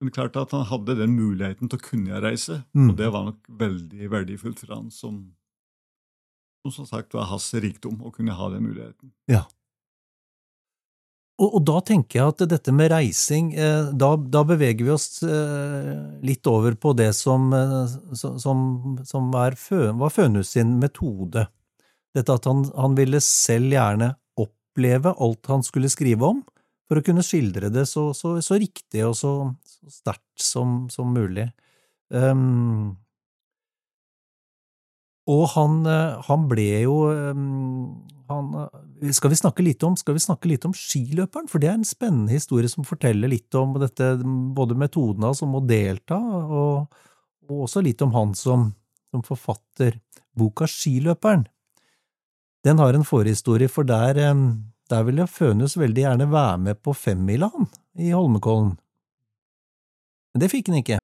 Men 0.00 0.10
klart 0.10 0.34
at 0.36 0.50
han 0.56 0.64
hadde 0.66 0.96
den 0.98 1.12
muligheten 1.16 1.68
til 1.70 1.78
å 1.78 1.84
kunne 1.84 2.20
reise, 2.20 2.62
Mm. 2.74 2.90
og 2.90 2.96
det 2.96 3.12
var 3.12 3.24
nok 3.28 3.44
veldig 3.48 4.08
verdifullt 4.10 4.58
for 4.64 4.74
han 4.74 4.90
som 4.90 5.34
som 6.64 6.72
som 6.72 6.86
sagt 6.86 7.12
var 7.14 7.28
hans 7.28 7.52
rikdom 7.54 8.00
å 8.02 8.10
kunne 8.12 8.32
ha 8.32 8.48
den 8.48 8.64
muligheten. 8.64 9.12
Og, 11.34 11.48
og 11.58 11.62
da 11.66 11.80
tenker 11.82 12.20
jeg 12.20 12.30
at 12.30 12.42
dette 12.52 12.72
med 12.74 12.92
reising, 12.92 13.48
eh, 13.58 13.88
da, 13.98 14.12
da 14.16 14.44
beveger 14.46 14.86
vi 14.86 14.92
oss 14.94 15.08
eh, 15.26 15.94
litt 16.22 16.46
over 16.46 16.76
på 16.78 16.92
det 16.94 17.10
som, 17.18 17.48
eh, 17.56 17.94
som, 18.14 18.60
som 19.02 19.34
er 19.42 19.58
Fø, 19.58 19.88
var 19.98 20.14
Fønhus 20.14 20.52
sin 20.54 20.76
metode. 20.78 21.48
Dette 22.14 22.38
at 22.38 22.46
han, 22.46 22.62
han 22.78 22.94
ville 22.94 23.18
selv 23.24 23.74
gjerne 23.74 24.12
oppleve 24.38 25.16
alt 25.18 25.50
han 25.50 25.66
skulle 25.66 25.90
skrive 25.90 26.30
om, 26.36 26.44
for 26.86 27.00
å 27.00 27.06
kunne 27.06 27.24
skildre 27.26 27.72
det 27.74 27.88
så, 27.90 28.12
så, 28.14 28.36
så 28.44 28.60
riktig 28.60 29.02
og 29.06 29.16
så, 29.18 29.34
så 29.66 29.90
sterkt 29.90 30.42
som, 30.42 30.84
som 30.92 31.10
mulig. 31.16 31.48
Um, 32.14 32.94
og 35.30 35.46
han, 35.54 35.78
eh, 35.88 36.20
han 36.28 36.48
ble 36.50 36.68
jo 36.84 36.96
um, 37.08 38.04
han, 38.34 38.68
eh, 39.02 39.12
skal, 39.14 39.32
vi 39.32 39.38
snakke 39.40 39.64
litt 39.66 39.82
om, 39.86 39.96
skal 39.96 40.16
vi 40.16 40.22
snakke 40.24 40.50
litt 40.50 40.66
om 40.68 40.74
skiløperen? 40.76 41.48
For 41.50 41.62
det 41.62 41.70
er 41.70 41.78
en 41.78 41.88
spennende 41.88 42.34
historie 42.34 42.70
som 42.70 42.86
forteller 42.86 43.30
litt 43.30 43.54
om 43.58 43.76
dette, 43.80 44.14
både 44.56 44.78
metoden 44.78 45.26
hans 45.26 45.42
om 45.46 45.56
å 45.58 45.64
delta, 45.64 46.18
og, 46.18 47.00
og 47.48 47.66
også 47.68 47.84
litt 47.84 48.02
om 48.04 48.14
han 48.16 48.34
som, 48.38 48.70
som 49.10 49.24
forfatter 49.26 50.00
boka 50.34 50.68
Skiløperen. 50.70 51.46
Den 52.64 52.80
har 52.80 52.96
en 52.96 53.04
forhistorie, 53.04 53.68
for 53.68 53.84
der, 53.84 54.18
um, 54.32 54.72
der 54.90 55.04
ville 55.04 55.28
Fønhus 55.28 55.76
veldig 55.76 56.06
gjerne 56.06 56.30
være 56.32 56.58
med 56.68 56.80
på 56.82 56.94
femmila, 56.96 57.50
i 58.00 58.10
Holmenkollen. 58.10 58.74
Men 60.34 60.42
det 60.42 60.50
fikk 60.50 60.72
han 60.72 60.80
ikke. 60.80 61.03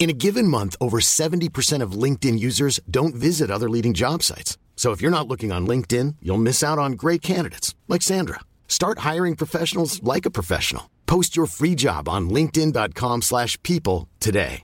In 0.00 0.08
a 0.08 0.14
given 0.14 0.48
month, 0.48 0.76
over 0.80 0.98
70% 0.98 1.82
of 1.82 1.92
LinkedIn 1.92 2.38
users 2.38 2.80
don't 2.90 3.14
visit 3.14 3.50
other 3.50 3.68
leading 3.68 3.92
job 3.92 4.22
sites. 4.22 4.56
So 4.74 4.92
if 4.92 5.02
you're 5.02 5.10
not 5.10 5.28
looking 5.28 5.52
on 5.52 5.66
LinkedIn, 5.66 6.16
you'll 6.22 6.38
miss 6.38 6.62
out 6.64 6.78
on 6.78 6.92
great 6.92 7.20
candidates 7.20 7.74
like 7.86 8.00
Sandra. 8.00 8.40
Start 8.66 9.00
hiring 9.00 9.36
professionals 9.36 10.02
like 10.02 10.24
a 10.24 10.30
professional. 10.30 10.88
Post 11.06 11.36
your 11.36 11.44
free 11.46 11.74
job 11.74 12.08
on 12.08 12.30
linkedin.com/people 12.30 14.08
today. 14.20 14.62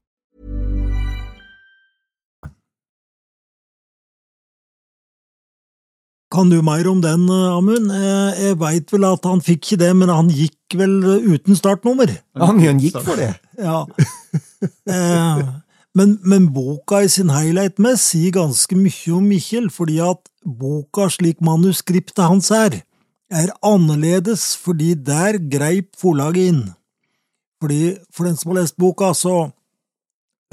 Kan 6.34 6.51
du 6.51 6.59
mer 6.62 6.89
om 6.91 7.01
den, 7.01 7.28
eh, 7.28 7.57
Amund? 7.57 7.91
Eh, 7.91 8.41
Jeg 8.47 8.59
veit 8.59 8.91
vel 8.93 9.05
at 9.05 9.24
han 9.24 9.41
fikk 9.41 9.62
ikke 9.62 9.78
det, 9.78 9.93
men 9.97 10.09
han 10.11 10.28
gikk 10.28 10.74
vel 10.74 10.97
uten 11.32 11.55
startnummer? 11.57 12.11
Han, 12.37 12.59
han 12.61 12.80
gikk 12.82 12.99
for 13.03 13.16
det. 13.16 13.34
Ja. 13.59 13.87
Eh, 14.97 15.47
men, 15.97 16.19
men 16.29 16.51
boka 16.53 17.01
i 17.03 17.09
sin 17.09 17.31
highlight 17.33 17.81
med 17.81 17.97
sier 18.01 18.35
ganske 18.37 18.77
mye 18.77 19.12
om 19.17 19.25
Mikkjel, 19.31 19.71
fordi 19.73 19.97
at 20.05 20.21
boka 20.45 21.09
slik 21.12 21.41
manuskriptet 21.45 22.21
hans 22.21 22.51
er, 22.53 22.83
er 23.33 23.55
annerledes 23.64 24.53
fordi 24.61 24.93
der 24.95 25.41
greip 25.53 25.97
forlaget 25.99 26.53
inn. 26.53 26.64
Fordi 27.62 27.97
For 28.12 28.29
den 28.29 28.37
som 28.37 28.53
har 28.53 28.61
lest 28.61 28.77
boka, 28.77 29.14
så 29.17 29.51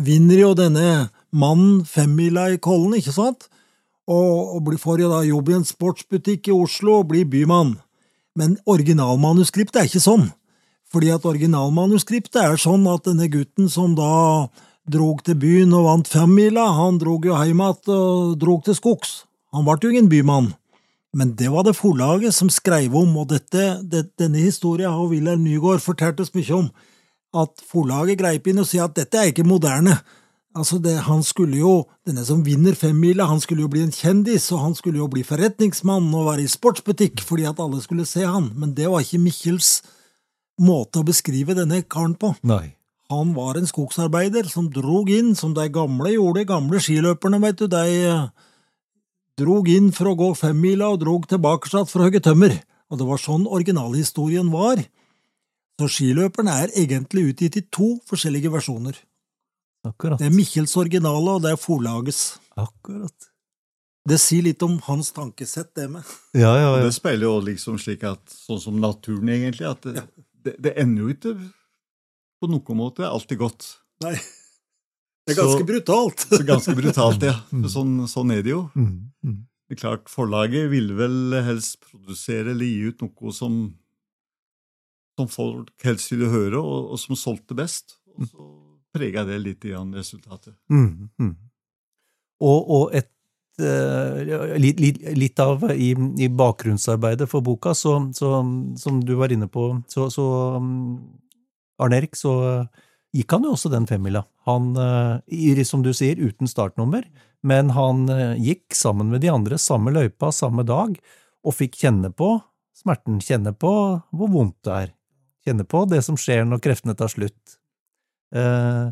vinner 0.01 0.39
jo 0.39 0.53
denne 0.57 1.09
mannen 1.31 1.83
femmila 1.85 2.47
i 2.53 2.57
Kollen, 2.57 2.95
ikke 2.97 3.13
sant? 3.13 3.49
Og, 4.07 4.57
og 4.57 4.79
får 4.79 5.03
jo 5.03 5.11
da 5.11 5.21
jobb 5.27 5.51
i 5.51 5.57
en 5.59 5.67
sportsbutikk 5.67 6.49
i 6.49 6.55
Oslo 6.55 7.01
og 7.01 7.11
blir 7.11 7.27
bymann. 7.29 7.77
Men 8.35 8.57
originalmanuskriptet 8.65 9.81
er 9.81 9.91
ikke 9.91 10.03
sånn. 10.03 10.29
Fordi 10.93 11.09
at 11.09 11.25
originalmanuskriptet 11.25 12.37
er 12.43 12.59
sånn 12.61 12.85
at 12.91 13.07
denne 13.07 13.27
gutten 13.33 13.69
som 13.71 13.95
da 13.97 14.47
drog 14.85 15.23
til 15.25 15.39
byen 15.39 15.73
og 15.73 15.87
vant 15.87 16.09
femmila, 16.11 16.67
han 16.77 16.99
drog 17.01 17.25
jo 17.25 17.37
hjem 17.39 17.63
igjen 17.63 17.93
og 17.95 18.35
drog 18.37 18.65
til 18.67 18.77
skogs. 18.77 19.23
Han 19.55 19.65
ble 19.65 19.79
jo 19.81 19.93
ingen 19.93 20.11
bymann. 20.11 20.51
Men 21.13 21.35
det 21.37 21.51
var 21.53 21.65
det 21.65 21.75
forlaget 21.77 22.33
som 22.33 22.49
skrev 22.49 22.95
om, 22.97 23.11
og 23.21 23.29
dette, 23.29 23.67
det, 23.85 24.07
denne 24.17 24.41
historien 24.41 24.89
har 24.89 25.09
Wilhelm 25.11 25.43
Nygaard 25.45 25.81
fortalt 25.81 26.21
oss 26.23 26.33
mye 26.33 26.57
om. 26.57 26.67
At 27.37 27.61
forlaget 27.69 28.19
greip 28.21 28.49
inn 28.49 28.61
og 28.61 28.69
sier 28.69 28.87
at 28.87 28.97
dette 28.97 29.17
er 29.17 29.29
ikke 29.29 29.45
moderne. 29.45 29.99
Altså 30.57 30.77
det, 30.81 30.99
han 31.07 31.23
skulle 31.25 31.57
jo, 31.57 31.83
Denne 32.05 32.25
som 32.27 32.41
vinner 32.43 32.75
femmila, 32.75 33.29
han 33.29 33.39
skulle 33.39 33.63
jo 33.63 33.69
bli 33.71 33.79
en 33.85 33.93
kjendis, 33.93 34.49
og 34.51 34.59
han 34.59 34.73
skulle 34.75 34.99
jo 34.99 35.05
bli 35.07 35.21
forretningsmann 35.23 36.09
og 36.11 36.25
være 36.27 36.43
i 36.43 36.49
sportsbutikk 36.51 37.21
fordi 37.23 37.45
at 37.47 37.61
alle 37.63 37.79
skulle 37.79 38.03
se 38.03 38.25
han, 38.27 38.49
men 38.59 38.73
det 38.75 38.89
var 38.91 39.05
ikke 39.05 39.21
Mikkjels 39.23 39.77
måte 40.61 41.01
å 41.01 41.07
beskrive 41.07 41.55
denne 41.57 41.81
karen 41.83 42.15
på. 42.19 42.33
Nei. 42.45 42.75
Han 43.11 43.33
var 43.35 43.57
en 43.59 43.67
skogsarbeider 43.69 44.47
som 44.49 44.69
drog 44.73 45.11
inn, 45.13 45.33
som 45.35 45.53
de 45.53 45.67
gamle 45.73 46.13
gjorde, 46.15 46.47
gamle 46.49 46.81
skiløperne, 46.81 47.39
vet 47.43 47.61
du, 47.61 47.67
de 47.69 47.97
eh, 48.07 48.27
drog 49.39 49.69
inn 49.69 49.91
for 49.93 50.11
å 50.11 50.17
gå 50.17 50.29
femmila 50.39 50.93
og 50.93 51.01
drog 51.03 51.27
tilbake 51.29 51.69
igjen 51.69 51.89
for 51.89 52.01
å 52.01 52.07
hogge 52.07 52.23
tømmer, 52.23 52.55
og 52.89 53.01
det 53.01 53.09
var 53.09 53.21
sånn 53.21 53.45
originalhistorien 53.49 54.49
var. 54.53 54.81
Så 55.81 55.89
skiløperen 55.89 56.49
er 56.53 56.73
egentlig 56.77 57.27
utgitt 57.31 57.59
i 57.59 57.65
to 57.73 57.95
forskjellige 58.09 58.53
versjoner. 58.53 58.97
Akkurat. 59.83 60.21
Det 60.21 60.29
er 60.29 60.33
Mikkjels 60.33 60.75
originale, 60.79 61.37
og 61.37 61.43
det 61.43 61.53
er 61.53 61.59
forlagets. 61.59 62.37
Akkurat. 62.55 63.29
Det 64.07 64.19
sier 64.19 64.43
litt 64.45 64.63
om 64.65 64.77
hans 64.87 65.11
tankesett, 65.15 65.71
det 65.75 65.89
med. 65.91 66.07
Ja, 66.35 66.51
ja, 66.59 66.69
ja. 66.75 66.83
det 66.83 66.93
speiler 66.95 67.27
jo 67.27 67.37
liksom 67.43 67.79
slik 67.79 68.03
at, 68.07 68.21
sånn 68.27 68.61
som 68.63 68.79
naturen 68.83 69.31
egentlig, 69.31 69.67
at 69.67 69.85
det, 69.87 70.03
det, 70.43 70.55
det 70.63 70.73
ender 70.81 71.05
jo 71.05 71.13
ikke 71.13 71.33
på 72.43 72.49
noen 72.51 72.77
måte 72.79 73.07
alltid 73.07 73.39
godt. 73.39 73.67
Nei. 74.03 74.15
Det 75.23 75.33
er 75.33 75.39
ganske 75.39 75.61
Så- 75.63 75.67
brutalt. 75.69 76.25
Så 76.27 76.41
ganske 76.47 76.75
brutalt, 76.75 77.23
ja. 77.23 77.37
Sånn, 77.75 77.93
sånn 78.11 78.33
er 78.35 78.41
det 78.43 78.51
jo. 78.51 78.65
Mm, 78.75 79.13
mm. 79.23 79.37
Det 79.69 79.77
er 79.77 79.79
klart, 79.79 80.09
Forlaget 80.11 80.67
ville 80.73 80.97
vel 80.97 81.37
helst 81.45 81.79
produsere 81.87 82.51
eller 82.51 82.67
gi 82.67 82.89
ut 82.91 83.05
noe 83.05 83.31
som, 83.33 83.55
som 85.17 85.29
folk 85.31 85.71
helst 85.87 86.11
ville 86.11 86.27
høre, 86.33 86.59
og, 86.59 86.91
og 86.93 86.99
som 86.99 87.15
solgte 87.15 87.55
best. 87.57 87.95
Og 88.17 88.27
så 88.27 88.49
prega 88.93 89.23
det 89.25 89.39
litt 89.41 89.63
i 89.65 89.71
resultatet. 89.73 90.53
Mm, 90.69 91.09
mm. 91.17 91.31
Og, 92.43 92.59
og 92.75 92.83
et 92.99 93.12
litt, 93.59 94.79
litt, 94.81 95.01
litt 95.13 95.39
av 95.43 95.67
i, 95.71 95.91
i 95.93 96.29
bakgrunnsarbeidet 96.29 97.27
for 97.29 97.45
boka, 97.45 97.75
så, 97.77 97.99
så, 98.17 98.39
som 98.81 99.01
du 99.05 99.13
var 99.19 99.33
inne 99.33 99.45
på, 99.51 99.67
så, 99.91 100.07
så 100.09 100.25
um, 100.57 100.97
Arne 101.81 101.99
Erik, 102.01 102.17
så 102.17 102.33
eh, 102.47 102.81
gikk 103.19 103.35
han 103.35 103.45
jo 103.47 103.53
også 103.55 103.71
den 103.73 103.87
femmila. 103.89 104.23
Han, 104.49 104.73
eh, 104.77 105.63
som 105.67 105.83
du 105.85 105.91
sier, 105.95 106.19
uten 106.19 106.49
startnummer, 106.49 107.05
men 107.43 107.73
han 107.75 108.07
eh, 108.09 108.39
gikk 108.41 108.75
sammen 108.77 109.11
med 109.11 109.23
de 109.23 109.31
andre 109.33 109.59
samme 109.61 109.93
løypa 109.93 110.31
samme 110.31 110.65
dag, 110.67 110.97
og 111.43 111.57
fikk 111.57 111.81
kjenne 111.83 112.13
på 112.15 112.37
smerten, 112.77 113.19
kjenne 113.21 113.53
på 113.53 113.73
hvor 114.13 114.31
vondt 114.31 114.61
det 114.65 114.77
er, 114.77 114.93
kjenne 115.45 115.65
på 115.67 115.83
det 115.91 116.01
som 116.05 116.17
skjer 116.19 116.45
når 116.47 116.63
kreftene 116.63 116.95
tar 116.97 117.11
slutt. 117.11 117.57
Eh, 118.33 118.87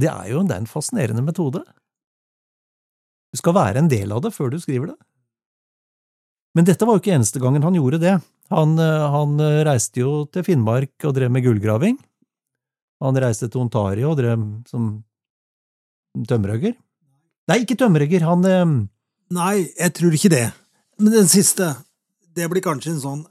det 0.00 0.08
er 0.08 0.28
jo 0.32 0.42
en 0.42 0.68
fascinerende 0.68 1.24
metode. 1.24 1.62
Du 3.32 3.40
skal 3.40 3.54
være 3.56 3.80
en 3.80 3.88
del 3.88 4.12
av 4.12 4.20
det 4.26 4.32
før 4.34 4.50
du 4.52 4.58
skriver 4.60 4.92
det. 4.92 4.98
Men 6.56 6.66
dette 6.68 6.84
var 6.84 6.98
jo 6.98 7.00
ikke 7.00 7.14
eneste 7.16 7.40
gangen 7.40 7.64
han 7.64 7.76
gjorde 7.78 8.00
det. 8.02 8.16
Han, 8.52 8.74
eh, 8.78 9.04
han 9.14 9.38
eh, 9.40 9.62
reiste 9.64 10.02
jo 10.02 10.26
til 10.28 10.44
Finnmark 10.44 11.06
og 11.08 11.14
drev 11.16 11.32
med 11.32 11.46
gullgraving. 11.46 11.96
Han 13.02 13.16
reiste 13.18 13.48
til 13.50 13.62
Ontario 13.64 14.10
og 14.12 14.18
drev 14.20 14.42
som 14.68 14.90
tømmerhugger. 16.28 16.74
Nei, 17.48 17.62
ikke 17.64 17.78
tømmerhugger, 17.80 18.26
han 18.28 18.44
eh, 18.46 18.74
Nei, 19.32 19.54
jeg 19.80 19.94
tror 19.96 20.12
ikke 20.18 20.28
det. 20.34 20.44
Men 21.00 21.14
den 21.16 21.30
siste, 21.32 21.70
det 22.36 22.50
blir 22.52 22.60
kanskje 22.64 22.92
en 22.92 23.00
sånn 23.00 23.22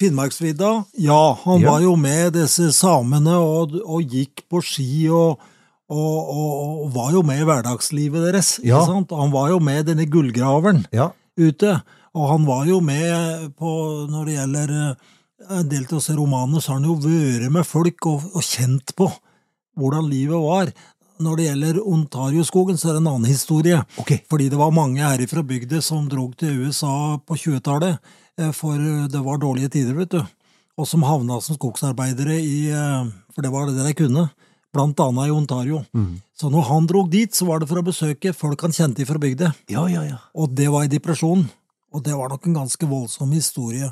Finnmarksvidda. 0.00 0.70
Ja, 1.04 1.34
han 1.44 1.60
Ja. 1.60 1.74
var 1.74 1.82
jo 1.84 1.92
med 2.00 2.32
disse 2.32 2.70
samene 2.72 3.34
og, 3.36 3.74
og 3.84 4.00
gikk 4.08 4.46
på 4.48 4.62
ski 4.64 5.10
og, 5.12 5.36
og, 5.90 6.18
og, 6.30 6.50
og 6.84 6.90
var 6.94 7.08
jo 7.16 7.22
med 7.26 7.40
i 7.42 7.46
hverdagslivet 7.48 8.28
deres. 8.28 8.50
Ja. 8.62 8.78
ikke 8.78 8.92
sant? 8.92 9.14
Han 9.18 9.32
var 9.34 9.48
jo 9.50 9.58
med 9.62 9.88
denne 9.90 10.06
gullgraveren 10.10 10.84
Ja. 10.94 11.10
ute. 11.38 11.80
Og 12.14 12.28
han 12.30 12.46
var 12.46 12.64
jo 12.66 12.80
med 12.82 13.50
på, 13.58 13.72
når 14.10 14.24
det 14.26 14.36
gjelder 14.38 14.70
eh, 14.76 15.10
en 15.58 15.68
del 15.70 15.84
til 15.90 15.98
å 15.98 16.04
se 16.04 16.14
romanene, 16.18 16.62
så 16.62 16.72
har 16.72 16.80
han 16.80 16.88
jo 16.88 16.96
vært 17.02 17.50
med 17.54 17.66
folk 17.66 18.06
og, 18.10 18.24
og 18.34 18.42
kjent 18.46 18.94
på 18.98 19.10
hvordan 19.78 20.08
livet 20.10 20.40
var. 20.42 20.72
Når 21.20 21.36
det 21.36 21.46
gjelder 21.50 21.78
Ontarioskogen, 21.84 22.78
så 22.80 22.90
er 22.90 22.96
det 22.96 23.02
en 23.02 23.10
annen 23.12 23.28
historie. 23.28 23.78
Okay. 24.00 24.22
Fordi 24.30 24.48
det 24.50 24.58
var 24.58 24.72
mange 24.74 25.02
her 25.04 25.20
fra 25.28 25.42
bygda 25.44 25.82
som 25.84 26.06
drog 26.08 26.32
til 26.40 26.62
USA 26.64 27.18
på 27.20 27.36
20-tallet, 27.36 27.98
eh, 28.40 28.52
for 28.56 28.78
det 29.10 29.20
var 29.26 29.38
dårlige 29.42 29.72
tider, 29.76 29.94
vet 29.98 30.14
du. 30.16 30.22
Og 30.80 30.86
som 30.88 31.02
havna 31.04 31.40
som 31.44 31.58
skogsarbeidere 31.58 32.38
i 32.40 32.70
eh, 32.72 33.10
For 33.34 33.44
det 33.44 33.50
var 33.52 33.68
det 33.68 33.84
de 33.84 33.92
kunne. 33.98 34.30
Blant 34.74 35.00
annet 35.02 35.26
i 35.26 35.34
Ontario. 35.34 35.82
Så 36.38 36.50
når 36.52 36.68
han 36.68 36.86
drog 36.86 37.10
dit, 37.10 37.34
så 37.34 37.46
var 37.48 37.60
det 37.60 37.68
for 37.70 37.80
å 37.80 37.86
besøke 37.86 38.32
folk 38.36 38.62
han 38.62 38.74
kjente 38.76 39.06
fra 39.08 39.18
bygda. 39.18 39.52
Ja, 39.72 39.88
ja, 39.90 40.04
ja. 40.06 40.20
Og 40.38 40.54
det 40.54 40.68
var 40.70 40.86
i 40.86 40.92
depresjon. 40.92 41.48
Og 41.90 42.04
det 42.06 42.14
var 42.14 42.30
nok 42.30 42.46
en 42.46 42.54
ganske 42.60 42.86
voldsom 42.86 43.32
historie. 43.34 43.90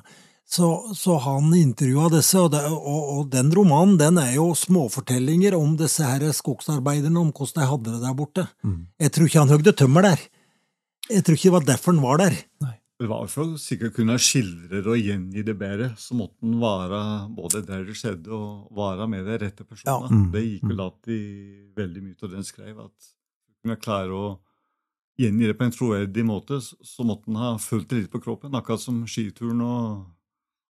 Så, 0.48 0.68
så 0.96 1.18
han 1.20 1.50
intervjua 1.52 2.08
disse, 2.14 2.38
og, 2.40 2.52
det, 2.54 2.62
og, 2.70 3.02
og 3.18 3.26
den 3.34 3.50
romanen 3.52 3.98
den 4.00 4.20
er 4.22 4.30
jo 4.38 4.46
småfortellinger 4.56 5.58
om 5.58 5.74
disse 5.76 6.06
her 6.06 6.24
skogsarbeiderne, 6.32 7.20
om 7.20 7.34
hvordan 7.34 7.58
de 7.58 7.68
hadde 7.68 7.92
det 7.96 8.00
der 8.06 8.16
borte. 8.16 8.46
Jeg 9.02 9.12
tror 9.12 9.28
ikke 9.28 9.42
han 9.42 9.52
høgde 9.52 9.74
tømmer 9.76 10.06
der. 10.08 10.22
Jeg 11.10 11.24
tror 11.24 11.36
ikke 11.36 11.48
det 11.50 11.56
var 11.58 11.66
derfor 11.68 11.92
han 11.92 12.04
var 12.06 12.22
der. 12.22 12.38
Det 12.62 12.70
var 13.06 13.28
for 13.30 13.44
å 13.52 13.58
sikkert 13.62 13.94
kunne 13.94 14.16
skildre 14.18 14.80
det 14.82 14.90
og 14.90 14.98
gjengi 14.98 15.44
det 15.46 15.54
bedre, 15.60 15.92
så 15.96 16.16
måtte 16.18 16.34
han 16.42 16.56
være 16.58 17.00
både 17.36 17.60
der 17.68 17.84
det 17.86 17.94
skjedde, 17.94 18.26
og 18.34 18.72
være 18.74 19.06
med 19.08 19.24
de 19.28 19.36
rette 19.38 19.62
personene. 19.62 20.08
Ja. 20.08 20.16
Mm. 20.18 20.32
Det 20.34 20.42
gikk 20.42 20.64
vel 20.72 20.80
alltid 20.82 21.76
veldig 21.78 22.02
mye 22.02 22.16
av 22.22 22.28
det 22.32 22.40
han 22.40 22.48
skrev, 22.48 22.80
at 22.88 23.12
kunne 23.62 23.76
klare 23.78 24.10
å 24.18 24.38
gjengi 25.18 25.46
det 25.46 25.54
på 25.58 25.64
en 25.68 25.70
troverdig 25.74 26.24
måte, 26.26 26.58
så- 26.60 27.04
måtte 27.06 27.26
han 27.26 27.36
ha 27.36 27.56
følt 27.58 27.86
det 27.88 28.00
litt 28.02 28.10
på 28.10 28.20
kroppen, 28.22 28.50
akkurat 28.54 28.80
som 28.80 29.04
skituren 29.06 29.60
og, 29.62 30.06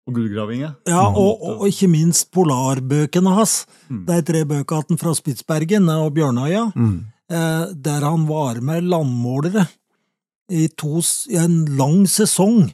og 0.08 0.14
gullgravinga. 0.16 0.76
Ja, 0.88 1.08
og, 1.08 1.42
og, 1.42 1.62
og 1.62 1.68
ikke 1.68 1.88
minst 1.92 2.32
polarbøkene 2.32 3.34
hans. 3.36 3.66
Mm. 3.90 4.06
De 4.06 4.22
tre 4.22 4.44
bøkene 4.44 4.98
fra 5.00 5.14
Spitsbergen 5.16 5.88
og 5.96 6.14
Bjørnøya, 6.16 6.74
Mm. 6.76 7.06
eh, 7.30 7.66
der 7.74 8.02
han 8.02 8.26
var 8.28 8.60
med 8.62 8.84
landmålere 8.84 9.68
i, 10.48 10.68
to, 10.80 11.02
i 11.32 11.40
en 11.42 11.64
lang 11.78 12.06
sesong, 12.10 12.68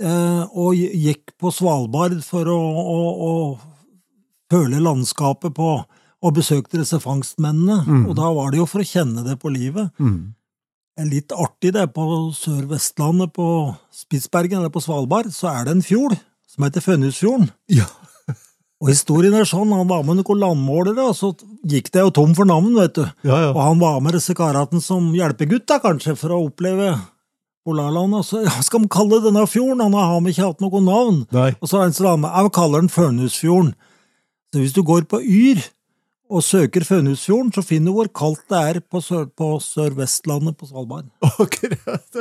eh, 0.00 0.42
og 0.52 0.76
gikk 0.76 1.34
på 1.40 1.52
Svalbard 1.54 2.18
for 2.26 2.48
å, 2.52 2.58
å, 2.58 2.98
å 3.28 3.32
føle 4.52 4.82
landskapet 4.82 5.54
på, 5.56 5.74
og 6.24 6.36
besøkte 6.38 6.80
disse 6.80 7.00
fangstmennene. 7.02 7.82
Mm. 7.84 8.04
Og 8.08 8.16
da 8.16 8.30
var 8.32 8.52
det 8.52 8.62
jo 8.62 8.68
for 8.68 8.80
å 8.80 8.88
kjenne 8.88 9.24
det 9.26 9.36
på 9.42 9.52
livet. 9.52 9.92
Mm. 10.00 10.32
Er 11.00 11.10
litt 11.10 11.34
artig 11.34 11.74
det, 11.74 11.88
på 11.96 12.04
Sør-Vestlandet, 12.38 13.34
på 13.34 13.48
Spitsbergen 13.92 14.62
eller 14.62 14.72
på 14.72 14.82
Svalbard, 14.84 15.32
så 15.34 15.50
er 15.52 15.66
det 15.66 15.76
en 15.76 15.84
fjord 15.84 16.16
som 16.48 16.64
heter 16.64 16.84
Fønhusfjorden. 16.84 17.50
Ja. 17.72 17.88
Og 18.84 18.92
historien 18.92 19.34
er 19.36 19.48
sånn, 19.48 19.72
han 19.74 19.90
var 19.90 20.04
med 20.06 20.20
noen 20.20 20.40
landmålere, 20.40 21.08
og 21.08 21.16
så 21.16 21.30
gikk 21.66 21.90
det 21.94 22.02
jo 22.02 22.12
tom 22.14 22.34
for 22.36 22.48
navn, 22.48 22.72
vet 22.76 22.98
du. 22.98 23.04
Ja, 23.26 23.38
ja. 23.46 23.50
Og 23.52 23.60
han 23.62 23.80
var 23.80 24.00
med 24.04 24.16
disse 24.16 24.36
karatene 24.36 24.82
som 24.84 25.06
hjelpegutt, 25.16 25.66
da, 25.70 25.78
kanskje, 25.82 26.16
for 26.20 26.34
å 26.34 26.42
oppleve 26.46 26.90
Polarlandet. 27.64 28.20
Og 28.20 28.26
så 28.28 28.42
ja, 28.44 28.54
skal 28.64 28.84
vi 28.84 28.90
kalle 28.92 29.22
denne 29.24 29.44
fjorden? 29.50 29.82
Han 29.84 29.96
har 29.96 30.30
ikke 30.30 30.50
hatt 30.50 30.64
noe 30.64 30.82
navn. 30.84 31.22
Nei. 31.34 31.52
Og 31.60 31.70
så 31.70 31.80
er 31.80 31.86
det 31.86 31.94
en 31.94 31.98
som 32.00 32.24
med, 32.24 32.34
jeg 32.34 32.56
kaller 32.58 32.84
den 32.84 32.92
Fønhusfjorden. 32.92 33.72
Så 34.52 34.62
hvis 34.62 34.76
du 34.76 34.84
går 34.86 35.08
på 35.10 35.18
Yr 35.20 35.62
og 36.30 36.44
søker 36.46 36.84
Fønhusfjorden, 36.86 37.52
så 37.54 37.64
finner 37.64 37.90
du 37.90 37.98
hvor 37.98 38.10
kaldt 38.14 38.44
det 38.52 38.60
er 38.60 38.82
på, 38.84 39.00
sør, 39.02 39.26
på 39.26 39.56
Sør-Vestlandet 39.62 40.58
på 40.60 40.68
Svalbard. 40.68 41.08
Akkurat. 41.42 42.20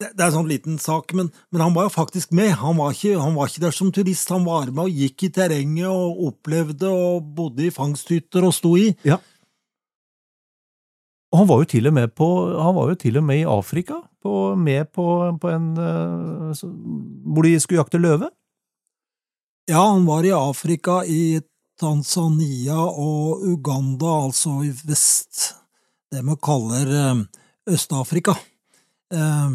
Det, 0.00 0.14
det 0.16 0.22
er 0.22 0.30
en 0.30 0.36
sånn 0.38 0.48
liten 0.48 0.78
sak, 0.80 1.12
men, 1.16 1.28
men 1.52 1.60
han 1.60 1.74
var 1.76 1.88
jo 1.88 1.92
faktisk 1.92 2.30
med. 2.36 2.54
Han 2.62 2.78
var, 2.78 2.94
ikke, 2.96 3.18
han 3.20 3.34
var 3.36 3.50
ikke 3.50 3.64
der 3.66 3.74
som 3.76 3.90
turist, 3.92 4.30
han 4.32 4.46
var 4.48 4.70
med 4.72 4.86
og 4.86 5.02
gikk 5.02 5.26
i 5.26 5.32
terrenget 5.36 5.90
og 5.90 6.22
opplevde 6.30 6.88
og 6.88 7.26
bodde 7.36 7.66
i 7.66 7.74
fangsthytter 7.74 8.46
og 8.48 8.54
sto 8.56 8.72
i. 8.80 8.88
Ja. 9.04 9.20
Og 11.30 11.38
han 11.38 11.48
var 11.48 11.60
jo 11.62 11.68
til 11.70 11.86
og 11.86 11.94
med 11.94 12.08
på 12.18 12.26
jo 12.90 12.94
til 12.98 13.16
og 13.20 13.24
med 13.24 13.38
i 13.42 13.46
Afrika, 13.46 14.00
på, 14.22 14.54
med 14.56 14.84
på, 14.92 15.04
på 15.40 15.48
en 15.48 15.68
eh, 15.78 16.54
så- 16.54 16.68
Hvor 17.24 17.42
de 17.42 17.60
skulle 17.60 17.78
jakte 17.80 17.98
løve. 17.98 18.30
Ja, 19.68 19.92
han 19.92 20.06
var 20.06 20.24
i 20.24 20.30
Afrika, 20.34 21.02
i 21.06 21.40
Tanzania 21.80 22.76
og 22.76 23.40
Uganda, 23.46 24.26
altså 24.26 24.62
i 24.66 24.72
vest, 24.84 25.54
det 26.12 26.24
man 26.24 26.36
kaller 26.36 26.90
eh, 26.90 27.22
Øst-Afrika. 27.70 28.34
Eh, 29.12 29.50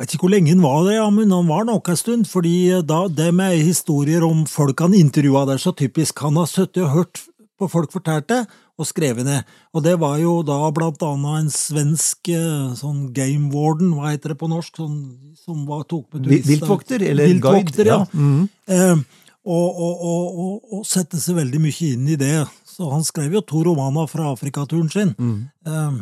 jeg 0.00 0.06
vet 0.06 0.14
ikke 0.14 0.24
hvor 0.24 0.32
lenge 0.32 0.48
han 0.54 0.62
var 0.64 0.84
der, 0.84 0.94
ja, 0.96 1.08
men 1.10 1.30
han 1.30 1.48
var 1.48 1.64
nok 1.68 1.88
en 1.88 1.96
stund, 1.96 2.24
fordi 2.26 2.82
da, 2.88 3.02
det 3.08 3.34
med 3.36 3.60
historier 3.62 4.24
om 4.24 4.46
folk 4.48 4.80
han 4.80 4.94
intervjua 4.96 5.44
der, 5.46 5.58
så 5.60 5.72
typisk 5.76 6.18
han 6.24 6.36
har 6.40 6.46
sittet 6.48 6.82
og 6.86 6.90
hørt 6.94 7.20
på 7.60 7.68
folk 7.68 7.92
fortalte, 7.92 8.46
og 8.80 8.88
skrevet 8.88 9.26
ned. 9.26 9.48
Og 9.76 9.84
det 9.84 9.94
var 10.00 10.18
jo 10.22 10.38
da 10.46 10.58
blant 10.74 11.02
annet 11.04 11.44
en 11.44 11.52
svensk 11.54 12.32
eh, 12.32 12.72
sånn 12.78 13.10
game 13.16 13.50
warden, 13.52 13.92
hva 13.96 14.14
heter 14.14 14.34
det 14.34 14.40
på 14.40 14.50
norsk, 14.50 14.80
sånn, 14.80 15.00
som 15.38 15.66
var, 15.68 15.84
tok 15.90 16.08
med 16.14 16.26
turister. 16.26 16.54
Viltvokter, 16.54 17.04
eller 17.12 17.30
Viltvokter, 17.34 17.90
guide. 17.90 17.92
ja. 17.92 18.04
Mhm. 18.12 18.46
Eh, 18.70 19.18
og, 19.50 19.78
og, 19.80 20.00
og, 20.04 20.64
og, 20.76 20.80
sette 20.84 21.16
seg 21.16 21.38
veldig 21.38 21.62
mye 21.64 21.92
inn 21.94 22.08
i 22.12 22.16
det. 22.20 22.42
Så 22.68 22.90
han 22.92 23.04
skrev 23.06 23.38
jo 23.38 23.40
to 23.40 23.62
romaner 23.64 24.08
fra 24.10 24.28
Afrikaturen 24.34 24.90
sin. 24.92 25.14
Mm. 25.16 25.38
Eh, 25.64 25.94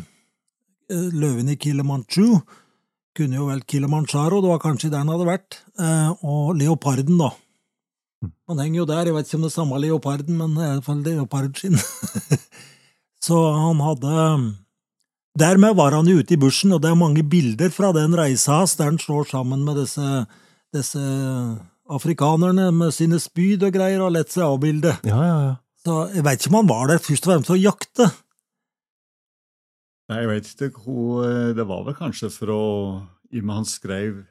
eh, 0.90 1.04
Løven 1.14 1.52
i 1.52 1.58
Kilimanjaro 1.60 2.40
kunne 3.18 3.38
jo 3.38 3.48
vel 3.48 3.62
Kilimanjaro, 3.66 4.42
det 4.42 4.50
var 4.52 4.62
kanskje 4.62 4.90
der 4.92 5.02
han 5.04 5.12
hadde 5.12 5.28
vært. 5.28 5.60
Eh, 5.78 6.10
og 6.26 6.58
Leoparden, 6.58 7.18
da. 7.22 7.30
Han 8.22 8.58
henger 8.58 8.80
jo 8.80 8.86
der, 8.88 9.08
jeg 9.08 9.14
vet 9.14 9.28
ikke 9.28 9.38
om 9.38 9.44
det 9.44 9.50
er 9.50 9.54
samme 9.54 9.80
leoparden, 9.82 10.38
men 10.40 10.56
det 10.56 10.64
er 10.64 10.70
i 10.70 10.76
hvert 10.78 10.88
fall 10.88 11.04
leopardskinn. 11.06 11.78
Så 13.26 13.36
han 13.54 13.82
hadde 13.84 14.14
Dermed 15.38 15.76
var 15.78 15.94
han 15.94 16.08
jo 16.10 16.18
ute 16.18 16.34
i 16.34 16.40
bushen, 16.40 16.72
og 16.74 16.82
det 16.82 16.90
er 16.90 16.98
mange 16.98 17.22
bilder 17.22 17.70
fra 17.70 17.92
den 17.94 18.16
reisa 18.18 18.56
hans 18.58 18.74
der 18.78 18.88
han 18.90 18.98
slår 18.98 19.28
sammen 19.30 19.62
med 19.62 19.76
disse, 19.78 20.24
disse 20.74 21.02
afrikanerne 21.88 22.72
med 22.74 22.90
sine 22.96 23.20
spyd 23.22 23.62
og 23.68 23.76
greier, 23.76 24.02
og 24.02 24.16
lett 24.16 24.32
seg 24.34 24.48
avbilde. 24.48 24.96
Ja, 25.06 25.20
ja, 25.22 25.36
ja. 25.44 25.52
Så 25.84 25.98
jeg 26.10 26.24
veit 26.26 26.42
ikke 26.42 26.50
om 26.50 26.58
han 26.58 26.72
var 26.72 26.90
der 26.90 27.04
først 27.04 27.28
og 27.28 27.30
fremst 27.30 27.52
for 27.52 27.54
å 27.54 27.62
jakte. 27.62 28.08
Nei, 30.08 30.18
jeg 30.24 30.30
vet 30.32 30.50
ikke 30.66 30.82
hvor 30.86 31.24
eh, 31.28 31.54
Det 31.54 31.66
var 31.68 31.82
vel 31.84 31.96
kanskje 31.96 32.30
for 32.32 32.50
å 32.54 32.62
I 33.28 33.42
og 33.42 33.44
med 33.44 33.58
han 33.60 33.68
skrev 33.68 34.22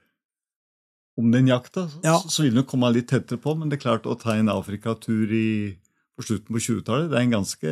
om 1.17 1.31
den 1.33 1.47
jakta, 1.49 1.87
så, 1.89 1.99
Ja. 2.05 2.17
så 2.29 2.43
ville 2.45 2.61
han 2.61 2.67
komme 2.69 2.91
litt 2.93 3.07
tettere 3.09 3.41
på, 3.41 3.55
men 3.57 3.69
det 3.69 3.79
er 3.79 3.85
klart 3.89 4.05
å 4.05 4.15
ta 4.19 4.35
en 4.37 4.49
Afrikatur 4.53 5.31
i, 5.33 5.75
på 6.17 6.25
slutten 6.25 6.53
på 6.53 6.61
20-tallet, 6.61 7.09
det 7.09 7.17
er 7.17 7.25
en 7.25 7.35
ganske 7.39 7.71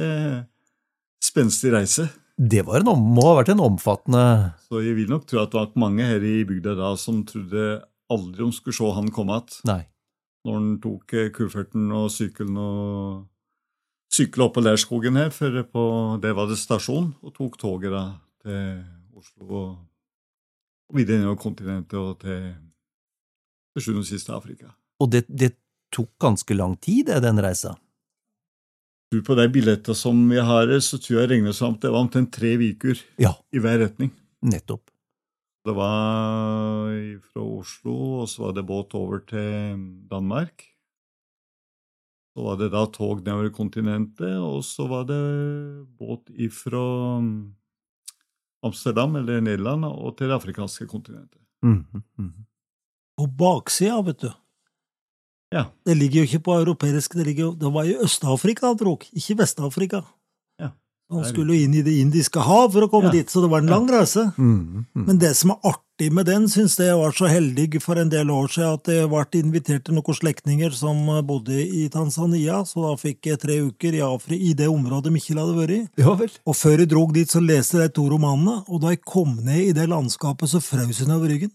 spenstig 1.23 1.73
reise. 1.73 2.07
Det 2.35 2.65
var 2.67 2.81
en, 2.83 2.89
må 3.15 3.23
ha 3.29 3.35
vært 3.37 3.53
en 3.53 3.61
omfattende 3.63 4.53
Så 4.67 4.81
jeg 4.83 4.97
vil 4.97 5.07
nok 5.07 5.23
tro 5.29 5.39
at 5.39 5.53
det 5.53 5.59
var 5.59 5.69
mange 5.79 6.03
her 6.03 6.19
i 6.25 6.41
bygda 6.43 6.73
da 6.75 6.89
som 6.99 7.21
trodde 7.23 7.79
aldri 8.11 8.43
de 8.43 8.51
skulle 8.57 8.75
se 8.75 8.89
han 8.97 9.07
komme 9.15 9.37
igjen. 9.39 9.85
Når 10.45 10.57
han 10.59 10.67
tok 10.83 11.13
eh, 11.15 11.29
kufferten 11.33 11.87
og 11.95 12.09
sykkelen 12.13 12.57
og 12.59 13.23
sykla 14.13 14.45
opp 14.49 14.53
på 14.57 14.61
Leirskogen 14.65 15.15
her, 15.17 15.31
for 15.33 15.63
på, 15.63 15.85
det 16.21 16.35
var 16.35 16.51
det 16.51 16.59
stasjon, 16.59 17.13
og 17.23 17.33
tok 17.35 17.57
toget 17.57 17.91
da 17.95 18.03
til 18.43 18.83
Oslo 19.15 19.47
og, 19.47 19.71
og 20.91 20.99
videre 20.99 21.23
nedover 21.23 21.39
kontinentet 21.41 21.97
og 21.97 22.19
til 22.21 22.51
til 23.75 23.83
sjuende 23.85 24.03
og 24.05 24.09
sist 24.09 24.29
til 24.29 24.35
Afrika. 24.37 24.71
Og 25.03 25.11
det, 25.11 25.25
det 25.27 25.53
tok 25.93 26.11
ganske 26.19 26.55
lang 26.55 26.77
tid, 26.81 27.11
den 27.23 27.39
reisa. 27.43 27.75
Tror 29.11 29.21
På 29.27 29.35
de 29.37 29.45
billettene 29.53 29.95
som 29.95 30.23
vi 30.31 30.39
har, 30.41 30.71
så 30.81 30.97
tror 30.97 31.21
jeg 31.21 31.29
regner 31.35 31.53
som 31.55 31.75
det 31.79 31.91
var 31.91 32.01
omtrent 32.05 32.31
tre 32.33 32.55
uker 32.57 32.99
Ja, 33.21 33.35
i 33.53 33.59
hver 33.61 33.79
retning. 33.83 34.11
nettopp. 34.41 34.89
Det 35.65 35.73
var 35.73 36.91
fra 37.33 37.41
Oslo, 37.41 37.93
og 38.21 38.29
så 38.29 38.43
var 38.43 38.51
det 38.53 38.63
båt 38.69 38.93
over 38.93 39.19
til 39.25 39.79
Danmark. 40.11 40.61
Så 42.35 42.43
var 42.45 42.57
det 42.59 42.67
da 42.73 42.83
tog 42.93 43.23
nedover 43.23 43.49
kontinentet, 43.55 44.35
og 44.37 44.61
så 44.67 44.85
var 44.91 45.07
det 45.09 45.21
båt 45.97 46.29
ifra 46.35 46.83
Amsterdam, 48.65 49.15
eller 49.15 49.41
Nederland, 49.41 49.85
og 49.85 50.17
til 50.17 50.29
det 50.29 50.35
afrikanske 50.37 50.87
kontinentet. 50.89 51.41
Mhm, 51.63 52.03
mhm. 52.17 52.45
På 53.15 53.27
baksida, 53.27 54.01
vet 54.03 54.19
du. 54.25 54.31
Ja. 55.55 55.69
Det 55.85 55.95
ligger 55.95 56.23
jo 56.23 56.27
ikke 56.27 56.43
på 56.49 56.57
europeisk, 56.59 57.15
det, 57.15 57.25
ligger 57.29 57.43
jo, 57.49 57.53
det 57.55 57.71
var 57.71 57.87
i 57.87 57.95
Øst-Afrika 58.03 58.67
han 58.67 58.77
drog, 58.79 59.05
ikke 59.15 59.37
Vest-Afrika. 59.39 60.01
Ja. 60.59 60.71
Han 61.13 61.23
skulle 61.29 61.55
jo 61.55 61.63
inn 61.67 61.77
i 61.77 61.83
Det 61.85 61.93
indiske 62.01 62.41
hav 62.43 62.73
for 62.73 62.87
å 62.87 62.89
komme 62.91 63.11
Ja. 63.13 63.21
dit, 63.21 63.29
så 63.31 63.41
det 63.43 63.51
var 63.53 63.61
en 63.63 63.71
lang 63.71 63.87
reise. 63.87 64.33
Mm, 64.37 64.85
mm. 64.95 65.05
Men 65.05 65.19
det 65.21 65.35
som 65.37 65.51
er 65.53 65.61
artig 65.71 66.11
med 66.11 66.25
den, 66.25 66.49
syns 66.49 66.75
jeg. 66.75 66.87
Jeg 66.89 66.97
var 66.97 67.11
så 67.15 67.29
heldig 67.31 67.81
for 67.81 67.95
en 68.01 68.09
del 68.09 68.27
år 68.33 68.49
siden 68.51 68.73
at 68.73 68.85
jeg 68.91 69.07
ble 69.07 69.39
invitert 69.39 69.85
til 69.85 69.95
noen 69.95 70.17
slektninger 70.17 70.73
som 70.75 70.97
bodde 71.23 71.55
i 71.63 71.87
Tanzania, 71.93 72.63
så 72.65 72.89
da 72.89 72.95
fikk 72.99 73.29
jeg 73.31 73.39
tre 73.39 73.59
uker 73.69 73.93
i 73.95 74.01
Afri, 74.03 74.41
i 74.49 74.53
det 74.53 74.67
området 74.67 75.13
Mikkel 75.13 75.39
hadde 75.39 75.55
vært 75.55 75.77
i. 75.77 75.87
Ja 76.03 76.15
vel. 76.19 76.31
Og 76.45 76.55
før 76.55 76.79
jeg 76.83 76.89
drog 76.89 77.13
dit, 77.13 77.29
så 77.31 77.39
leste 77.39 77.77
jeg 77.79 77.93
de 77.93 77.95
to 77.95 78.09
romanene, 78.11 78.65
og 78.67 78.81
da 78.81 78.91
jeg 78.91 79.05
kom 79.05 79.37
ned 79.45 79.69
i 79.69 79.77
det 79.77 79.87
landskapet, 79.87 80.49
så 80.49 80.59
frøs 80.59 80.99
hun 81.05 81.15
over 81.15 81.29
ryggen. 81.31 81.53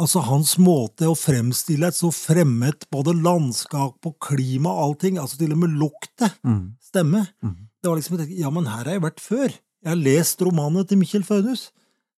Altså, 0.00 0.20
hans 0.26 0.56
måte 0.58 1.06
å 1.06 1.14
fremstille 1.14 1.86
et 1.86 1.94
så 1.94 2.08
fremmed 2.10 2.82
både 2.90 3.12
landskap 3.14 4.06
og 4.08 4.16
klima 4.18 4.72
og 4.72 4.80
allting, 4.88 5.20
altså 5.22 5.38
til 5.38 5.52
og 5.54 5.58
med 5.58 5.76
lukte, 5.78 6.32
Mm. 6.44 6.72
stemme. 6.82 7.28
mm. 7.44 7.56
Det 7.82 7.90
var 7.90 7.96
liksom, 8.00 8.18
ja, 8.38 8.50
men 8.50 8.64
her 8.66 8.84
har 8.84 8.92
jeg 8.96 9.02
vært 9.02 9.20
før. 9.20 9.48
Jeg 9.84 9.88
har 9.92 9.96
lest 10.00 10.40
romanene 10.42 10.86
til 10.88 10.98
Mikkjel 10.98 11.22
Faunus. 11.24 11.70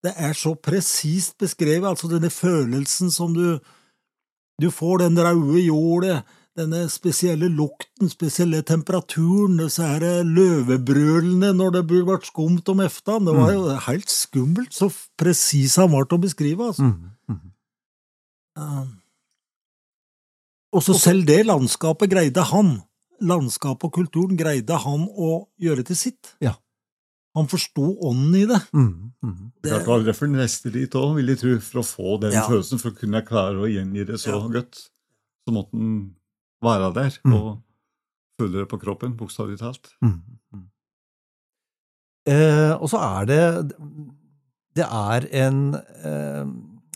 Det 0.03 0.15
er 0.17 0.33
så 0.33 0.55
presist 0.55 1.37
beskrevet, 1.39 1.85
altså 1.85 2.09
denne 2.09 2.31
følelsen 2.31 3.11
som 3.11 3.35
du 3.35 3.59
Du 4.59 4.71
får 4.71 4.99
den 5.03 5.19
røde 5.21 5.61
jordet, 5.67 6.23
denne 6.57 6.87
spesielle 6.89 7.51
lukten, 7.53 8.09
spesielle 8.09 8.63
temperaturen, 8.65 9.59
disse 9.59 9.83
her 9.85 10.01
løvebrølene 10.25 11.51
når 11.53 11.75
det 11.75 11.83
burde 11.91 12.09
vært 12.09 12.31
skumt 12.31 12.67
om 12.73 12.81
eftan. 12.81 13.27
Det 13.27 13.35
var 13.37 13.53
jo 13.53 13.67
helt 13.87 14.09
skummelt, 14.09 14.73
så 14.73 14.89
presis 15.21 15.77
han 15.77 15.91
var 15.93 16.07
til 16.09 16.17
å 16.17 16.23
beskrive, 16.25 16.71
altså. 16.71 16.89
Mm. 16.89 17.11
Mm. 18.57 18.63
Ja. 18.63 18.85
Og 20.77 20.83
så 20.85 20.97
selv 20.99 21.25
det 21.29 21.47
landskapet 21.47 22.11
greide 22.13 22.43
han, 22.51 22.83
landskapet 23.25 23.85
og 23.89 23.93
kulturen 23.97 24.37
greide 24.37 24.77
han 24.83 25.07
å 25.09 25.47
gjøre 25.63 25.85
til 25.89 25.97
sitt. 25.97 26.35
Ja. 26.45 26.57
Han 27.37 27.49
forsto 27.49 27.85
ånden 28.09 28.35
i 28.37 28.45
det. 28.49 28.59
Mm. 28.73 29.13
Mm. 29.25 29.53
Det 29.63 29.73
er 29.73 29.85
det 30.05 30.09
er 30.13 30.17
for 30.17 30.29
neste 30.33 30.73
dit 30.73 30.93
òg, 30.97 31.15
vil 31.19 31.29
jeg 31.33 31.41
tro, 31.43 31.55
for 31.61 31.81
å 31.81 31.87
få 31.87 32.21
den 32.21 32.33
Ja. 32.33 32.47
følelsen, 32.49 32.81
for 32.81 32.91
å 32.91 32.97
kunne 32.99 33.23
klare 33.25 33.57
å 33.61 33.69
gjengi 33.69 34.07
det 34.07 34.17
så 34.21 34.33
Ja. 34.37 34.49
godt. 34.49 34.89
Så 35.47 35.53
måtte 35.53 35.73
den 35.73 36.17
være 36.63 36.93
der 36.95 37.19
Mm. 37.25 37.35
og 37.35 37.63
føle 38.41 38.53
det 38.61 38.69
på 38.69 38.81
kroppen, 38.81 39.17
bokstavelig 39.17 39.59
talt. 39.59 39.95
Mm. 40.03 40.23
Mm. 40.53 40.69
Eh, 42.27 42.73
og 42.81 42.89
så 42.91 42.99
er 42.99 43.27
det 43.27 43.73
Det 44.77 44.85
er 44.85 45.27
en 45.33 45.75
eh, 45.75 46.45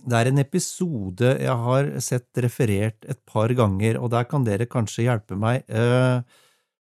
Det 0.01 0.17
er 0.17 0.31
en 0.31 0.41
episode 0.41 1.33
jeg 1.43 1.57
har 1.65 1.89
sett 2.03 2.41
referert 2.41 3.05
et 3.05 3.19
par 3.29 3.53
ganger, 3.57 3.99
og 4.01 4.13
der 4.15 4.25
kan 4.29 4.47
dere 4.47 4.69
kanskje 4.71 5.05
hjelpe 5.05 5.37
meg. 5.39 5.67
Eh, 5.69 6.23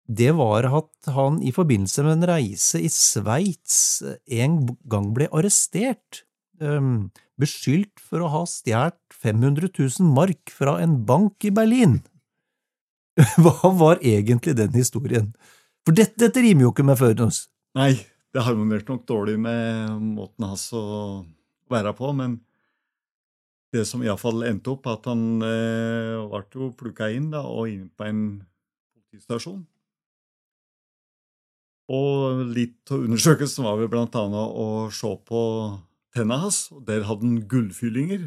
det 0.05 0.31
var 0.37 0.67
at 0.67 1.09
han 1.15 1.39
i 1.41 1.53
forbindelse 1.55 2.03
med 2.05 2.19
en 2.19 2.27
reise 2.29 2.81
i 2.83 2.89
Sveits 2.91 4.03
en 4.27 4.59
gang 4.91 5.13
ble 5.15 5.29
arrestert. 5.31 6.25
eh, 6.61 6.89
beskyldt 7.35 7.99
for 7.99 8.23
å 8.23 8.31
ha 8.31 8.43
stjålet 8.47 8.99
500 9.11 9.71
000 9.75 10.11
mark 10.15 10.51
fra 10.55 10.77
en 10.83 11.01
bank 11.05 11.43
i 11.43 11.51
Berlin. 11.51 11.97
Hva 13.43 13.71
var 13.75 13.99
egentlig 14.03 14.55
den 14.55 14.75
historien? 14.75 15.33
For 15.85 15.95
dette, 15.95 16.15
dette 16.19 16.43
rimer 16.43 16.67
jo 16.67 16.71
ikke 16.71 16.85
med 16.87 16.99
Fødens. 16.99 17.45
Nei, 17.75 17.93
det 18.31 18.43
harmonerte 18.43 18.91
nok 18.91 19.03
dårlig 19.07 19.35
med 19.39 19.99
måten 20.15 20.47
hans 20.47 20.67
å 20.75 21.25
være 21.71 21.91
på, 21.97 22.11
men 22.15 22.39
det 23.75 23.85
som 23.89 24.03
iallfall 24.03 24.45
endte 24.47 24.73
opp, 24.73 24.87
at 24.89 25.07
han 25.11 25.43
eh, 25.45 26.25
ble 26.31 26.43
jo 26.55 26.73
plukka 26.79 27.11
inn 27.13 27.31
da, 27.33 27.43
og 27.45 27.69
inn 27.71 27.89
på 27.91 28.07
en 28.07 28.21
politistasjon. 28.95 29.63
Og 31.95 32.45
litt 32.49 32.89
av 32.89 33.03
undersøkelsen 33.05 33.65
var 33.65 33.77
vel 33.77 33.91
blant 33.91 34.15
annet 34.17 34.57
å 34.57 34.87
se 34.93 35.11
på 35.27 35.41
tenna 36.15 36.39
hans, 36.41 36.65
og 36.73 36.81
der 36.87 37.05
hadde 37.05 37.27
han 37.27 37.43
gullfyllinger. 37.51 38.25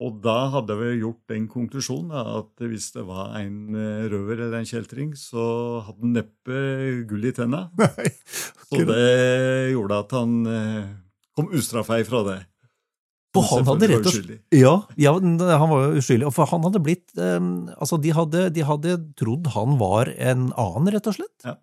Og 0.00 0.16
da 0.24 0.46
hadde 0.54 0.78
vi 0.80 0.94
gjort 1.02 1.20
den 1.28 1.44
konklusjonen 1.50 2.14
at 2.16 2.62
hvis 2.64 2.86
det 2.94 3.02
var 3.04 3.34
en 3.36 3.76
eh, 3.76 4.06
røver 4.08 4.46
eller 4.46 4.62
en 4.62 4.68
kjeltring, 4.68 5.10
så 5.18 5.42
hadde 5.84 6.06
han 6.06 6.14
neppe 6.16 6.62
gull 7.10 7.26
i 7.28 7.34
tenna. 7.36 7.66
Nei. 7.80 8.08
Så 8.70 8.80
det 8.88 9.74
gjorde 9.74 9.98
at 10.06 10.14
han 10.16 10.38
eh, 10.48 10.88
kom 11.36 11.52
ustraffa 11.52 12.00
ifra 12.00 12.22
det. 12.30 12.38
For 13.34 13.46
han 13.46 13.66
hadde 13.68 13.88
rett 13.92 14.06
og 14.10 14.14
slett 14.14 14.58
ja, 14.58 14.72
ja, 14.98 15.12
han 15.14 15.70
var 15.70 15.84
jo 15.86 16.00
uskyldig. 16.00 16.26
og 16.26 16.34
For 16.34 16.50
han 16.50 16.64
hadde 16.66 16.80
blitt 16.82 17.12
um, 17.14 17.68
Altså, 17.76 17.98
de 18.02 18.10
hadde, 18.16 18.48
de 18.56 18.64
hadde 18.66 18.96
trodd 19.20 19.46
han 19.54 19.76
var 19.78 20.10
en 20.18 20.48
annen, 20.58 20.90
rett 20.96 21.06
og 21.06 21.14
slett. 21.20 21.46
Ja. 21.46 21.56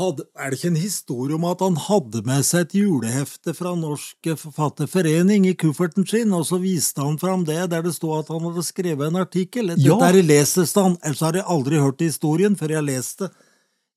Hadde, 0.00 0.24
er 0.40 0.50
det 0.50 0.56
ikke 0.56 0.70
en 0.70 0.78
historie 0.80 1.36
om 1.36 1.42
at 1.50 1.60
han 1.60 1.74
hadde 1.76 2.22
med 2.24 2.46
seg 2.48 2.64
et 2.64 2.76
julehefte 2.78 3.52
fra 3.54 3.74
Norsk 3.76 4.30
Forfatterforening 4.40 5.44
i 5.50 5.52
kufferten 5.60 6.06
sin, 6.08 6.32
og 6.32 6.46
så 6.48 6.56
viste 6.62 7.04
han 7.04 7.18
fram 7.20 7.44
det 7.44 7.58
der 7.74 7.84
det 7.84 7.92
stod 7.98 8.22
at 8.22 8.30
han 8.32 8.46
hadde 8.48 8.64
skrevet 8.64 9.10
en 9.10 9.20
artikkel? 9.20 9.68
Dette 9.74 9.84
Ja. 9.84 9.98
er 10.08 10.16
i 10.16 10.24
lesestand, 10.24 10.96
ellers 11.04 11.20
har 11.20 11.36
jeg 11.36 11.44
aldri 11.44 11.76
hørt 11.82 12.00
historien 12.00 12.56
før 12.56 12.72
jeg 12.78 12.88
leste 12.88 13.28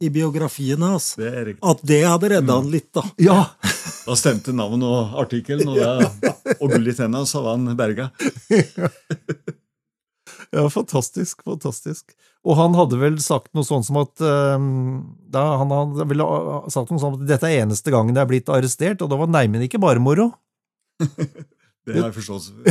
i 0.04 0.10
biografien 0.10 0.82
hans. 0.82 1.14
Det 1.20 1.30
er. 1.30 1.52
At 1.64 1.84
det 1.88 2.02
hadde 2.04 2.30
redda 2.36 2.60
han 2.60 2.72
litt, 2.72 2.92
da. 2.96 3.04
Ja, 3.22 3.40
Da 4.06 4.14
stemte 4.14 4.54
navn 4.54 4.84
og 4.86 5.16
artikkelen, 5.18 5.66
og, 5.66 5.80
og 6.60 6.70
gull 6.70 6.92
i 6.92 6.94
tenna, 6.94 7.24
så 7.26 7.42
var 7.42 7.56
han 7.58 7.78
berga. 7.78 8.12
ja 10.56 10.66
fantastisk, 10.70 11.42
fantastisk. 11.42 12.14
Og 12.46 12.54
han 12.60 12.78
hadde 12.78 13.00
vel 13.02 13.18
sagt 13.24 13.50
noe 13.58 13.66
sånt 13.66 13.88
som 13.88 13.98
at 14.04 14.22
eh, 14.22 14.68
da, 15.34 15.46
Han 15.58 15.74
hadde 15.74 16.06
vel 16.12 16.22
eh, 16.22 16.68
sagt 16.70 16.94
noe 16.94 17.02
sånt 17.02 17.18
at 17.18 17.26
dette 17.32 17.50
er 17.50 17.64
eneste 17.64 17.90
gangen 17.94 18.14
jeg 18.14 18.22
er 18.22 18.30
blitt 18.30 18.52
arrestert, 18.54 19.02
og 19.02 19.10
da 19.10 19.18
var 19.18 19.32
neimen 19.34 19.66
ikke 19.66 19.82
bare 19.82 20.04
moro. 20.04 20.30
Det 21.86 21.98
har 21.98 22.08
jeg 22.10 22.18
forståelse 22.18 22.50
for. 22.54 22.64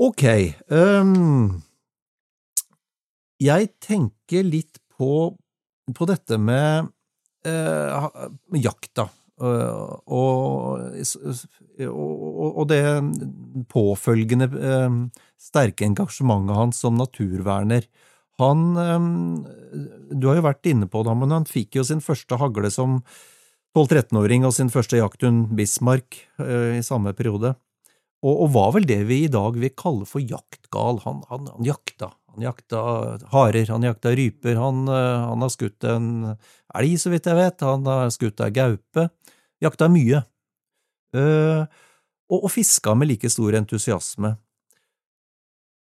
Ok. 0.00 0.24
ehm, 0.24 1.60
jeg 3.40 3.72
tenker 3.82 4.44
litt 4.46 4.80
på, 4.98 5.32
på 5.96 6.08
dette 6.08 6.36
med 6.40 6.90
eh, 7.48 8.10
jakta. 8.60 9.08
eh, 9.40 9.80
og, 10.12 10.84
og, 11.88 12.50
og 12.50 12.68
det 12.68 12.82
påfølgende 13.72 14.50
eh, 14.52 15.00
sterke 15.40 15.88
engasjementet 15.88 16.58
hans 16.58 16.82
som 16.84 17.00
naturverner. 17.00 17.88
Han 18.40 18.76
eh, 18.76 19.08
Du 20.12 20.28
har 20.28 20.40
jo 20.40 20.46
vært 20.50 20.68
inne 20.68 20.88
på 20.90 21.04
det, 21.06 21.16
men 21.16 21.32
han 21.32 21.48
fikk 21.48 21.80
jo 21.80 21.86
sin 21.86 22.04
første 22.04 22.36
hagle 22.40 22.72
som 22.72 23.00
12-13-åring 23.76 24.44
og 24.44 24.52
sin 24.56 24.72
første 24.72 24.98
jakthund 24.98 25.52
Bismarck 25.54 26.16
i 26.42 26.80
samme 26.82 27.12
periode. 27.14 27.54
Og, 28.20 28.34
og 28.34 28.48
var 28.52 28.72
vel 28.74 28.88
det 28.88 29.04
vi 29.08 29.22
i 29.24 29.30
dag 29.30 29.54
vil 29.56 29.70
kalle 29.78 30.08
for 30.10 30.18
jaktgal. 30.18 30.98
Han, 31.06 31.22
han, 31.30 31.46
han 31.54 31.68
jakta. 31.68 32.10
Han 32.40 32.46
jakta 32.48 32.80
harer, 33.34 33.68
han 33.68 33.84
jakta 33.84 34.14
ryper, 34.16 34.56
han, 34.56 34.88
eh, 34.88 35.24
han 35.28 35.42
har 35.44 35.50
skutt 35.52 35.84
en 35.84 36.06
elg, 36.72 36.94
så 36.96 37.12
vidt 37.12 37.28
jeg 37.28 37.36
vet, 37.36 37.64
han 37.68 37.84
har 37.84 38.12
skutt 38.14 38.40
ei 38.40 38.54
gaupe. 38.56 39.10
Jakta 39.60 39.90
mye. 39.92 40.22
Uh, 41.12 41.66
og, 42.30 42.44
og 42.46 42.52
fiska 42.54 42.94
med 42.96 43.10
like 43.10 43.28
stor 43.28 43.58
entusiasme. 43.58 44.30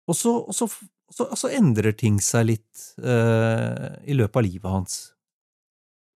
Og 0.06 0.16
så, 0.16 0.32
og 0.46 0.54
så, 0.54 0.68
så, 1.12 1.26
så 1.36 1.50
endrer 1.52 1.92
ting 1.98 2.20
seg 2.22 2.46
litt 2.54 2.86
uh, 3.02 3.98
i 4.06 4.16
løpet 4.16 4.40
av 4.40 4.46
livet 4.46 4.70
hans. 4.70 4.96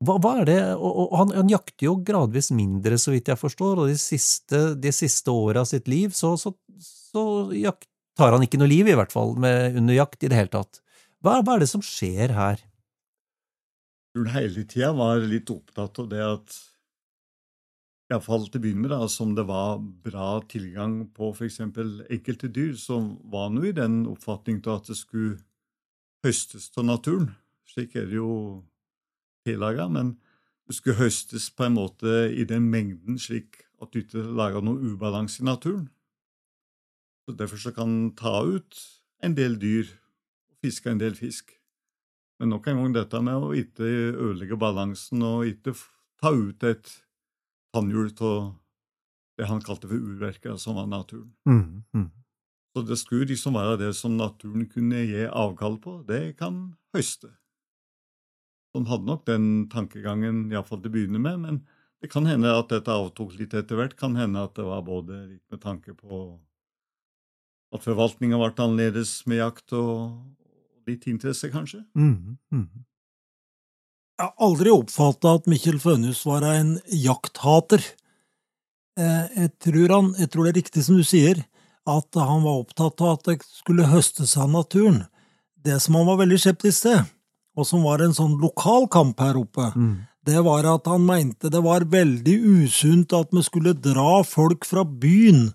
Hva, 0.01 0.16
hva 0.22 0.38
er 0.41 0.49
det, 0.49 0.61
og, 0.78 1.03
og 1.03 1.16
han, 1.18 1.34
han 1.43 1.53
jakter 1.53 1.91
jo 1.91 1.99
gradvis 2.07 2.49
mindre, 2.57 2.97
så 2.97 3.12
vidt 3.12 3.28
jeg 3.28 3.43
forstår, 3.43 3.82
og 3.82 3.91
de 3.91 3.99
siste, 4.01 4.62
de 4.80 4.95
siste 4.97 5.34
åra 5.34 5.66
av 5.66 5.68
sitt 5.68 5.91
liv 5.93 6.14
så, 6.16 6.32
så, 6.41 6.55
så 6.80 7.24
jakt, 7.59 7.89
tar 8.20 8.36
han 8.36 8.44
ikke 8.44 8.60
noe 8.60 8.70
liv, 8.70 8.88
i 8.88 8.96
hvert 8.98 9.12
fall, 9.14 9.34
med, 9.40 9.78
under 9.80 9.96
jakt 9.96 10.22
i 10.22 10.30
det 10.30 10.36
hele 10.36 10.52
tatt. 10.52 10.82
Hva, 11.24 11.40
hva 11.40 11.56
er 11.56 11.64
det 11.64 11.72
som 11.72 11.84
skjer 11.84 12.36
her? 12.36 12.60
tror 14.14 14.32
hele 14.34 14.64
tida 14.66 14.90
var 14.96 15.22
litt 15.22 15.50
opptatt 15.52 15.98
av 16.02 16.08
det 16.10 16.24
at 16.24 16.58
Iallfall 18.10 18.48
til 18.48 18.58
å 18.58 18.62
begynne 18.64 18.82
med, 18.82 18.90
da, 18.90 19.06
som 19.06 19.36
det 19.36 19.44
var 19.46 19.78
bra 19.78 20.40
tilgang 20.50 21.04
på 21.14 21.28
f.eks. 21.30 21.60
enkelte 21.62 22.48
dyr, 22.50 22.72
så 22.74 22.98
var 23.30 23.54
jo 23.54 23.68
i 23.68 23.76
den 23.76 24.00
oppfatning 24.10 24.58
av 24.64 24.80
at 24.80 24.90
det 24.90 24.96
skulle 24.98 25.36
høstes 26.26 26.72
av 26.74 26.88
naturen. 26.88 27.28
Slik 27.70 27.94
er 27.94 28.08
det 28.10 28.18
jo 28.18 28.32
tillaga, 29.46 29.86
men 29.86 30.16
det 30.66 30.74
skulle 30.74 31.04
høstes 31.04 31.52
på 31.54 31.68
en 31.68 31.78
måte 31.78 32.26
i 32.34 32.48
den 32.50 32.66
mengden 32.72 33.14
slik 33.18 33.62
at 33.80 33.94
du 33.94 34.02
ikke 34.02 34.26
laga 34.26 34.58
noe 34.58 34.90
ubalanse 34.90 35.44
i 35.44 35.46
naturen. 35.46 35.86
Så 37.26 37.36
Derfor 37.36 37.56
så 37.56 37.72
kan 37.72 37.88
en 37.88 38.14
ta 38.16 38.42
ut 38.42 38.76
en 39.22 39.34
del 39.36 39.58
dyr 39.60 39.86
og 40.50 40.64
fiske 40.64 40.90
en 40.90 41.00
del 41.00 41.14
fisk. 41.14 41.52
Men 42.40 42.54
nok 42.54 42.66
en 42.68 42.80
gang 42.80 42.94
dette 42.96 43.20
med 43.20 43.36
å 43.36 43.52
ikke 43.52 43.84
ødelegge 43.84 44.56
balansen 44.56 45.22
og 45.22 45.48
ikke 45.50 45.74
ta 46.20 46.32
ut 46.32 46.64
et 46.64 46.88
tannhjul 47.74 48.10
av 48.24 48.54
det 49.38 49.48
han 49.48 49.60
kalte 49.64 49.88
for 49.88 49.96
urverket, 49.96 50.60
som 50.60 50.76
var 50.76 50.88
naturen. 50.88 51.32
Mm, 51.48 51.84
mm. 51.96 52.08
Så 52.74 52.82
det 52.86 52.98
skulle 53.00 53.28
liksom 53.30 53.56
være 53.58 53.78
det 53.80 53.90
som 53.98 54.16
naturen 54.16 54.66
kunne 54.70 55.04
gi 55.08 55.26
avkall 55.26 55.78
på, 55.82 56.00
det 56.08 56.38
kan 56.38 56.76
høste. 56.94 57.32
han 58.74 58.86
hadde 58.86 59.08
nok 59.08 59.24
den 59.26 59.68
tankegangen, 59.68 60.50
iallfall 60.52 60.78
til 60.82 60.92
å 60.92 60.94
begynne 60.94 61.18
med. 61.18 61.40
Men 61.42 61.56
det 62.00 62.12
kan 62.12 62.28
hende 62.28 62.52
at 62.54 62.70
dette 62.70 62.92
avtok 62.92 63.34
litt 63.38 63.54
etter 63.54 63.76
hvert. 63.76 63.96
Kan 63.98 64.14
hende 64.16 64.44
at 64.44 64.54
det 64.54 64.64
var 64.64 64.84
både 64.86 65.24
litt 65.26 65.44
med 65.50 65.60
tanke 65.60 65.96
på 65.96 66.38
at 67.72 67.84
forvaltninga 67.84 68.38
ble 68.40 68.50
annerledes 68.64 69.20
med 69.30 69.38
jakt, 69.38 69.72
og 69.72 70.16
litt 70.88 71.06
interesse, 71.06 71.50
kanskje. 71.52 71.84
Mm, 71.94 72.36
mhm. 72.50 72.84
Jeg 74.20 74.26
har 74.28 74.34
aldri 74.50 74.68
oppfatta 74.74 75.30
at 75.38 75.46
Mikkjel 75.48 75.78
Fønhus 75.80 76.26
var 76.28 76.44
en 76.44 76.74
jakthater. 76.92 77.80
Eh, 78.98 79.28
Jeg 79.38 79.52
tror, 79.64 79.88
han, 79.94 80.10
jeg 80.18 80.28
tror 80.30 80.44
det 80.44 80.50
er 80.52 80.60
riktig 80.60 80.82
som 80.84 80.98
du 80.98 81.04
sier, 81.08 81.40
at 81.88 82.18
han 82.20 82.42
var 82.44 82.58
opptatt 82.60 83.00
av 83.00 83.14
at 83.16 83.24
det 83.30 83.38
skulle 83.48 83.86
høstes 83.88 84.36
av 84.36 84.50
naturen. 84.52 85.06
Det 85.56 85.78
som 85.80 85.94
han 85.96 86.06
var 86.10 86.20
veldig 86.20 86.36
skeptisk 86.42 86.82
til, 86.84 87.00
og 87.56 87.66
som 87.66 87.82
var 87.86 88.02
en 88.04 88.12
sånn 88.12 88.36
lokal 88.40 88.88
kamp 88.92 89.18
her 89.20 89.36
oppe, 89.40 89.72
Mm. 89.74 90.06
det 90.24 90.44
var 90.44 90.68
at 90.74 90.84
han 90.86 91.06
mente 91.06 91.48
det 91.50 91.62
var 91.64 91.80
veldig 91.80 92.36
usunt 92.66 93.12
at 93.16 93.28
vi 93.32 93.40
skulle 93.42 93.72
dra 93.72 94.22
folk 94.22 94.64
fra 94.68 94.84
byen 94.84 95.54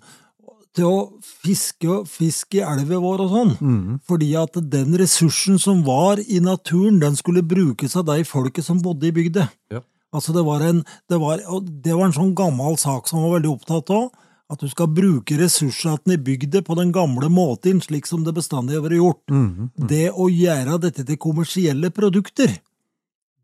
til 0.76 0.88
å 0.90 0.98
fiske, 1.24 2.02
fiske 2.10 2.60
i 2.60 2.66
elva 2.66 3.00
vår 3.04 3.24
og 3.26 3.34
sånn. 3.34 3.54
Mm. 3.60 3.98
Fordi 4.08 4.32
at 4.40 4.60
den 4.72 4.98
ressursen 5.00 5.60
som 5.62 5.84
var 5.88 6.22
i 6.22 6.42
naturen, 6.44 7.00
den 7.02 7.16
skulle 7.20 7.46
brukes 7.46 7.96
av 7.96 8.08
de 8.10 8.24
folket 8.28 8.68
som 8.68 8.82
bodde 8.84 9.10
i 9.10 9.16
bygda. 9.16 9.48
Ja. 9.74 9.82
Altså 10.16 10.36
det 10.36 10.46
var, 10.48 10.64
en, 10.64 10.84
det, 11.12 11.20
var, 11.20 11.42
det 11.66 11.96
var 11.96 12.08
en 12.08 12.16
sånn 12.16 12.36
gammel 12.38 12.78
sak 12.80 13.10
som 13.10 13.24
var 13.24 13.38
veldig 13.38 13.52
opptatt 13.58 13.92
av. 13.96 14.12
At 14.52 14.62
du 14.62 14.70
skal 14.70 14.92
bruke 14.94 15.40
ressursene 15.40 16.20
i 16.20 16.22
bygda 16.22 16.62
på 16.68 16.76
den 16.78 16.92
gamle 16.94 17.32
måten, 17.34 17.80
slik 17.82 18.06
som 18.06 18.22
det 18.28 18.36
bestandig 18.36 18.78
har 18.78 18.86
vært 18.86 19.00
gjort. 19.00 19.24
Mhm. 19.34 19.72
Det 19.90 20.12
å 20.14 20.30
gjøre 20.30 20.78
dette 20.84 21.06
til 21.08 21.18
kommersielle 21.18 21.90
produkter, 21.90 22.54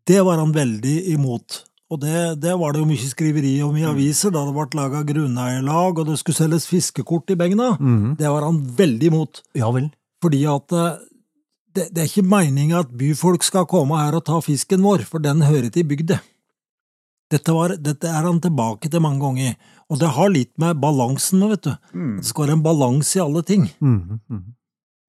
det 0.06 0.20
var 0.22 0.38
han 0.38 0.54
veldig 0.54 0.96
imot. 1.16 1.64
Og 1.92 2.00
det, 2.00 2.40
det 2.40 2.54
var 2.56 2.72
det 2.72 2.80
jo 2.80 2.88
mye 2.88 3.08
skriveri 3.10 3.52
om 3.64 3.76
i 3.76 3.84
aviser, 3.84 4.32
da 4.32 4.46
det 4.48 4.54
ble 4.56 4.78
laga 4.78 5.02
grunneierlag 5.04 6.00
og 6.00 6.08
det 6.08 6.16
skulle 6.20 6.38
selges 6.38 6.68
fiskekort 6.70 7.32
i 7.34 7.36
Begna. 7.36 7.74
Mhm. 7.76 8.14
Det 8.20 8.30
var 8.32 8.46
han 8.48 8.62
veldig 8.78 9.10
imot. 9.12 9.42
Ja 9.58 9.68
vel. 9.74 9.90
Fordi 10.24 10.40
at 10.48 10.72
eh, 10.72 11.02
det, 11.74 11.88
det 11.92 12.02
er 12.02 12.08
ikke 12.08 12.28
meninga 12.32 12.80
at 12.80 12.94
byfolk 12.96 13.44
skal 13.44 13.68
komme 13.68 14.00
her 14.00 14.16
og 14.16 14.24
ta 14.24 14.40
fisken 14.44 14.84
vår, 14.84 15.04
for 15.08 15.20
den 15.24 15.44
hører 15.44 15.68
til 15.72 15.84
bygda. 15.88 16.20
Dette, 17.32 17.52
var, 17.56 17.76
dette 17.80 18.08
er 18.08 18.26
han 18.28 18.40
tilbake 18.44 18.90
til 18.92 19.00
mange 19.00 19.22
ganger, 19.22 19.54
og 19.88 20.00
det 20.00 20.10
har 20.16 20.32
litt 20.32 20.52
med 20.60 20.80
balansen 20.80 21.40
med, 21.40 21.54
vet 21.54 21.68
du. 21.68 21.72
Mm. 21.96 22.16
Det 22.20 22.28
skal 22.28 22.44
være 22.44 22.56
en 22.58 22.64
balanse 22.66 23.16
i 23.18 23.24
alle 23.24 23.44
ting. 23.46 23.70
Mm 23.80 24.02
mhm. 24.16 24.42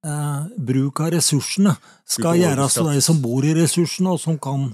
Eh, 0.04 0.48
bruk 0.60 1.00
av 1.00 1.14
ressursene 1.14 1.78
skal 2.04 2.36
gjøres 2.36 2.76
av 2.82 2.90
de 2.92 3.00
som 3.06 3.22
bor 3.24 3.46
i 3.48 3.54
ressursene, 3.56 4.12
og 4.12 4.20
som 4.20 4.36
kan, 4.36 4.66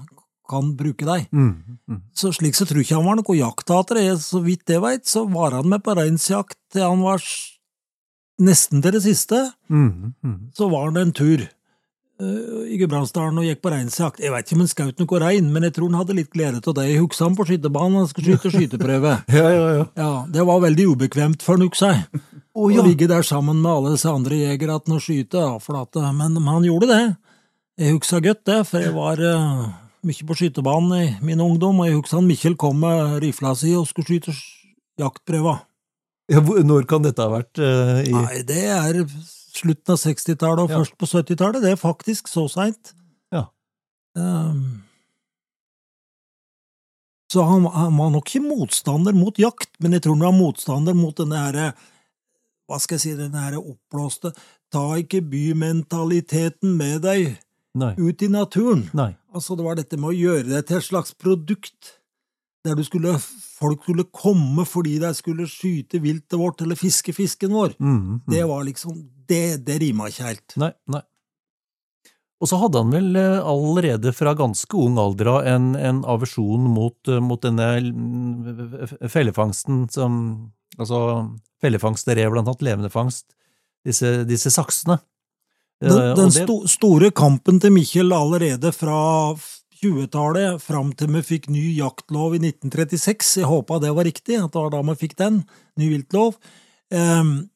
kan 0.49 0.73
bruke 0.79 1.05
deg. 1.07 1.29
Mm, 1.31 1.77
mm. 1.89 2.01
Så 2.17 2.33
slik 2.35 2.57
så 2.57 2.67
tror 2.67 2.81
ikke 2.83 2.97
han 2.97 3.07
var 3.07 3.19
noe 3.19 3.37
jakthater. 3.37 4.01
Så 4.21 4.41
vidt 4.45 4.69
jeg 4.69 4.83
veit, 4.83 5.05
så 5.09 5.25
var 5.29 5.57
han 5.57 5.69
med 5.69 5.85
på 5.85 5.95
reinsjakt 5.97 6.57
til 6.73 6.85
han 6.85 7.05
var 7.05 7.23
nesten 8.39 8.83
til 8.83 8.95
det 8.95 9.05
siste. 9.05 9.45
Mm, 9.69 10.13
mhm. 10.21 10.51
så 10.55 10.69
var 10.71 10.89
han 10.89 10.97
en 10.97 11.13
tur 11.15 11.43
uh, 11.43 12.63
i 12.65 12.79
Gudbrandsdalen 12.79 13.39
og 13.41 13.47
gikk 13.47 13.61
på 13.63 13.73
reinsjakt. 13.73 14.23
Jeg 14.23 14.33
vet 14.33 14.47
ikke 14.47 14.57
om 14.57 14.63
han 14.63 14.71
skjøt 14.73 15.03
noe 15.03 15.21
rein, 15.23 15.51
men 15.53 15.67
jeg 15.67 15.75
tror 15.77 15.91
han 15.91 15.99
hadde 16.01 16.17
litt 16.17 16.31
glede 16.33 16.63
av 16.63 16.77
det. 16.77 16.87
Jeg 16.89 17.03
husker 17.03 17.27
han 17.27 17.37
på 17.37 17.47
skytebanen, 17.49 17.99
han 18.01 18.11
skulle 18.11 18.37
skyte 18.37 18.53
skyteprøve. 18.55 19.15
Ja, 19.39 19.47
ja, 19.53 19.67
ja. 19.77 19.87
Ja, 19.99 20.11
Det 20.27 20.45
var 20.47 20.63
veldig 20.65 20.87
ubekvemt 20.93 21.45
for 21.45 21.59
han, 21.59 21.67
husker 21.67 21.93
jeg. 21.93 22.23
Å 22.59 22.69
ja. 22.73 22.83
Ligge 22.83 23.07
der 23.07 23.23
sammen 23.23 23.61
med 23.61 23.71
alle 23.71 23.93
disse 23.93 24.11
andre 24.11 24.39
at 24.51 24.89
han 24.89 25.03
skyte, 25.03 25.43
ja, 25.43 25.59
for 25.63 25.79
at, 25.79 25.95
men, 26.15 26.33
men 26.39 26.49
han 26.49 26.65
gjorde 26.67 26.89
det. 26.89 27.03
Jeg 27.79 27.95
husker 27.95 28.23
godt 28.23 28.43
det, 28.49 28.57
for 28.67 28.83
jeg 28.83 28.91
var 28.91 29.21
eh, 29.23 29.67
mye 30.07 30.25
på 30.27 30.35
skytebanen 30.37 30.93
i 30.95 31.07
min 31.25 31.41
ungdom, 31.43 31.81
og 31.81 31.89
jeg 31.89 31.97
husker 31.97 32.19
han 32.19 32.27
Mikkjel 32.29 32.55
kom 32.59 32.79
med 32.83 33.17
rifla 33.23 33.53
si 33.57 33.73
og 33.77 33.87
skulle 33.89 34.07
skyte 34.07 34.35
jaktprøva. 34.99 35.59
ja. 36.31 36.39
Når 36.41 36.85
kan 36.89 37.03
dette 37.05 37.23
ha 37.23 37.31
vært? 37.33 37.57
Uh, 37.57 37.99
i... 38.05 38.13
Nei, 38.13 38.41
det 38.47 38.63
er 38.69 39.01
slutten 39.55 39.95
av 39.95 39.99
60-tallet 40.01 40.63
og 40.63 40.69
Ja. 40.69 40.81
først 40.81 40.97
på 40.99 41.09
70-tallet. 41.09 41.63
Det 41.63 41.71
er 41.73 41.79
faktisk 41.81 42.29
så 42.31 42.45
seint. 42.51 42.93
Ja. 43.33 43.47
Um, 44.15 44.83
så 47.29 47.43
han, 47.45 47.65
han 47.65 47.97
var 47.97 48.09
nok 48.13 48.29
ikke 48.29 48.45
motstander 48.45 49.13
mot 49.13 49.37
jakt, 49.37 49.69
men 49.79 49.93
jeg 49.93 50.05
tror 50.05 50.17
han 50.17 50.27
var 50.29 50.37
motstander 50.37 50.95
mot 50.97 51.17
denne 51.17 51.43
her, 51.43 51.75
hva 52.69 52.79
skal 52.81 52.97
jeg 52.97 53.03
si, 53.03 53.17
denne 53.17 53.43
her 53.43 53.57
oppblåste 53.59 54.31
ta 54.73 54.85
ikke 55.01 55.21
bymentaliteten 55.25 56.75
med 56.77 57.01
deg 57.05 57.37
Nei. 57.77 57.93
ut 57.97 58.21
i 58.25 58.29
naturen. 58.31 58.87
Nei. 58.97 59.11
Altså, 59.35 59.55
det 59.55 59.65
var 59.65 59.77
dette 59.77 59.97
med 59.99 60.11
å 60.11 60.17
gjøre 60.17 60.47
det 60.49 60.63
til 60.69 60.79
et 60.79 60.87
slags 60.87 61.13
produkt, 61.13 61.93
der 62.65 62.75
du 62.75 62.83
skulle, 62.83 63.13
folk 63.59 63.85
skulle 63.85 64.07
komme 64.11 64.65
fordi 64.67 64.97
de 64.99 65.11
skulle 65.15 65.47
skyte 65.47 66.01
viltet 66.03 66.39
vårt 66.39 66.63
eller 66.65 66.79
fiske 66.79 67.13
fisken 67.15 67.53
vår. 67.55 67.77
Mm, 67.79 67.99
mm. 67.99 68.17
Det 68.33 68.43
var 68.49 68.65
liksom 68.67 68.97
Det, 69.29 69.61
det 69.61 69.75
rima 69.83 70.07
ikke 70.09 70.25
helt. 70.25 70.55
Nei, 70.57 70.71
nei. 70.89 71.03
Og 72.39 72.47
så 72.49 72.57
hadde 72.57 72.81
han 72.81 72.93
vel 72.93 73.17
eh, 73.19 73.45
allerede 73.45 74.13
fra 74.15 74.33
ganske 74.33 74.77
ung 74.79 74.97
alder 74.97 75.27
av 75.29 75.47
en, 75.51 75.73
en 75.75 75.99
aversjon 76.07 76.69
mot, 76.71 76.97
eh, 77.11 77.19
mot 77.21 77.41
denne 77.43 77.67
mm, 77.83 79.09
fellefangsten 79.11 79.85
som 79.93 80.15
Altså 80.79 80.99
fellefangst 81.59 82.07
der 82.07 82.21
er 82.21 82.29
blant 82.31 82.47
annet 82.47 82.61
levende 82.63 82.91
fangst. 82.93 83.33
Disse, 83.83 84.21
disse 84.29 84.51
saksene. 84.53 84.99
Den, 85.79 86.15
den 86.17 86.31
sto, 86.35 86.61
store 86.67 87.11
kampen 87.15 87.61
til 87.63 87.71
Mikkjel 87.71 88.11
allerede 88.11 88.73
fra 88.75 88.99
20-tallet 89.79 90.59
fram 90.59 90.89
til 90.99 91.13
vi 91.13 91.21
fikk 91.23 91.47
ny 91.53 91.69
jaktlov 91.77 92.35
i 92.35 92.41
1936, 92.43 93.37
jeg 93.39 93.47
håpa 93.47 93.77
det 93.79 93.93
var 93.95 94.07
riktig, 94.09 94.35
at 94.41 94.51
det 94.51 94.59
var 94.59 94.73
da 94.73 94.81
vi 94.89 94.97
fikk 94.99 95.15
den, 95.21 95.45
ny 95.79 95.93
viltlov, 95.93 96.35
Ehm, 96.89 97.49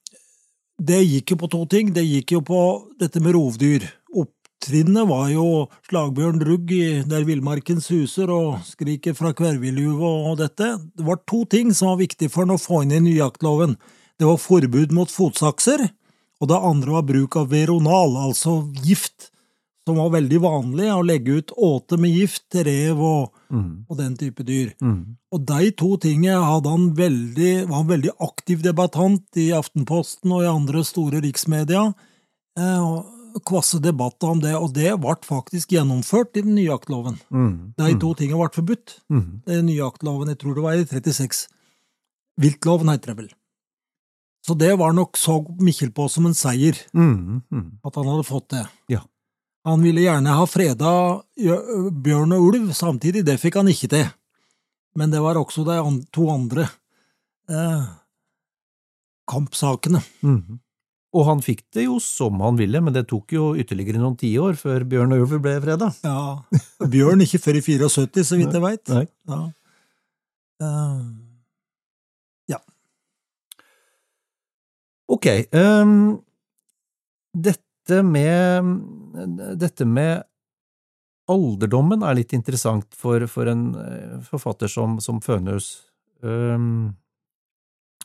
det 0.82 1.01
gikk 1.05 1.34
jo 1.34 1.39
på 1.43 1.49
to 1.51 1.65
ting. 1.69 1.93
Det 1.93 2.05
gikk 2.05 2.36
jo 2.38 2.41
på 2.45 2.61
dette 3.01 3.21
med 3.24 3.36
rovdyr. 3.36 3.86
Opptrinnet 4.24 5.09
var 5.09 5.28
jo 5.34 5.47
slagbjørn 5.89 6.43
rugg 6.45 6.71
i 6.76 6.86
der 7.09 7.26
villmarken 7.28 7.82
suser 7.84 8.32
og 8.34 8.61
skriker 8.67 9.17
fra 9.17 9.34
kverviljuve 9.38 10.13
og 10.30 10.39
dette. 10.41 10.76
Det 10.93 11.07
var 11.07 11.21
to 11.30 11.43
ting 11.49 11.74
som 11.74 11.93
var 11.93 12.03
viktig 12.03 12.32
for 12.32 12.45
han 12.45 12.55
å 12.55 12.61
få 12.61 12.84
inn 12.86 12.95
i 12.95 13.03
nyjaktloven. 13.09 13.78
Det 14.19 14.30
var 14.30 14.41
forbud 14.41 14.93
mot 14.93 15.09
fotsakser, 15.09 15.88
og 16.44 16.50
det 16.52 16.60
andre 16.60 16.98
var 16.98 17.06
bruk 17.08 17.38
av 17.39 17.54
veronal, 17.54 18.18
altså 18.26 18.58
gift, 18.84 19.30
som 19.88 19.96
var 20.00 20.12
veldig 20.12 20.39
vanlig 20.44 20.89
å 20.91 21.04
legge 21.04 21.39
ut 21.39 21.54
åte 21.56 21.96
med 22.00 22.12
gift 22.16 22.46
til 22.52 22.66
rev 22.68 23.00
og, 23.04 23.32
mm. 23.52 23.72
og 23.88 24.00
den 24.00 24.14
type 24.20 24.44
dyr. 24.48 24.74
Mm. 24.84 25.16
Og 25.36 25.44
de 25.48 25.72
to 25.80 25.94
tingene 26.04 26.44
hadde 26.44 26.72
han 26.72 26.89
veldig, 26.98 27.54
var 27.72 27.84
en 27.84 27.91
veldig 27.91 28.14
aktiv 28.28 28.64
debattant 28.64 29.39
i 29.39 29.50
Aftenposten 29.56 30.36
og 30.36 30.44
i 30.44 30.52
andre 30.52 30.84
store 30.88 31.24
riksmedia. 31.24 31.89
Eh, 32.60 32.80
og 32.80 33.41
Kvasse 33.48 33.80
debatter 33.82 34.30
om 34.30 34.41
det, 34.44 34.52
og 34.54 34.76
det 34.76 34.91
ble 35.02 35.16
faktisk 35.26 35.72
gjennomført 35.74 36.38
i 36.38 36.44
den 36.46 36.54
nye 36.54 36.68
jaktloven. 36.68 37.16
Mm. 37.34 37.54
De 37.80 37.96
to 37.98 38.12
tingene 38.20 38.44
ble 38.44 38.52
forbudt. 38.54 39.00
mhm. 39.10 39.39
Den 39.48 39.66
nye 39.72 39.80
jaktloven, 39.80 40.30
jeg 40.30 40.44
tror 40.44 40.60
det 40.60 40.66
var 40.68 40.78
i 40.78 40.86
36. 40.86 41.48
Viltloven 42.44 42.91
heter 42.94 43.14
det 43.14 43.18
vel. 43.24 43.32
Så 44.44 44.56
det 44.60 44.74
var 44.76 44.91
nok 44.96 45.18
så 45.18 45.38
Mikkel 45.64 45.94
på 45.96 46.10
som 46.12 46.28
en 46.28 46.36
seier, 46.36 46.76
mm, 46.91 47.44
mm. 47.48 47.68
at 47.88 47.96
han 47.96 48.10
hadde 48.12 48.28
fått 48.28 48.50
det. 48.52 48.66
Ja. 48.91 49.00
Han 49.64 49.84
ville 49.86 50.04
gjerne 50.04 50.36
ha 50.36 50.48
freda 50.50 50.91
bjørn 52.04 52.36
og 52.36 52.48
ulv 52.50 52.74
samtidig, 52.76 53.24
det 53.24 53.39
fikk 53.39 53.62
han 53.62 53.72
ikke 53.72 53.91
til. 53.94 54.10
Men 55.00 55.14
det 55.14 55.24
var 55.24 55.39
også 55.39 55.64
de 55.66 55.78
to 56.14 56.28
andre 56.30 56.68
eh, 57.48 57.86
kampsakene. 59.32 60.04
Mm. 60.22 60.60
Og 61.14 61.28
han 61.30 61.44
fikk 61.46 61.64
det 61.78 61.86
jo 61.86 62.00
som 62.04 62.41
han 62.44 62.58
ville, 62.60 62.82
men 62.84 62.94
det 62.96 63.06
tok 63.10 63.36
jo 63.36 63.52
ytterligere 63.56 64.02
noen 64.02 64.18
tiår 64.20 64.58
før 64.60 64.86
Bjørn 64.89 65.14
og 65.16 65.28
Ulv 65.28 65.39
ble 65.46 65.56
freda. 65.64 65.91
Ja, 66.04 66.88
Bjørn 66.94 67.24
ikke 67.24 67.41
før 67.41 67.60
i 67.60 67.64
74, 67.64 68.26
så 68.28 68.39
vidt 68.39 68.58
jeg 68.58 68.64
veit. 68.66 68.96
Ja. 69.30 69.44
Eh, 70.64 70.98
Ok, 75.12 75.28
um, 75.51 76.22
dette 77.34 78.04
med 78.08 78.70
dette 79.60 79.86
med 79.86 80.24
alderdommen 81.32 82.04
er 82.04 82.18
litt 82.18 82.34
interessant 82.36 82.95
for, 82.97 83.24
for 83.32 83.49
en 83.51 83.64
eh, 83.80 84.20
forfatter 84.28 84.72
som, 84.72 84.97
som 85.04 85.22
Fønhus. 85.24 85.70
Um, 86.24 86.95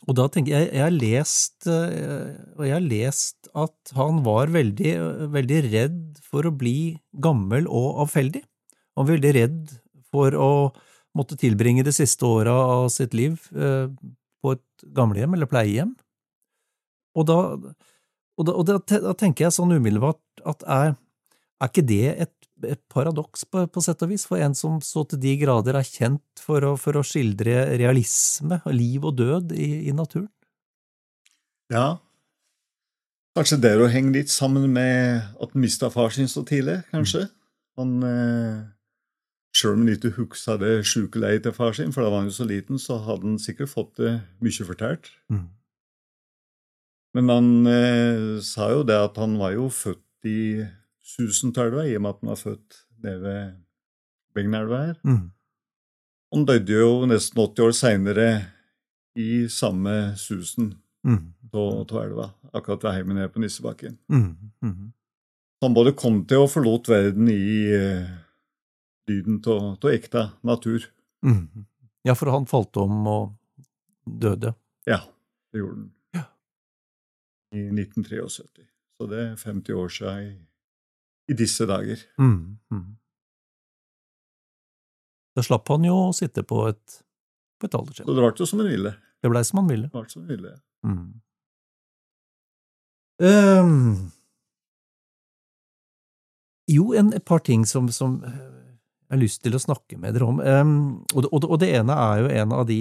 og 0.07 0.15
da 0.15 0.27
tenker 0.31 0.55
jeg, 0.55 0.69
jeg 0.71 0.83
har 0.85 0.95
lest, 0.95 1.67
eh, 1.67 2.29
og 2.55 2.63
jeg 2.63 2.75
har 2.77 2.85
lest 2.85 3.49
at 3.51 3.93
han 3.97 4.21
var 4.23 4.53
veldig, 4.53 4.93
veldig 5.33 5.59
redd 5.67 6.21
for 6.23 6.47
å 6.47 6.55
bli 6.55 6.95
gammel 7.19 7.67
og 7.67 8.05
avfeldig. 8.05 8.43
Han 8.95 9.03
var 9.03 9.11
veldig 9.17 9.33
redd 9.35 9.73
for 10.09 10.35
å 10.39 10.51
måtte 11.17 11.37
tilbringe 11.39 11.83
de 11.83 11.93
siste 11.95 12.23
åra 12.27 12.53
av 12.53 12.87
sitt 12.93 13.15
liv 13.17 13.41
eh, 13.55 13.91
på 14.39 14.55
et 14.55 14.87
gamlehjem 14.95 15.35
eller 15.35 15.51
pleiehjem. 15.51 15.91
Og 17.19 17.27
da, 17.27 17.37
og 18.39 18.47
da, 18.47 18.55
og 18.55 18.67
da, 18.67 18.79
da 18.79 19.13
tenker 19.19 19.47
jeg 19.47 19.57
sånn 19.57 19.75
umiddelbart 19.75 20.43
at 20.47 20.63
er, 20.63 20.93
er 21.59 21.71
ikke 21.71 21.87
det 21.87 22.03
et 22.15 22.35
et 22.67 22.81
paradoks, 22.91 23.45
på, 23.47 23.63
på, 23.71 23.83
sett 23.83 24.03
og 24.05 24.11
vis, 24.11 24.25
for 24.27 24.41
en 24.41 24.55
som 24.57 24.79
så 24.83 25.05
til 25.09 25.21
de 25.23 25.35
grader 25.41 25.77
er 25.79 25.87
kjent 25.87 26.43
for 26.43 26.65
å, 26.65 26.73
for 26.79 26.99
å 26.99 27.05
skildre 27.05 27.77
realisme, 27.79 28.59
liv 28.73 29.05
og 29.05 29.17
død 29.19 29.53
i, 29.55 29.69
i, 29.89 29.95
naturen. 29.95 30.29
Ja, 31.71 31.99
kanskje 33.37 33.61
det 33.63 33.75
å 33.77 33.89
henge 33.91 34.15
litt 34.17 34.33
sammen 34.33 34.65
med 34.73 35.21
at 35.39 35.53
han 35.53 35.63
mista 35.63 35.91
far 35.93 36.11
sin 36.15 36.29
så 36.31 36.43
tidlig, 36.47 36.81
kanskje. 36.93 37.27
Han, 37.79 37.95
eh, 38.03 38.59
Sjøl 39.55 39.73
om 39.73 39.85
han 39.87 39.95
ikke 39.95 40.11
huska 40.13 40.59
det 40.61 40.83
sjuke 40.85 41.21
leiet 41.21 41.41
til 41.47 41.53
far 41.55 41.73
sin, 41.73 41.93
for 41.93 42.05
da 42.05 42.11
var 42.11 42.21
han 42.21 42.29
jo 42.29 42.35
så 42.35 42.45
liten, 42.45 42.77
så 42.81 42.99
hadde 43.01 43.25
han 43.25 43.39
sikkert 43.41 43.71
fått 43.71 43.95
det 43.97 44.11
mye 44.45 44.65
fortalt. 44.67 45.09
Mm. 45.33 45.47
Men 47.17 47.31
han 47.33 47.49
eh, 47.67 48.37
sa 48.45 48.69
jo 48.73 48.83
det 48.85 48.97
at 48.99 49.17
han 49.17 49.37
var 49.39 49.55
jo 49.55 49.69
født 49.73 50.29
i 50.29 50.61
Susentelva, 51.01 51.87
i 51.87 51.95
og 51.97 52.05
med 52.05 52.13
at 52.13 52.21
han 52.21 52.31
var 52.33 52.41
født 52.43 52.79
nede 53.03 53.19
ved 53.23 53.57
Begnelva 54.37 54.81
her. 54.85 54.99
Mm. 55.03 55.31
Han 56.33 56.45
døde 56.45 56.77
jo 56.77 57.07
nesten 57.09 57.41
80 57.41 57.65
år 57.65 57.73
seinere 57.73 58.29
i 59.17 59.47
samme 59.49 60.13
Susen 60.19 60.75
av 61.03 61.17
mm. 61.17 61.97
elva, 62.03 62.29
akkurat 62.53 62.83
ved 62.83 62.97
heimen 62.99 63.17
nede 63.17 63.33
på 63.33 63.41
Nissebakken. 63.41 63.97
Mm. 64.11 64.51
Mm. 64.61 64.91
Han 65.61 65.75
både 65.75 65.95
kom 65.97 66.21
til 66.29 66.45
og 66.45 66.51
forlot 66.53 66.87
verden 66.91 67.31
i 67.31 67.73
eh, 67.73 68.09
lyden 69.09 69.41
av 69.49 69.89
ekte 69.91 70.29
natur. 70.45 70.85
Mm. 71.25 71.65
Ja, 72.07 72.15
for 72.15 72.31
han 72.31 72.47
falt 72.47 72.77
om 72.79 73.01
og 73.09 73.31
døde. 74.05 74.53
Ja, 74.87 75.01
det 75.51 75.63
gjorde 75.63 75.81
han. 75.81 75.89
I 77.55 77.65
1973. 77.73 78.65
Så 78.99 79.07
det 79.09 79.19
er 79.23 79.35
50 79.35 79.73
år 79.73 79.93
siden 79.93 80.33
i 81.29 81.35
disse 81.37 81.65
dager. 81.69 82.01
Mm, 82.19 82.57
mm. 82.71 82.87
Da 85.37 85.45
slapp 85.45 85.69
han 85.71 85.85
jo 85.87 85.95
å 86.09 86.13
sitte 86.15 86.43
på 86.43 86.65
et, 86.67 86.99
på 87.61 87.69
et 87.69 87.77
aldershjem. 87.77 88.05
Så 88.09 88.15
det 88.15 88.23
ble 88.25 88.31
jo 88.41 88.47
som 88.49 88.61
han 88.63 88.71
ville. 88.71 88.93
Det 89.19 89.31
blei 89.31 89.43
som 89.47 89.61
han 89.61 89.69
ville. 89.69 89.89
Det 89.89 89.95
ble 89.95 90.13
som 90.13 90.23
han 90.23 90.31
ville. 90.33 90.53
Mm. 90.85 91.09
Um, 93.19 94.11
jo, 96.71 96.93
en, 96.95 97.11
et 97.13 97.25
par 97.27 97.43
ting 97.43 97.65
som, 97.67 97.89
som, 97.91 98.19
jeg 98.23 99.15
har 99.15 99.21
lyst 99.21 99.43
til 99.43 99.57
å 99.57 99.61
snakke 99.61 99.99
med 99.99 100.15
dere 100.15 100.29
om. 100.29 100.39
Um, 100.39 100.77
og, 101.13 101.25
det, 101.25 101.31
og, 101.43 101.57
det, 101.61 101.71
ene 101.81 101.97
er 101.99 102.23
jo 102.23 102.33
en 102.43 102.57
av 102.61 102.65
de 102.69 102.79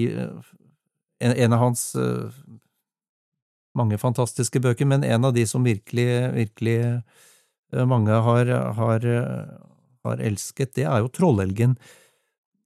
En, 1.19 1.33
en 1.35 1.55
av 1.57 1.59
hans 1.59 1.81
uh, 1.99 2.31
mange 3.79 3.99
fantastiske 4.03 4.61
bøker, 4.65 4.89
men 4.91 5.07
en 5.07 5.29
av 5.29 5.35
de 5.37 5.47
som 5.49 5.65
virkelig, 5.65 6.11
virkelig 6.35 6.79
Eh, 7.73 7.87
mange 7.87 8.13
har, 8.13 8.51
har, 8.79 9.09
har 10.05 10.23
elsket, 10.25 10.75
det 10.79 10.87
er 10.89 11.03
jo 11.03 11.13
Trollelgen. 11.13 11.77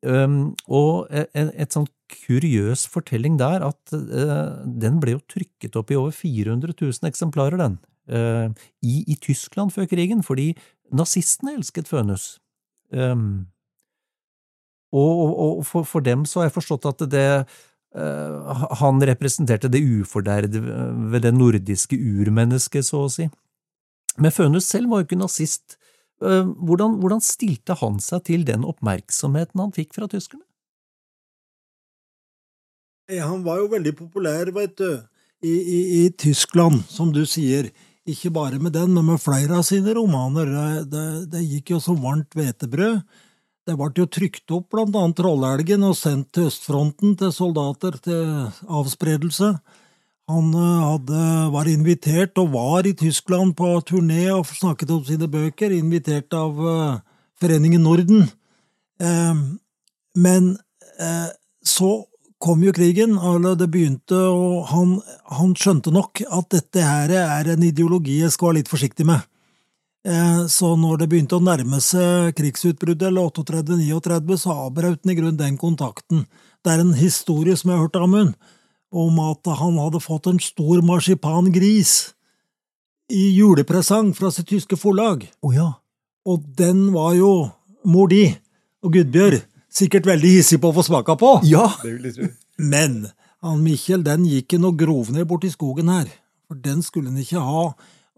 Og 0.03 1.07
et, 1.15 1.31
et 1.39 1.75
sånn 1.75 1.87
kuriøs 2.13 2.89
fortelling 2.91 3.37
der 3.39 3.63
at 3.63 3.93
uh, 3.95 4.59
den 4.67 4.99
ble 5.01 5.15
jo 5.15 5.21
trykket 5.31 5.79
opp 5.79 5.93
i 5.93 5.97
over 5.97 6.11
400 6.13 6.75
000 6.75 7.07
eksemplarer, 7.07 7.61
den, 7.61 7.77
uh, 8.11 8.51
i, 8.83 9.05
i, 9.07 9.15
Tyskland 9.23 9.71
før 9.73 9.87
krigen, 9.89 10.25
fordi 10.27 10.49
nazistene 10.91 11.55
elsket 11.55 11.87
Fønhus. 11.89 12.27
Um, 12.91 13.47
og, 14.91 15.13
og, 15.23 15.31
og 15.39 15.63
for, 15.71 15.87
for, 15.89 16.05
dem 16.05 16.27
så 16.27 16.43
har 16.43 16.51
jeg 16.51 16.57
forstått 16.59 16.91
at 16.91 17.07
det 17.15 17.29
Han 17.93 19.03
representerte 19.05 19.69
det 19.69 19.83
ufordervede 19.85 20.61
ved 21.13 21.27
det 21.27 21.35
nordiske 21.37 21.99
urmennesket, 21.99 22.87
så 22.89 23.05
å 23.05 23.11
si. 23.13 23.27
Men 24.17 24.33
Fønhus 24.33 24.69
selv 24.69 24.93
var 24.93 25.03
jo 25.03 25.09
ikke 25.09 25.21
nazist. 25.21 25.77
Eh, 26.23 26.49
hvordan, 26.63 26.99
hvordan, 27.03 27.23
stilte 27.25 27.77
han 27.81 27.99
seg 28.03 28.25
til 28.29 28.45
den 28.49 28.67
oppmerksomheten 28.69 29.61
han 29.61 29.73
fikk 29.75 29.97
fra 29.97 30.09
tyskerne? 30.11 30.45
Han 33.13 33.43
var 33.45 33.59
jo 33.61 33.71
veldig 33.73 33.93
populær, 33.99 34.49
veit 34.55 34.77
du, 34.79 35.03
i, 35.45 35.53
i, 35.53 35.81
i, 35.99 36.03
Tyskland, 36.17 36.85
som 36.89 37.11
du 37.13 37.25
sier. 37.29 37.69
Ikke 38.09 38.33
bare 38.35 38.61
med 38.63 38.73
den, 38.75 38.95
men 38.95 39.11
med 39.11 39.21
flere 39.23 39.59
av 39.59 39.67
sine 39.67 39.93
romaner. 39.99 40.49
Det, 40.49 40.85
det, 40.95 41.05
det 41.35 41.43
gikk 41.45 41.75
jo 41.75 41.83
som 41.83 42.01
varmt 42.03 42.33
hvetebrød. 42.39 43.03
Det 43.63 43.77
ble 43.79 43.93
jo 43.95 44.09
trykt 44.11 44.51
opp 44.51 44.73
blant 44.75 44.97
annet 44.99 45.21
Trollelgen 45.21 45.85
og 45.87 45.95
sendt 45.95 46.33
til 46.35 46.49
østfronten 46.51 47.15
til 47.21 47.31
soldater 47.35 47.95
til 48.03 48.25
avspredelse. 48.67 49.53
Han 50.33 50.49
eh, 50.51 50.83
hadde, 50.89 51.23
var 51.55 51.71
invitert 51.71 52.39
og 52.43 52.51
var 52.57 52.89
i 52.91 52.95
Tyskland 52.99 53.55
på 53.59 53.71
turné 53.87 54.25
og 54.35 54.51
snakket 54.51 54.91
om 54.95 55.05
sine 55.07 55.31
bøker, 55.31 55.75
invitert 55.75 56.35
av 56.35 56.59
uh, 56.59 56.99
Foreningen 57.39 57.85
Norden. 57.87 58.27
Uh, 59.03 59.59
men 60.19 60.57
så 61.67 61.89
kom 62.43 62.63
jo 62.63 62.75
krigen, 62.75 63.15
eller 63.17 63.57
det 63.59 63.71
begynte, 63.73 64.19
og 64.19 64.67
han, 64.71 64.97
han, 65.33 65.55
skjønte 65.59 65.91
nok 65.95 66.21
at 66.27 66.51
dette 66.53 66.83
her 66.85 67.15
er 67.17 67.49
en 67.55 67.65
ideologi 67.65 68.19
jeg 68.21 68.35
skal 68.35 68.51
være 68.51 68.59
litt 68.61 68.71
forsiktig 68.71 69.07
med. 69.09 69.23
Så 70.03 70.73
når 70.75 70.97
det 70.99 71.07
begynte 71.13 71.37
å 71.39 71.45
nærme 71.45 71.79
seg 71.79 72.33
krigsutbruddet, 72.35 73.05
eller 73.07 73.29
38-39, 73.31 74.39
så 74.43 74.57
avbrøt 74.65 75.05
han 75.05 75.13
i 75.13 75.15
grunnen 75.15 75.39
den 75.39 75.59
kontakten. 75.61 76.25
Det 76.63 76.73
er 76.73 76.83
en 76.83 76.97
historie 76.99 77.55
som 77.59 77.71
jeg 77.71 77.79
har 77.79 77.87
hørt 77.87 77.99
av 78.01 78.09
Amund 78.09 78.35
om 78.93 79.21
at 79.25 79.49
han 79.57 79.79
hadde 79.81 80.03
fått 80.05 80.29
en 80.29 80.41
stor 80.43 80.83
marsipangris 80.85 82.13
i 83.13 83.31
julepresang 83.37 84.13
fra 84.17 84.31
sitt 84.35 84.51
tyske 84.51 84.77
forlag. 84.77 85.25
Oh, 85.41 85.55
ja. 85.55 85.71
Og 86.29 86.45
den 86.59 86.91
var 86.95 87.15
jo 87.17 87.33
mor 87.89 88.11
di 88.13 88.27
og 88.83 88.93
Gudbjørg 88.95 89.41
sikkert 89.73 90.07
veldig 90.07 90.35
hissig 90.37 90.61
på 90.61 90.71
å 90.71 90.77
få 90.77 90.85
smaka 90.87 91.17
på. 91.19 91.39
Ja. 91.49 91.71
Men 92.59 93.07
han 93.43 93.65
Mikkjel 93.65 94.05
den 94.07 94.27
gikk 94.29 94.59
han 94.59 94.69
og 94.69 94.79
grov 94.79 95.11
ned 95.15 95.27
borti 95.31 95.51
skogen 95.51 95.91
her, 95.91 96.11
for 96.47 96.61
den 96.61 96.85
skulle 96.85 97.11
han 97.11 97.23
ikke 97.23 97.43
ha. 97.43 97.65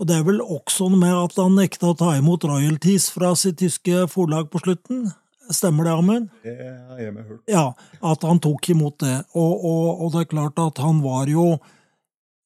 Og 0.01 0.09
det 0.09 0.16
er 0.16 0.24
vel 0.26 0.40
også 0.42 0.88
noe 0.90 1.01
med 1.01 1.14
at 1.14 1.36
han 1.38 1.55
nekta 1.55 1.92
å 1.92 1.99
ta 1.99 2.14
imot 2.18 2.47
royalties 2.49 3.11
fra 3.14 3.30
sitt 3.38 3.61
tyske 3.62 4.09
forlag 4.11 4.49
på 4.51 4.62
slutten. 4.64 5.07
Stemmer 5.53 5.86
det, 5.86 5.92
Amund? 5.92 6.30
Det 6.42 6.55
har 6.57 7.01
jeg 7.03 7.12
med 7.14 7.28
hørt. 7.28 7.42
Ja, 7.51 7.66
at 8.01 8.24
han 8.24 8.40
tok 8.42 8.70
imot 8.72 8.97
det. 9.05 9.16
Og, 9.36 9.53
og, 9.61 9.88
og, 10.01 10.12
det 10.14 10.24
er 10.24 10.30
klart 10.32 10.61
at 10.62 10.80
han 10.82 11.03
var 11.05 11.30
jo 11.30 11.59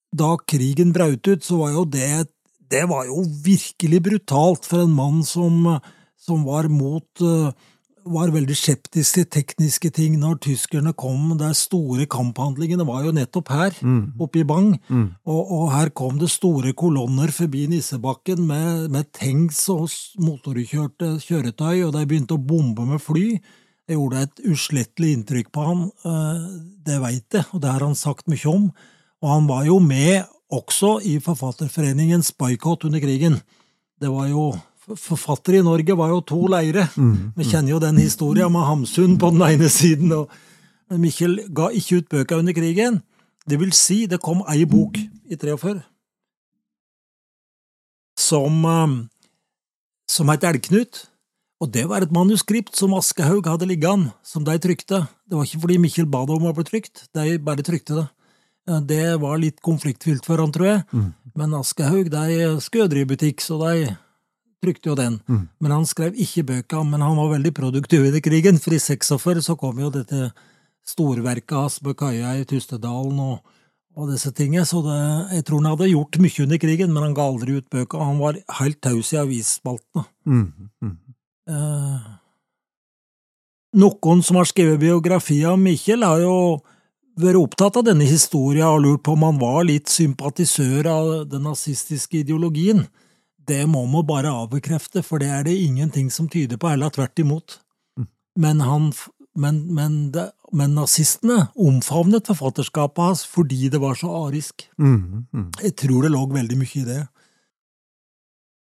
Da 0.08 0.38
krigen 0.40 0.94
braut 0.96 1.28
ut, 1.28 1.44
så 1.44 1.58
var 1.60 1.74
jo 1.76 1.84
det 1.84 2.28
Det 2.72 2.84
var 2.88 3.06
jo 3.06 3.22
virkelig 3.44 4.02
brutalt 4.02 4.68
for 4.68 4.84
en 4.84 4.94
mann 4.96 5.22
som, 5.24 5.78
som 6.16 6.44
var 6.44 6.68
mot 6.72 7.22
uh, 7.22 7.52
var 8.06 8.32
veldig 8.34 8.54
skeptisk 8.56 9.16
til 9.16 9.26
tekniske 9.32 9.90
ting 9.96 10.16
når 10.20 10.38
tyskerne 10.44 10.92
kom. 10.98 11.34
De 11.40 11.48
store 11.56 12.06
kamphandlingene 12.10 12.86
var 12.88 13.06
jo 13.06 13.14
nettopp 13.16 13.52
her, 13.52 13.76
mm. 13.80 14.18
oppe 14.20 14.42
i 14.42 14.46
Bang. 14.48 14.74
Mm. 14.88 15.06
Og, 15.28 15.40
og, 15.42 15.64
her 15.74 15.92
kom 15.96 16.18
det 16.20 16.30
store 16.32 16.74
kolonner 16.78 17.32
forbi 17.34 17.66
Nissebakken 17.70 18.44
med, 18.48 18.88
med 18.94 19.10
tanks 19.16 19.64
og 19.74 19.88
motorkjørte 20.22 21.16
kjøretøy, 21.24 21.84
og 21.88 21.94
de 21.96 22.06
begynte 22.08 22.38
å 22.38 22.42
bombe 22.42 22.86
med 22.88 23.02
fly. 23.02 23.26
Det 23.88 23.96
gjorde 23.96 24.24
et 24.26 24.42
uslettelig 24.44 25.14
inntrykk 25.16 25.52
på 25.54 25.64
han, 25.64 25.86
eh, 26.04 26.48
det 26.84 26.98
veit 27.00 27.38
jeg, 27.38 27.46
og 27.56 27.62
det 27.64 27.72
har 27.72 27.86
han 27.86 27.96
sagt 27.96 28.28
mye 28.28 28.50
om. 28.50 28.66
Og 29.24 29.30
han 29.32 29.48
var 29.48 29.64
jo 29.66 29.78
med 29.82 30.28
også 30.52 30.98
i 31.04 31.18
Forfatterforeningens 31.24 32.34
boikott 32.36 32.84
under 32.88 33.00
krigen. 33.00 33.40
Det 33.98 34.10
var 34.12 34.28
jo 34.30 34.50
forfattere 34.96 35.60
i 35.60 35.66
Norge 35.66 35.96
var 35.98 36.14
jo 36.14 36.22
to 36.24 36.40
leire. 36.48 36.86
Mm, 36.96 37.34
Vi 37.36 37.44
kjenner 37.44 37.74
jo 37.74 37.82
den 37.82 38.00
historien 38.00 38.52
med 38.52 38.64
Hamsun 38.64 39.18
på 39.18 39.32
den 39.34 39.44
ene 39.44 39.68
siden, 39.68 40.12
og 40.12 40.30
Mikkjel 40.88 41.42
ga 41.52 41.68
ikke 41.68 42.00
ut 42.00 42.08
bøker 42.08 42.40
under 42.40 42.56
krigen. 42.56 43.02
Det 43.48 43.58
vil 43.60 43.72
si, 43.76 44.06
det 44.06 44.22
kom 44.24 44.44
ei 44.48 44.64
bok 44.68 44.96
i 44.96 45.36
43 45.36 45.80
som, 48.28 48.64
um, 48.64 48.98
som 50.10 50.28
het 50.32 50.44
Elgknut. 50.44 51.06
Og 51.58 51.72
det 51.74 51.88
var 51.90 52.04
et 52.04 52.14
manuskript 52.14 52.76
som 52.78 52.94
Aschehoug 52.94 53.48
hadde 53.50 53.66
liggende, 53.66 54.12
som 54.22 54.44
de 54.46 54.54
trykte. 54.62 55.02
Det 55.26 55.34
var 55.34 55.46
ikke 55.46 55.62
fordi 55.64 55.80
Mikkjel 55.82 56.06
ba 56.10 56.22
det 56.26 56.36
om 56.36 56.46
å 56.46 56.54
bli 56.54 56.66
trykt, 56.68 57.08
de 57.16 57.38
bare 57.42 57.66
trykte 57.66 57.96
det. 57.98 58.06
Det 58.86 59.16
var 59.18 59.40
litt 59.40 59.58
konfliktfylt 59.64 60.26
for 60.28 60.38
han, 60.38 60.52
tror 60.54 60.68
jeg, 60.68 60.84
mm. 60.92 61.08
men 61.40 61.56
Aschehoug 61.56 62.12
de 62.12 62.52
skødde 62.62 63.00
i 63.00 63.08
butikk, 63.08 63.42
så 63.42 63.56
de 63.64 63.88
trykte 64.62 64.90
jo 64.90 64.96
den. 64.98 65.18
Mm. 65.28 65.44
Men 65.62 65.74
han 65.76 65.86
skrev 65.88 66.16
ikke 66.18 66.46
bøker, 66.50 66.84
men 66.86 67.04
han 67.04 67.16
var 67.18 67.32
veldig 67.36 67.52
produktiv 67.56 68.08
i 68.08 68.22
krigen, 68.24 68.58
for 68.62 68.74
i 68.74 68.80
46 68.82 69.44
så 69.46 69.56
kom 69.58 69.80
jo 69.82 69.90
dette 69.94 70.30
storverket 70.88 71.56
hans 71.56 71.80
med 71.84 71.98
kaia 72.00 72.34
i 72.38 72.46
Tustedalen 72.48 73.18
og, 73.20 73.58
og 73.98 74.12
disse 74.12 74.32
tingene, 74.32 74.64
så 74.66 74.80
det, 74.84 75.00
jeg 75.36 75.46
tror 75.48 75.62
han 75.62 75.72
hadde 75.74 75.90
gjort 75.90 76.20
mye 76.22 76.44
under 76.46 76.62
krigen, 76.62 76.94
men 76.94 77.08
han 77.08 77.16
ga 77.16 77.26
aldri 77.28 77.58
ut 77.58 77.68
bøker. 77.72 78.00
Han 78.02 78.22
var 78.22 78.40
helt 78.60 78.80
taus 78.84 79.12
i 79.14 79.20
avisspaltene. 79.20 80.06
Mm. 80.28 80.48
Mm. 80.84 80.96
Eh, 81.48 82.08
noen 83.78 84.24
som 84.24 84.38
har 84.40 84.48
skrevet 84.48 84.80
biografi 84.80 85.42
av 85.46 85.58
Mikkjel, 85.60 86.06
har 86.06 86.22
jo 86.24 86.36
vært 87.18 87.40
opptatt 87.40 87.80
av 87.80 87.88
denne 87.88 88.06
historien 88.06 88.68
og 88.70 88.84
lurt 88.84 89.04
på 89.04 89.16
om 89.16 89.26
han 89.26 89.40
var 89.40 89.66
litt 89.66 89.90
sympatisør 89.90 90.86
av 90.92 91.10
den 91.28 91.44
nazistiske 91.48 92.22
ideologien 92.22 92.86
Det 93.48 93.62
må 93.70 93.84
man 93.88 94.04
bare 94.08 94.32
avbekrefte, 94.44 95.02
for 95.06 95.22
det 95.22 95.30
er 95.32 95.46
det 95.46 95.56
ingenting 95.56 96.10
som 96.12 96.28
tyder 96.28 96.60
på, 96.60 96.68
heller 96.68 96.92
tvert 96.92 97.18
imot. 97.22 97.58
Men, 98.38 98.60
han, 98.62 98.90
men, 99.38 99.62
men, 99.74 99.94
det, 100.14 100.28
men 100.52 100.76
nazistene 100.76 101.48
omfavnet 101.58 102.28
forfatterskapet 102.28 103.02
hans 103.02 103.24
fordi 103.26 103.70
det 103.72 103.80
var 103.82 103.96
så 103.98 104.12
arisk. 104.26 104.68
Mm, 104.78 105.24
mm. 105.32 105.48
Jeg 105.64 105.74
tror 105.80 106.04
det 106.04 106.12
lå 106.12 106.26
veldig 106.34 106.60
mye 106.60 106.76
i 106.82 106.84
det. 106.86 107.00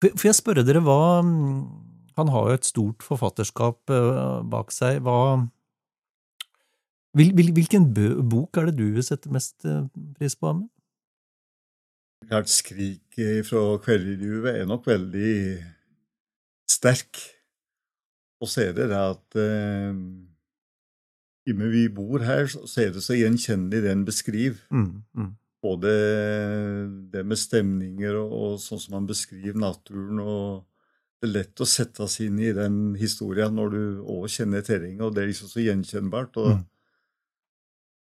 For 0.05 0.29
jeg 0.29 0.37
spørre 0.37 0.67
dere 0.67 0.83
hva 0.85 1.25
Han 2.19 2.29
har 2.29 2.49
jo 2.51 2.57
et 2.59 2.67
stort 2.69 3.03
forfatterskap 3.03 3.91
eh, 3.91 4.43
bak 4.53 4.71
seg. 4.75 5.01
Hva 5.03 5.47
hvil, 7.17 7.33
hvil, 7.35 7.51
Hvilken 7.57 7.89
bok 8.29 8.59
er 8.59 8.69
det 8.69 8.77
du 8.79 8.85
vil 8.95 9.07
sette 9.07 9.33
mest 9.33 9.65
eh, 9.67 9.87
pris 10.19 10.37
på? 10.37 10.53
Amund? 10.53 10.69
Klart 12.29 12.49
skriket 12.53 13.47
fra 13.49 13.63
Kvelderjuvet 13.85 14.61
er 14.61 14.67
nok 14.69 14.87
veldig 14.89 15.37
sterk. 16.71 17.21
Og 18.43 18.49
så 18.51 18.67
er 18.69 18.75
det 18.77 18.89
det 18.91 18.99
at 19.01 19.39
eh, 19.41 19.95
i 21.45 21.53
og 21.53 21.59
med 21.61 21.73
vi 21.75 21.87
bor 21.93 22.25
her, 22.25 22.47
så 22.49 22.65
så 22.69 22.87
er 22.87 22.93
det 22.95 23.03
så 23.05 23.17
gjenkjennelig 23.17 23.83
det 23.85 23.91
en 23.93 24.05
beskriver. 24.09 24.61
Mm, 24.73 25.03
mm. 25.15 25.33
Både 25.65 25.91
det 27.13 27.25
med 27.25 27.41
stemninger 27.41 28.17
og, 28.21 28.33
og 28.33 28.55
sånn 28.61 28.81
som 28.81 28.99
man 28.99 29.09
beskriver 29.09 29.57
naturen. 29.57 30.21
og 30.21 30.65
Det 31.21 31.29
er 31.31 31.35
lett 31.39 31.61
å 31.65 31.69
sette 31.69 32.09
seg 32.09 32.29
inn 32.29 32.41
i 32.45 32.53
den 32.57 32.79
historien 33.01 33.55
når 33.57 33.73
du 33.73 33.83
òg 34.03 34.27
kjenner 34.33 34.65
terrenget, 34.65 35.01
og 35.05 35.15
det 35.15 35.23
er 35.25 35.31
liksom 35.33 35.53
så 35.53 35.65
gjenkjennbart. 35.65 36.37
Og, 36.37 36.51
Mm. 36.57 36.65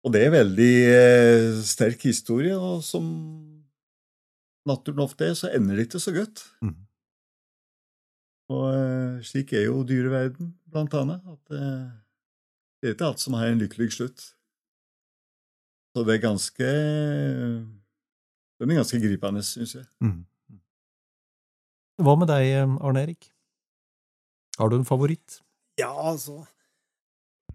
og 0.04 0.14
det 0.14 0.22
er 0.26 0.36
veldig 0.36 0.74
eh, 0.96 1.62
sterk 1.68 2.04
historie, 2.08 2.56
og 2.56 2.84
som 2.84 3.08
naturen 4.68 5.06
ofte 5.06 5.30
er, 5.30 5.38
så 5.38 5.52
ender 5.56 5.78
det 5.78 5.88
ikke 5.88 6.02
så 6.04 6.14
godt. 6.16 6.44
Mm. 6.62 6.76
Og 8.54 8.66
eh, 8.72 9.24
slik 9.28 9.54
er 9.56 9.68
jo 9.68 9.84
dyreverden, 9.88 10.54
blant 10.72 10.94
annet. 10.96 11.24
At 11.28 11.56
eh, 11.56 11.88
det 12.80 12.90
er 12.90 12.96
ikke 12.96 13.10
alt 13.12 13.24
som 13.24 13.36
har 13.40 13.52
en 13.52 13.62
lykkelig 13.64 13.90
slutt. 13.98 14.30
Så 15.96 16.04
det 16.06 16.18
er 16.18 16.28
ganske 16.28 16.68
Den 18.58 18.72
er 18.72 18.80
ganske 18.80 19.00
gripende, 19.02 19.42
syns 19.46 19.76
jeg. 19.80 19.88
Mm. 20.04 20.22
Hva 22.06 22.14
med 22.20 22.30
deg, 22.30 22.54
Arne 22.86 23.02
Erik? 23.08 23.32
Har 24.58 24.70
du 24.70 24.78
en 24.78 24.86
favoritt? 24.86 25.40
Ja, 25.78 25.92
altså 25.94 26.44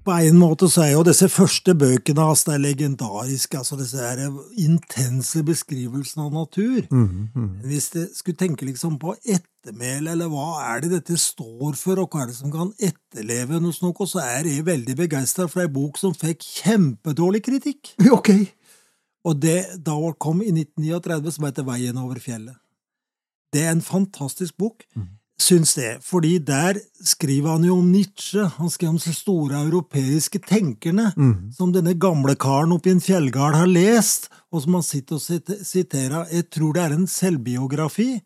På 0.02 0.14
en 0.18 0.38
måte 0.38 0.66
så 0.66 0.82
er 0.82 0.92
jo 0.96 1.04
disse 1.06 1.28
første 1.30 1.76
bøkene 1.78 2.24
hans 2.26 2.42
det 2.46 2.56
er 2.56 2.62
legendariske. 2.64 3.58
altså 3.58 3.76
Disse 3.78 4.02
her 4.02 4.22
intense 4.58 5.42
beskrivelsene 5.46 6.24
av 6.26 6.32
natur. 6.34 6.88
Mm, 6.90 7.28
mm. 7.34 7.52
Hvis 7.70 7.90
du 7.94 8.00
skulle 8.14 8.40
tenke 8.40 8.66
liksom 8.66 8.96
på 9.02 9.14
ettermæle, 9.22 10.16
eller 10.16 10.32
hva 10.32 10.48
er 10.72 10.82
det 10.82 10.90
dette 10.96 11.18
står 11.20 11.78
for, 11.78 12.02
og 12.02 12.10
hva 12.10 12.24
er 12.24 12.32
det 12.32 12.38
som 12.40 12.50
kan 12.50 12.72
etterleve 12.82 13.62
noe 13.62 13.76
sånt, 13.76 14.02
så 14.10 14.24
er 14.24 14.50
jeg 14.50 14.66
veldig 14.66 14.98
begeistra 15.04 15.46
for 15.46 15.62
ei 15.62 15.70
bok 15.70 16.00
som 16.02 16.16
fikk 16.18 16.42
kjempedårlig 16.62 17.44
kritikk. 17.46 17.94
Ok! 18.18 18.34
Og 19.22 19.38
det 19.38 19.78
da 19.86 19.94
kom 20.18 20.40
i 20.42 20.50
1939, 20.50 21.30
som 21.30 21.44
heter 21.46 21.66
Veien 21.68 21.98
over 22.02 22.18
fjellet. 22.18 22.58
Det 23.54 23.62
er 23.62 23.70
en 23.70 23.84
fantastisk 23.84 24.56
bok, 24.58 24.82
syns 25.42 25.74
det, 25.76 25.90
fordi 26.06 26.36
der 26.46 26.78
skriver 27.04 27.56
han 27.56 27.64
jo 27.66 27.76
om 27.80 27.90
Nietzsche. 27.92 28.44
Han 28.58 28.70
skriver 28.70 28.92
om 28.94 29.00
de 29.02 29.12
store 29.14 29.60
europeiske 29.66 30.38
tenkerne, 30.46 31.10
Mm. 31.16 31.52
som 31.52 31.72
denne 31.74 31.94
gamle 31.98 32.34
karen 32.36 32.72
oppe 32.72 32.88
i 32.88 32.92
en 32.94 33.00
fjellgard 33.02 33.54
har 33.58 33.66
lest, 33.66 34.28
og 34.52 34.62
som 34.62 34.74
han 34.78 34.82
sitter 34.86 35.16
og 35.16 35.22
siterer. 35.66 36.26
Jeg 36.32 36.50
tror 36.50 36.72
det 36.74 36.82
er 36.82 36.92
en 36.96 37.06
selvbiografi. 37.06 38.20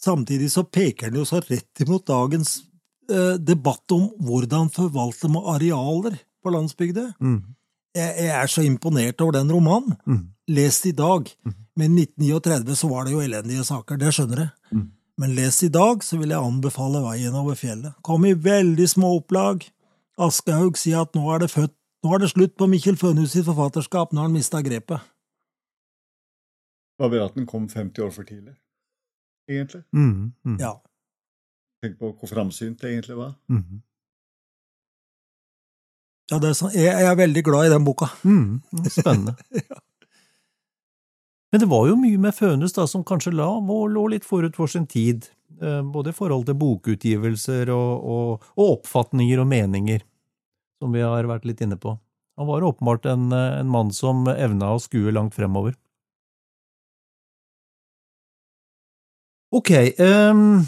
Samtidig 0.00 0.50
så 0.52 0.64
peker 0.64 1.10
han 1.10 1.16
jo 1.20 1.24
så 1.24 1.40
rett 1.44 1.80
imot 1.84 2.06
dagens 2.06 2.62
eh, 3.10 3.36
debatt 3.38 3.92
om 3.92 4.08
hvordan 4.20 4.70
forvalte 4.72 5.28
man 5.32 5.44
arealer 5.54 6.18
på 6.42 6.50
landsbygda. 6.52 7.14
Mm. 7.20 7.42
Jeg, 7.94 8.14
jeg 8.18 8.34
er 8.42 8.46
så 8.50 8.62
imponert 8.66 9.20
over 9.20 9.32
den 9.38 9.52
romanen. 9.52 9.96
Mm. 10.06 10.22
Lest 10.48 10.86
i 10.86 10.92
dag. 10.92 11.30
Men 11.76 11.94
1939 11.98 12.76
så 12.76 12.88
var 12.90 13.04
det 13.06 13.12
jo 13.14 13.20
elendige 13.24 13.64
saker, 13.64 13.96
det 13.98 14.12
skjønner 14.14 14.44
jeg. 14.44 14.50
Mm. 14.72 14.90
Men 15.20 15.36
les 15.36 15.62
i 15.62 15.70
dag 15.70 16.02
så 16.02 16.18
vil 16.18 16.32
jeg 16.34 16.42
anbefale 16.42 17.02
Veien 17.04 17.34
over 17.38 17.54
fjellet. 17.58 17.94
Kom 18.02 18.24
i 18.26 18.34
veldig 18.34 18.86
små 18.90 19.14
opplag. 19.20 19.62
Aschehoug 20.18 20.78
sier 20.78 21.04
at 21.04 21.14
nå 21.14 21.26
er 21.34 21.44
det 21.44 21.52
født 21.54 21.74
nå 22.04 22.12
er 22.12 22.20
det 22.20 22.34
slutt 22.34 22.52
på 22.60 22.66
Mikkjel 22.68 22.98
Fønhus 23.00 23.32
sitt 23.32 23.46
forfatterskap, 23.46 24.10
nå 24.12 24.20
har 24.20 24.28
han 24.28 24.36
mista 24.36 24.60
grepet. 24.60 25.00
Den 27.00 27.46
kom 27.48 27.64
50 27.68 28.04
år 28.04 28.10
for 28.12 28.28
tidlig, 28.28 28.52
egentlig. 29.48 29.82
Mm. 29.92 30.34
Mm. 30.44 30.58
Ja. 30.60 30.74
Tenk 31.82 31.96
på 31.98 32.12
hvor 32.12 32.28
framsynt 32.28 32.82
det 32.82 32.92
egentlig 32.92 33.16
var. 33.16 33.32
Mm. 33.48 33.80
ja 36.30 36.38
det 36.40 36.50
er 36.50 36.58
sånn, 36.60 36.76
jeg, 36.76 36.92
jeg 36.92 37.08
er 37.08 37.18
veldig 37.18 37.42
glad 37.48 37.70
i 37.70 37.72
den 37.72 37.88
boka. 37.88 38.10
Mm. 38.22 38.60
Spennende. 38.84 39.34
Men 41.54 41.60
det 41.60 41.68
var 41.70 41.84
jo 41.86 41.94
mye 41.94 42.18
med 42.18 42.34
Fønes 42.34 42.72
da, 42.74 42.82
som 42.90 43.04
kanskje 43.06 43.30
la, 43.30 43.44
lå 43.62 44.00
litt 44.10 44.24
forut 44.26 44.56
for 44.58 44.66
sin 44.66 44.88
tid, 44.90 45.28
eh, 45.62 45.84
både 45.86 46.10
i 46.10 46.16
forhold 46.16 46.48
til 46.48 46.56
bokutgivelser 46.58 47.70
og, 47.70 48.08
og, 48.10 48.48
og 48.58 48.72
oppfatninger 48.72 49.38
og 49.38 49.46
meninger, 49.52 50.02
som 50.82 50.90
vi 50.90 51.04
har 51.06 51.28
vært 51.30 51.46
litt 51.46 51.62
inne 51.62 51.78
på. 51.78 51.92
Han 52.42 52.48
var 52.48 52.66
åpenbart 52.66 53.06
en, 53.06 53.28
eh, 53.30 53.60
en 53.60 53.70
mann 53.70 53.94
som 53.94 54.26
evna 54.32 54.72
å 54.74 54.80
skue 54.82 55.14
langt 55.14 55.38
fremover. 55.38 55.78
Ok, 59.54 59.70
ehm, 59.94 60.66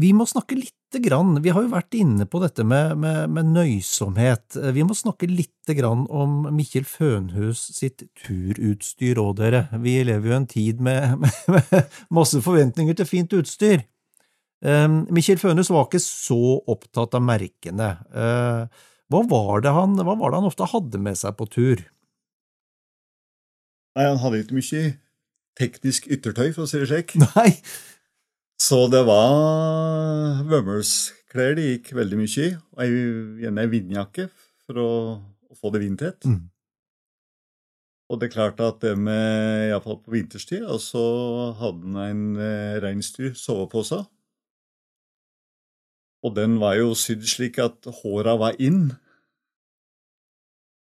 vi 0.00 0.10
må 0.16 0.26
snakke 0.26 0.56
lite 0.58 0.98
grann, 1.02 1.36
vi 1.42 1.52
har 1.54 1.62
jo 1.62 1.70
vært 1.70 1.94
inne 1.98 2.26
på 2.30 2.40
dette 2.42 2.64
med, 2.66 2.96
med, 2.98 3.30
med 3.34 3.50
nøysomhet, 3.54 4.56
vi 4.74 4.82
må 4.86 4.96
snakke 4.96 5.28
lite 5.30 5.76
grann 5.78 6.04
om 6.10 6.48
Mikkjel 6.54 6.86
Fønhus 6.88 7.62
sitt 7.76 8.06
turutstyr 8.24 9.20
òg, 9.22 9.36
dere. 9.38 9.66
Vi 9.82 9.96
lever 10.06 10.30
jo 10.30 10.38
en 10.38 10.48
tid 10.50 10.82
med, 10.86 11.22
med, 11.22 11.94
masse 12.14 12.42
forventninger 12.44 12.98
til 12.98 13.10
fint 13.10 13.38
utstyr. 13.38 13.86
Um, 14.64 15.02
Mikkjel 15.12 15.38
Fønhus 15.38 15.70
var 15.70 15.86
ikke 15.86 16.02
så 16.02 16.58
opptatt 16.72 17.14
av 17.14 17.22
merkene. 17.22 17.90
Eh, 18.16 18.84
hva, 19.12 19.24
var 19.28 19.64
det 19.64 19.74
han, 19.76 19.98
hva 20.00 20.14
var 20.16 20.32
det 20.32 20.40
han 20.40 20.48
ofte 20.48 20.70
hadde 20.72 21.00
med 21.04 21.18
seg 21.20 21.36
på 21.36 21.46
tur? 21.52 21.82
Nei, 23.94 24.06
han 24.08 24.22
hadde 24.22 24.40
ikke 24.42 24.58
mye 24.58 24.86
teknisk 25.58 26.08
yttertøy, 26.10 26.48
for 26.54 26.64
å 26.64 26.70
si 26.70 26.80
det 26.80 26.88
slik. 26.90 27.14
Nei, 27.36 27.50
Så 28.60 28.86
det 28.92 29.02
var 29.06 30.42
vømmelsklær 30.48 31.56
det 31.58 31.64
gikk 31.68 31.92
veldig 31.98 32.18
mye 32.20 32.46
i, 32.46 32.50
og 32.54 32.82
ei- 32.84 33.44
gjerne 33.44 33.64
ei 33.64 33.70
vindjakke 33.72 34.28
for 34.64 34.80
å, 34.80 34.90
å 35.50 35.58
få 35.58 35.72
det 35.74 35.82
vindtett. 35.82 36.24
Mm. 36.28 36.42
Og 38.12 38.20
det 38.20 38.28
er 38.28 38.34
klart 38.34 38.60
at 38.62 38.80
det 38.84 38.92
med, 39.00 39.70
iallfall 39.70 39.98
på 40.04 40.12
vinterstid, 40.14 40.64
og 40.68 40.80
så 40.84 41.02
hadde 41.58 41.88
han 41.88 42.02
en 42.04 42.24
eh, 42.40 42.74
reinsdyr 42.84 43.32
sovepose. 43.38 44.02
Og 46.24 46.34
den 46.36 46.58
var 46.60 46.76
jo 46.78 46.92
sydd 46.96 47.24
slik 47.28 47.58
at 47.60 47.88
håra 48.02 48.36
var 48.40 48.56
inn. 48.62 48.92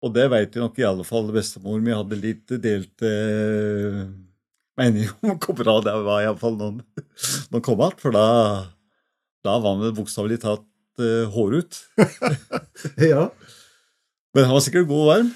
Og 0.04 0.12
det 0.16 0.26
veit 0.32 0.56
jeg 0.56 0.64
nok 0.64 0.80
i 0.80 0.86
alle 0.88 1.04
fall 1.04 1.28
bestemor 1.32 1.80
mi 1.84 1.92
hadde 1.92 2.18
litt 2.20 2.52
delte 2.64 3.08
eh, 3.12 4.02
om 4.80 5.36
hvor 5.36 5.56
bra 5.58 5.76
det 5.84 5.94
var 6.06 6.24
iallfall 6.24 6.56
noen, 6.58 6.80
noen 7.52 7.64
kom 7.64 7.82
igjen, 7.82 8.00
for 8.00 8.16
da, 8.16 8.26
da 9.44 9.58
var 9.60 9.76
han 9.76 9.94
bokstavelig 9.96 10.40
talt 10.44 10.66
uh, 11.02 11.28
hårut. 11.34 11.82
ja. 13.12 13.28
Men 14.34 14.46
han 14.46 14.56
var 14.56 14.64
sikkert 14.64 14.88
god 14.90 15.04
og 15.04 15.10
varm. 15.10 15.30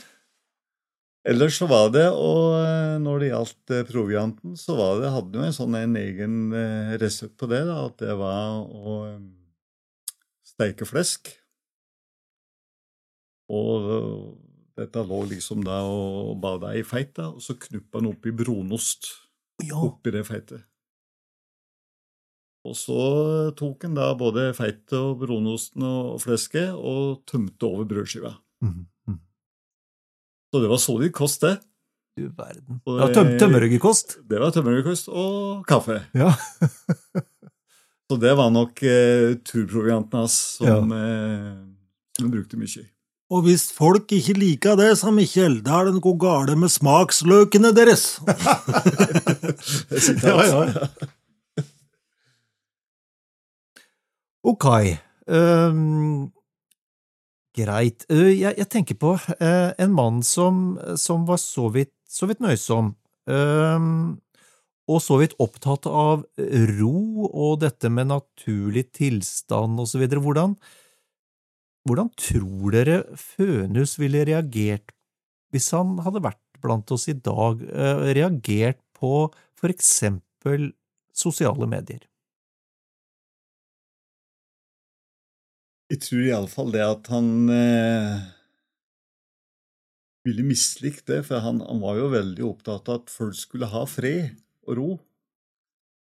Ellers 1.24 1.56
så 1.56 1.64
var 1.64 1.88
det, 1.88 2.04
og 2.12 2.58
eh, 2.58 2.98
når 3.00 3.22
det 3.22 3.28
gjaldt 3.30 3.72
eh, 3.72 3.86
provianten, 3.88 4.58
så 4.60 4.74
var 4.76 4.98
det, 5.00 5.12
hadde 5.14 5.38
jo 5.40 5.46
en 5.46 5.54
sånn 5.56 5.76
en 5.78 5.96
egen 5.96 6.34
eh, 6.52 6.90
resept 7.00 7.38
på 7.40 7.48
det, 7.48 7.62
da, 7.64 7.78
at 7.88 7.96
det 8.02 8.16
var 8.20 8.58
å 8.60 8.96
eh, 9.08 9.22
steike 10.44 10.84
flesk. 10.84 11.32
Og 13.56 13.88
eh, 13.88 14.20
dette 14.82 15.06
lå 15.08 15.22
liksom 15.30 15.64
da 15.64 15.80
og 15.88 16.36
bada 16.44 16.74
i 16.76 16.84
feit, 16.84 17.14
da, 17.16 17.30
og 17.32 17.40
så 17.40 17.56
knuppa 17.56 18.02
han 18.02 18.10
oppi 18.12 18.34
brunost 18.44 19.08
ja. 19.68 19.80
oppi 19.88 20.10
det 20.14 20.24
feitet. 20.28 20.62
Og 22.64 22.72
så 22.80 22.96
tok 23.58 23.82
han 23.84 23.94
da 23.98 24.06
både 24.16 24.46
feitet 24.56 24.94
og 24.96 25.18
brunosten 25.20 25.84
og 25.84 26.16
flesket 26.22 26.70
og 26.72 27.20
tømte 27.28 27.66
over 27.68 27.84
brødskiva. 27.90 28.30
Mm. 28.64 28.86
Mm. 29.10 29.18
Så 30.54 30.62
det 30.62 30.70
var 30.72 30.80
solid 30.80 31.12
kost, 31.12 31.42
det. 31.44 31.58
Du 32.16 32.28
verden. 32.30 32.78
Det 32.86 32.94
var 33.02 33.12
tøm, 33.12 33.26
det- 33.34 33.40
Det 34.30 34.38
var 34.40 34.50
tømmerryggekost 34.54 35.08
og 35.10 35.64
kaffe. 35.66 35.98
Ja. 36.14 36.30
Så 38.08 38.16
det 38.20 38.34
var 38.36 38.50
nok 38.52 38.82
eh, 38.84 39.34
turprovianten 39.44 40.18
hans 40.20 40.34
som 40.60 40.92
eh, 40.92 41.54
han 42.20 42.30
brukte 42.30 42.56
mye. 42.60 42.84
Og 43.34 43.48
hvis 43.48 43.66
folk 43.74 44.12
ikke 44.14 44.36
liker 44.38 44.76
det, 44.78 44.92
sa 45.00 45.10
Mikkjel, 45.10 45.58
da 45.66 45.80
er 45.80 45.88
det 45.88 45.96
noe 45.96 46.14
gale 46.20 46.54
med 46.58 46.70
smaksløkene 46.70 47.74
deres. 47.74 48.06
Ja, 50.24 50.36
ja. 50.44 50.86
Ok. 54.44 54.66
Um, 55.26 56.30
greit. 57.56 58.04
Uh, 58.12 58.28
jeg, 58.28 58.52
jeg 58.60 58.68
tenker 58.70 58.98
på 59.00 59.14
uh, 59.16 59.70
en 59.80 59.94
mann 59.96 60.20
som, 60.26 60.76
som 61.00 61.24
var 61.28 61.40
så 61.40 61.70
vidt, 61.74 61.94
så 62.10 62.28
vidt 62.28 62.44
nøysom, 62.44 62.92
um, 63.30 63.88
og 64.84 65.00
så 65.00 65.16
vidt 65.22 65.36
opptatt 65.40 65.88
av 65.88 66.26
ro 66.76 67.28
og 67.30 67.62
dette 67.64 67.88
med 67.88 68.10
naturlig 68.12 68.90
tilstand 69.00 69.80
og 69.80 69.88
så 69.88 70.02
videre. 70.02 70.20
Hvordan, 71.84 72.08
tror 72.16 72.72
dere 72.72 73.02
Fønhus 73.20 73.98
ville 74.00 74.24
reagert 74.24 74.94
hvis 75.52 75.68
han 75.76 75.98
hadde 76.02 76.22
vært 76.24 76.40
blant 76.64 76.88
oss 76.94 77.04
i 77.12 77.14
dag, 77.14 77.60
eh, 77.60 78.00
reagert 78.16 78.80
på 78.96 79.28
for 79.54 79.70
eksempel 79.70 80.72
sosiale 81.14 81.68
medier? 81.68 82.00
Jeg 85.92 86.00
tror 86.02 86.24
iallfall 86.24 86.72
det 86.72 86.82
at 86.82 87.10
han 87.12 87.28
eh, 87.52 88.24
ville 90.24 90.46
mislikt 90.48 91.04
det, 91.12 91.20
for 91.28 91.44
han, 91.44 91.60
han 91.60 91.82
var 91.84 92.00
jo 92.00 92.08
veldig 92.16 92.46
opptatt 92.48 92.88
av 92.88 93.02
at 93.02 93.12
folk 93.12 93.36
skulle 93.36 93.68
ha 93.70 93.84
fred 93.86 94.32
og 94.64 94.78
ro. 94.80 94.90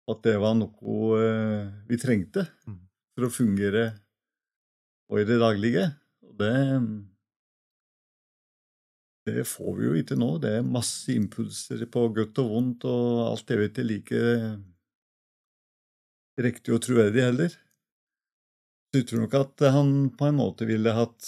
At 0.07 0.24
det 0.24 0.38
var 0.39 0.55
noe 0.55 1.20
eh, 1.20 1.72
vi 1.91 1.99
trengte 1.99 2.47
Mm. 2.63 2.80
for 3.18 3.28
å 3.28 3.34
fungere 3.34 3.89
og 5.08 5.22
i 5.22 5.28
det 5.28 5.39
daglige. 5.41 5.86
Og 6.28 6.36
det 6.41 6.55
det 9.28 9.43
får 9.43 9.74
vi 9.76 9.88
jo 9.88 9.95
ikke 9.99 10.16
nå. 10.20 10.30
Det 10.39 10.53
er 10.60 10.68
masse 10.68 11.12
impulser 11.12 11.84
på 11.91 12.05
godt 12.16 12.39
og 12.43 12.51
vondt, 12.53 12.86
og 12.88 13.26
alt 13.34 13.51
er 13.51 13.60
jo 13.60 13.68
ikke 13.68 13.84
like 13.84 14.22
riktig 16.39 16.76
og 16.76 16.84
troverdig 16.86 17.26
heller. 17.26 17.58
Så 18.88 19.01
jeg 19.01 19.10
tror 19.10 19.26
nok 19.26 19.36
at 19.41 19.66
han 19.74 19.91
på 20.16 20.30
en 20.30 20.39
måte 20.39 20.68
ville 20.70 20.95
hatt 20.95 21.28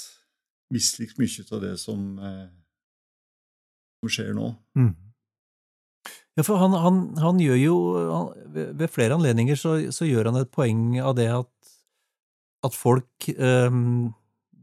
mislikt 0.72 1.20
mye 1.20 1.46
av 1.50 1.64
det 1.66 1.76
som, 1.82 2.06
som 4.00 4.14
skjer 4.16 4.32
nå. 4.38 4.54
Mm. 4.80 4.94
Ja, 6.40 6.46
for 6.46 6.62
han, 6.62 6.78
han, 6.80 7.02
han 7.20 7.40
gjør 7.44 7.58
jo 7.60 7.78
han, 8.14 8.30
ved 8.80 8.88
flere 8.94 9.18
anledninger 9.18 9.60
så, 9.60 9.76
så 9.92 10.08
gjør 10.08 10.30
han 10.30 10.40
et 10.40 10.54
poeng 10.56 10.94
av 11.04 11.18
det 11.20 11.28
at, 11.36 11.52
at 12.66 12.76
folk 12.76 13.30
ehm, 13.36 14.12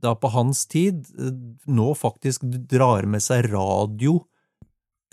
da 0.02 0.14
på 0.18 0.30
hans 0.34 0.66
tid 0.70 1.06
eh, 1.18 1.32
nå 1.72 1.92
faktisk 1.98 2.44
drar 2.70 3.08
med 3.08 3.24
seg 3.24 3.48
radio 3.52 4.18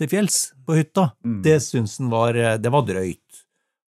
til 0.00 0.10
fjells 0.10 0.38
på 0.66 0.78
hytta. 0.78 1.10
Mm. 1.24 1.40
Det 1.46 1.58
syns 1.64 1.98
han 2.00 2.12
var, 2.12 2.36
eh, 2.36 2.58
det 2.60 2.72
var 2.74 2.86
drøyt. 2.88 3.42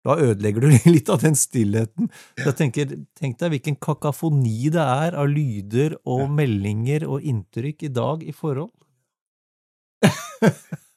Da 0.02 0.18
ødelegger 0.18 0.66
du 0.66 0.72
litt 0.96 1.10
av 1.14 1.22
den 1.22 1.38
stillheten. 1.38 2.10
Så 2.40 2.50
jeg 2.50 2.58
tenker, 2.60 2.96
Tenk 3.18 3.38
deg 3.42 3.56
hvilken 3.56 3.78
kakafoni 3.82 4.72
det 4.74 4.82
er 4.82 5.18
av 5.20 5.30
lyder 5.30 6.00
og 6.10 6.26
meldinger 6.34 7.06
og 7.08 7.28
inntrykk 7.28 7.88
i 7.88 7.94
dag 7.94 8.26
i 8.26 8.36
forhold. 8.36 8.74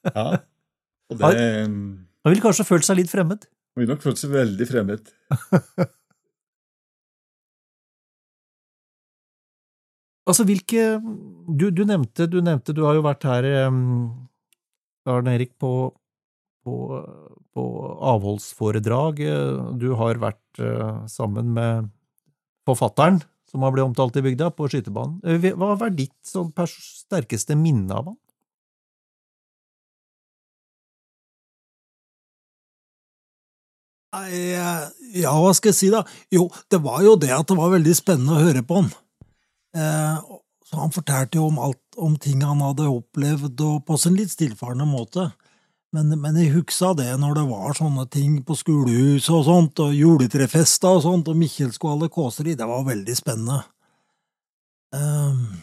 Ja. 0.05 0.25
Og 1.13 1.21
det 1.21 1.29
Han 1.29 2.33
ville 2.33 2.45
kanskje 2.45 2.65
følt 2.69 2.85
seg 2.85 2.99
litt 2.99 3.13
fremmed. 3.13 3.45
vil 3.77 3.89
nok 3.89 4.03
følt 4.05 4.21
seg 4.21 4.33
veldig 4.33 4.67
fremmed. 4.69 5.13
Altså, 10.25 10.47
hvilke 10.49 10.85
Du, 11.49 11.69
du, 11.71 11.85
nevnte, 11.85 12.27
du 12.31 12.41
nevnte 12.45 12.73
Du 12.77 12.85
har 12.87 12.97
jo 12.97 13.05
vært 13.05 13.27
her, 13.29 13.49
um, 13.69 14.29
Arne 15.05 15.35
Erik, 15.37 15.53
på, 15.61 15.93
på, 16.65 16.75
på 17.53 17.65
avholdsforedrag. 18.15 19.21
Du 19.77 19.91
har 20.01 20.21
vært 20.23 20.63
uh, 20.65 21.05
sammen 21.13 21.53
med 21.53 21.91
forfatteren, 22.65 23.21
som 23.51 23.67
har 23.67 23.75
blitt 23.75 23.85
omtalt 23.85 24.17
i 24.17 24.25
bygda, 24.25 24.49
på 24.57 24.71
skytebanen. 24.73 25.19
Eh, 25.29 25.51
Hva 25.61 25.75
var 25.77 25.93
ditt 25.93 26.17
sånn 26.25 26.49
sterkeste 26.73 27.53
minne 27.61 27.93
av 27.93 28.15
han? 28.15 28.19
Eh, 34.15 34.57
ja, 35.19 35.33
hva 35.35 35.53
skal 35.57 35.73
jeg 35.73 35.79
si 35.79 35.89
da? 35.93 36.05
Jo, 36.33 36.47
det 36.71 36.79
var 36.85 37.03
jo 37.03 37.17
det 37.21 37.33
at 37.35 37.49
det 37.51 37.57
var 37.59 37.73
veldig 37.75 37.95
spennende 37.99 38.37
å 38.37 38.45
høre 38.47 38.63
på 38.67 38.81
han. 38.81 38.93
Eh, 39.75 40.19
så 40.65 40.81
han 40.81 40.95
fortalte 40.95 41.39
jo 41.39 41.49
om 41.51 41.59
alt, 41.61 41.83
om 41.97 42.17
ting 42.19 42.43
han 42.43 42.63
hadde 42.65 42.89
opplevd, 42.89 43.61
og 43.67 43.83
på 43.89 43.99
sin 44.01 44.17
litt 44.19 44.33
stillfarende 44.33 44.87
måte. 44.89 45.29
Men, 45.95 46.11
men 46.19 46.39
jeg 46.41 46.55
huksa 46.57 46.91
det 46.99 47.13
når 47.23 47.37
det 47.39 47.45
var 47.53 47.77
sånne 47.79 48.07
ting 48.11 48.41
på 48.47 48.57
skolehuset 48.59 49.31
og 49.37 49.45
sånt, 49.47 49.83
og 49.85 49.95
juletrefester 49.95 50.97
og 50.97 51.05
sånt, 51.05 51.31
og 51.31 51.39
Mikkjel 51.39 51.71
skulle 51.75 51.95
holde 51.95 52.11
kåseri. 52.15 52.57
Det 52.59 52.67
var 52.67 52.87
veldig 52.89 53.15
spennende. 53.19 53.61
Um, 54.95 55.63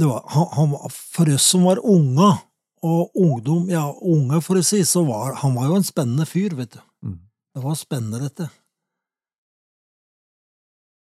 det 0.00 0.08
var, 0.08 0.24
han, 0.34 0.48
han, 0.56 0.74
for 0.90 1.30
oss 1.34 1.46
som 1.52 1.66
var 1.68 1.82
unge, 1.84 2.32
og 2.80 3.16
ungdom, 3.20 3.68
ja, 3.68 3.84
unge 3.92 4.40
for 4.40 4.56
å 4.56 4.64
si, 4.64 4.80
så 4.88 5.02
var 5.04 5.34
han 5.42 5.52
var 5.58 5.68
jo 5.68 5.76
en 5.76 5.84
spennende 5.84 6.24
fyr, 6.26 6.56
vet 6.56 6.78
du. 6.78 6.80
Mm. 7.04 7.18
Det 7.54 7.64
var 7.66 7.76
spennende, 7.76 8.22
dette. 8.24 8.48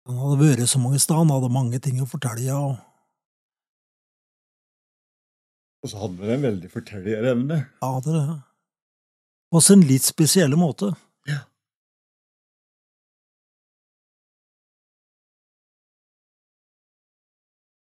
Han 0.09 0.16
hadde 0.22 0.38
vært 0.40 0.68
så 0.70 0.80
mange 0.80 0.98
steder, 1.02 1.20
han 1.20 1.32
hadde 1.34 1.50
mange 1.52 1.78
ting 1.84 2.00
å 2.00 2.09
fortelle, 2.09 2.44
Ja. 2.48 2.61
Og 5.78 5.90
så 5.92 5.98
hadde 6.00 6.24
han 6.24 6.30
en 6.34 6.42
veldig 6.42 6.68
fortellerevne. 6.72 7.56
ja, 7.82 7.90
det 8.02 8.14
er 8.14 8.24
det. 8.26 8.38
På 9.52 9.61
sin 9.62 9.84
litt 9.86 10.02
spesielle 10.02 10.56
måte. 10.59 10.88
Ja. 11.28 11.44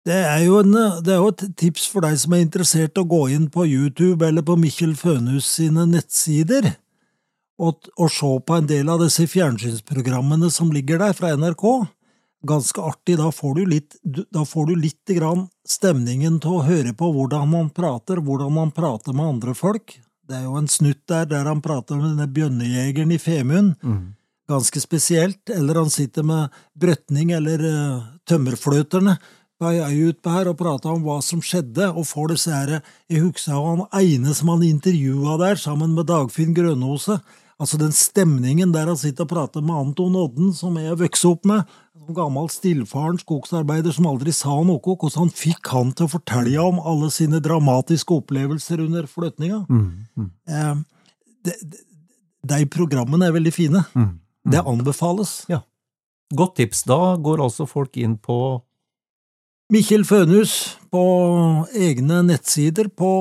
Det 0.06 0.16
er, 0.18 0.40
jo 0.42 0.56
en, 0.58 0.72
det 1.06 1.12
er 1.14 1.20
jo 1.20 1.28
et 1.30 1.44
tips 1.60 1.84
for 1.92 2.02
deg 2.02 2.16
som 2.18 2.32
er 2.34 2.42
interessert 2.42 2.98
å 2.98 3.04
gå 3.06 3.20
inn 3.36 3.44
på 3.54 3.68
YouTube 3.70 4.26
eller 4.26 4.42
på 4.42 4.56
Mikkel 4.58 4.96
Fønhus 4.98 5.46
sine 5.60 5.84
nettsider 5.86 6.72
og, 7.62 7.86
og 7.94 8.08
se 8.10 8.30
på 8.42 8.56
en 8.58 8.66
del 8.66 8.90
av 8.90 9.04
disse 9.04 9.28
fjernsynsprogrammene 9.30 10.50
som 10.50 10.72
ligger 10.74 10.98
der 11.04 11.14
fra 11.14 11.30
NRK. 11.38 11.66
Ganske 12.42 12.82
artig. 12.82 13.18
Da 13.20 13.28
får 13.34 13.54
du 13.58 13.66
litt, 13.70 13.98
da 14.02 14.46
får 14.48 14.72
du 14.72 14.74
litt 14.78 15.12
grann 15.14 15.46
stemningen 15.68 16.40
til 16.42 16.58
å 16.58 16.64
høre 16.66 16.94
på 16.98 17.12
hvordan 17.14 17.46
man 17.52 17.68
prater, 17.74 18.22
hvordan 18.22 18.50
man 18.56 18.72
prater 18.74 19.14
med 19.14 19.36
andre 19.36 19.54
folk. 19.54 19.94
Det 20.26 20.38
er 20.38 20.48
jo 20.48 20.56
en 20.58 20.70
snutt 20.70 21.04
der 21.10 21.28
der 21.30 21.46
han 21.46 21.62
prater 21.62 21.98
med 21.98 22.14
denne 22.14 22.28
bjønnejegeren 22.30 23.14
i 23.14 23.20
Femund 23.22 23.76
ganske 24.52 24.80
spesielt, 24.80 25.50
eller 25.50 25.80
han 25.80 25.90
sitter 25.90 26.26
med 26.26 26.50
Brøtning 26.78 27.32
eller 27.36 27.62
uh, 27.62 28.02
tømmerfløterne 28.28 29.16
på 29.62 29.70
ei 29.70 30.00
utpå 30.08 30.32
her 30.34 30.50
og 30.50 30.58
prater 30.58 30.90
om 30.90 31.04
hva 31.06 31.20
som 31.22 31.42
skjedde, 31.44 31.92
og 31.92 32.08
får 32.08 32.32
disse 32.34 32.50
her 32.50 32.80
Jeg 33.10 33.22
husker 33.22 33.54
han 33.54 33.84
ene 33.94 34.34
som 34.34 34.50
han 34.50 34.64
intervjua 34.66 35.38
der, 35.38 35.60
sammen 35.60 35.94
med 35.94 36.08
Dagfinn 36.10 36.54
Grønåse. 36.56 37.20
Altså 37.62 37.78
den 37.78 37.94
stemningen 37.94 38.72
der 38.74 38.90
han 38.90 38.98
sitter 38.98 39.22
og 39.22 39.30
prater 39.30 39.62
med 39.62 39.76
Anton 39.78 40.18
Odden, 40.18 40.50
som 40.56 40.74
jeg 40.80 40.98
vokste 40.98 41.30
opp 41.30 41.46
med, 41.46 41.62
gammel 42.10 42.48
stillfaren 42.50 43.18
skogsarbeider 43.20 43.94
som 43.94 44.08
aldri 44.10 44.32
sa 44.34 44.56
noe, 44.66 44.80
hvordan 44.82 45.26
han 45.26 45.32
fikk 45.34 45.70
han 45.72 45.92
til 45.96 46.08
å 46.08 46.12
fortelle 46.16 46.64
om 46.64 46.80
alle 46.82 47.10
sine 47.14 47.40
dramatiske 47.44 48.16
opplevelser 48.18 48.82
under 48.84 49.06
flyttinga. 49.10 49.62
Eh, 50.48 50.74
de, 51.46 51.56
de, 51.62 51.82
de 52.52 52.60
programmene 52.72 53.28
er 53.28 53.36
veldig 53.36 53.54
fine. 53.54 53.84
Det 54.42 54.64
anbefales. 54.66 55.44
Ja. 55.52 55.62
Godt 56.34 56.56
tips. 56.58 56.82
Da 56.88 57.16
går 57.22 57.44
altså 57.44 57.68
folk 57.68 57.96
inn 58.00 58.16
på 58.18 58.38
Mikkjel 59.72 60.02
Fønhus 60.04 60.76
på 60.92 61.02
egne 61.78 62.20
nettsider 62.26 62.90
på, 62.92 63.12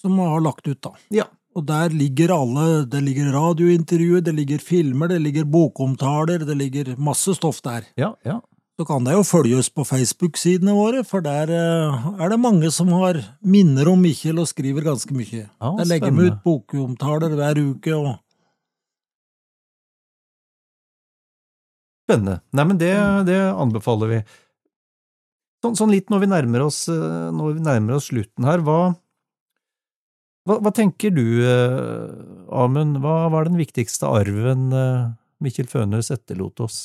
som 0.00 0.18
har 0.22 0.40
lagt 0.44 0.68
ut, 0.70 0.78
da. 0.80 0.94
Ja. 1.12 1.26
Og 1.58 1.64
der 1.66 1.90
ligger 1.90 2.30
alle 2.30 2.84
Det 2.86 3.00
ligger 3.02 3.32
radiointervjuer, 3.34 4.22
det 4.22 4.34
ligger 4.36 4.62
filmer, 4.62 5.10
det 5.10 5.18
ligger 5.22 5.44
bokomtaler, 5.44 6.44
det 6.46 6.56
ligger 6.56 6.94
masse 6.98 7.34
stoff 7.34 7.60
der. 7.62 7.88
Ja, 7.98 8.14
ja. 8.24 8.40
Så 8.80 8.86
kan 8.88 9.04
det 9.04 9.12
jo 9.12 9.24
følge 9.28 9.58
oss 9.60 9.68
på 9.68 9.84
Facebook-sidene 9.84 10.72
våre, 10.72 11.02
for 11.04 11.20
der 11.20 11.50
eh, 11.52 12.06
er 12.16 12.30
det 12.32 12.38
mange 12.40 12.70
som 12.72 12.88
har 12.96 13.18
minner 13.44 13.90
om 13.92 14.00
Mikkjel 14.00 14.40
og 14.40 14.48
skriver 14.48 14.86
ganske 14.86 15.12
mye. 15.12 15.42
Ja, 15.50 15.72
der 15.76 15.88
legger 15.90 16.14
vi 16.16 16.30
ut 16.30 16.38
bokomtaler 16.46 17.34
hver 17.36 17.60
uke, 17.60 17.92
og 17.98 18.14
Spennende. 22.08 22.40
Nei, 22.56 22.64
men 22.66 22.78
det, 22.80 22.94
det 23.28 23.36
anbefaler 23.52 24.08
vi. 24.10 24.22
Sånn, 25.62 25.76
sånn 25.76 25.92
litt 25.92 26.08
når 26.10 26.24
vi 26.24 26.30
nærmer 26.32 26.64
oss, 26.64 26.80
eh, 26.88 27.28
når 27.36 27.58
vi 27.58 27.66
nærmer 27.68 27.98
oss 27.98 28.08
slutten 28.08 28.48
her, 28.48 28.64
hva, 28.64 28.94
hva, 30.50 30.58
hva 30.58 30.72
tenker 30.74 31.14
du, 31.14 31.24
eh, 31.46 32.10
Amund, 32.50 32.98
hva 33.04 33.28
var 33.30 33.46
den 33.46 33.60
viktigste 33.60 34.10
arven 34.10 34.72
eh, 34.74 35.12
Mikkel 35.40 35.70
Fønhus 35.70 36.10
etterlot 36.10 36.62
oss? 36.66 36.80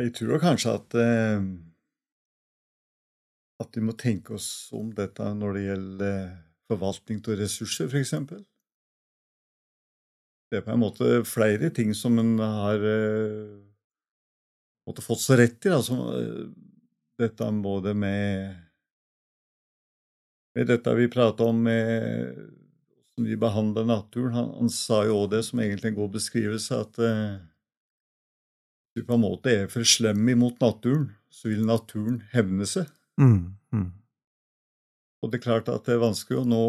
Jeg 0.00 0.14
tror 0.16 0.40
kanskje 0.42 0.74
at 0.74 0.96
eh, 0.98 1.44
at 3.62 3.76
vi 3.78 3.84
må 3.86 3.94
tenke 3.98 4.34
oss 4.34 4.72
om 4.74 4.90
dette 4.96 5.26
når 5.38 5.54
det 5.54 5.66
gjelder 5.68 6.16
forvaltning 6.72 7.20
av 7.22 7.38
ressurser, 7.38 7.90
for 7.92 8.00
eksempel. 8.00 8.40
Det 10.50 10.60
er 10.60 10.66
på 10.66 10.74
en 10.74 10.82
måte 10.82 11.22
flere 11.28 11.70
ting 11.72 11.94
som 11.96 12.18
en 12.20 12.34
har 12.42 12.82
eh, 12.84 13.54
måtte 14.88 15.04
fått 15.04 15.22
seg 15.22 15.40
rett 15.40 15.68
i. 15.68 15.72
Altså, 15.72 15.96
dette 17.20 17.48
både 17.64 17.94
med, 17.96 18.58
med 20.56 20.68
dette 20.68 20.94
vi 20.98 21.08
prata 21.12 21.48
om 21.48 21.62
med 21.64 22.36
hvordan 23.12 23.28
vi 23.28 23.38
behandler 23.40 23.88
naturen. 23.88 24.34
Han, 24.36 24.52
han 24.58 24.70
sa 24.72 25.02
jo 25.06 25.22
òg 25.22 25.32
det 25.34 25.42
som 25.46 25.60
egentlig 25.60 25.92
en 25.92 25.98
god 26.00 26.12
beskrivelse, 26.16 26.78
at 26.86 27.00
eh, 27.02 27.40
du 28.96 29.04
på 29.04 29.16
en 29.16 29.24
måte 29.24 29.52
er 29.52 29.68
for 29.72 29.84
slemme 29.88 30.34
imot 30.34 30.60
naturen, 30.60 31.10
så 31.32 31.48
vil 31.48 31.64
naturen 31.68 32.22
hevne 32.32 32.68
seg. 32.68 32.88
Mm, 33.20 33.54
mm. 33.72 33.90
Og 35.22 35.30
det 35.30 35.38
er 35.38 35.46
klart 35.46 35.70
at 35.72 35.86
det 35.86 35.96
er 35.96 36.02
vanskelig 36.02 36.42
å 36.42 36.48
nå 36.48 36.62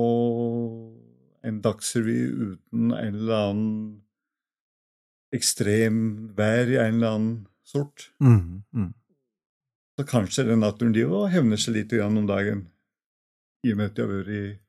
en 1.43 1.60
dagsrevy 1.64 2.19
uten 2.31 2.93
en 2.95 3.15
eller 3.15 3.47
annen 3.49 3.72
ekstrem 5.34 5.97
vær 6.38 6.69
i 6.69 6.77
en 6.77 6.99
eller 6.99 7.15
annen 7.15 7.34
sort. 7.68 8.11
Mm, 8.23 8.64
mm. 8.72 8.91
Så 9.97 10.05
kanskje 10.10 10.45
den 10.47 10.64
naturen 10.64 10.93
de 10.95 11.05
òg 11.05 11.31
hevner 11.34 11.60
seg 11.60 11.76
litt 11.80 11.95
om 12.01 12.23
dagen, 12.30 12.68
i 13.64 13.72
og 13.72 13.80
med 13.80 13.91
at 13.91 13.95
de 13.98 14.03
har 14.03 14.11
vært 14.11 14.60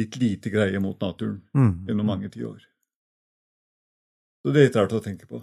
litt 0.00 0.16
lite 0.20 0.50
greie 0.50 0.80
mot 0.80 0.98
naturen 1.00 1.42
Mm. 1.54 1.86
gjennom 1.86 2.06
mange 2.06 2.30
tiår. 2.32 2.60
Så 4.42 4.52
det 4.52 4.60
er 4.60 4.66
litt 4.66 4.76
rart 4.76 4.92
å 4.92 5.02
tenke 5.04 5.26
på. 5.28 5.42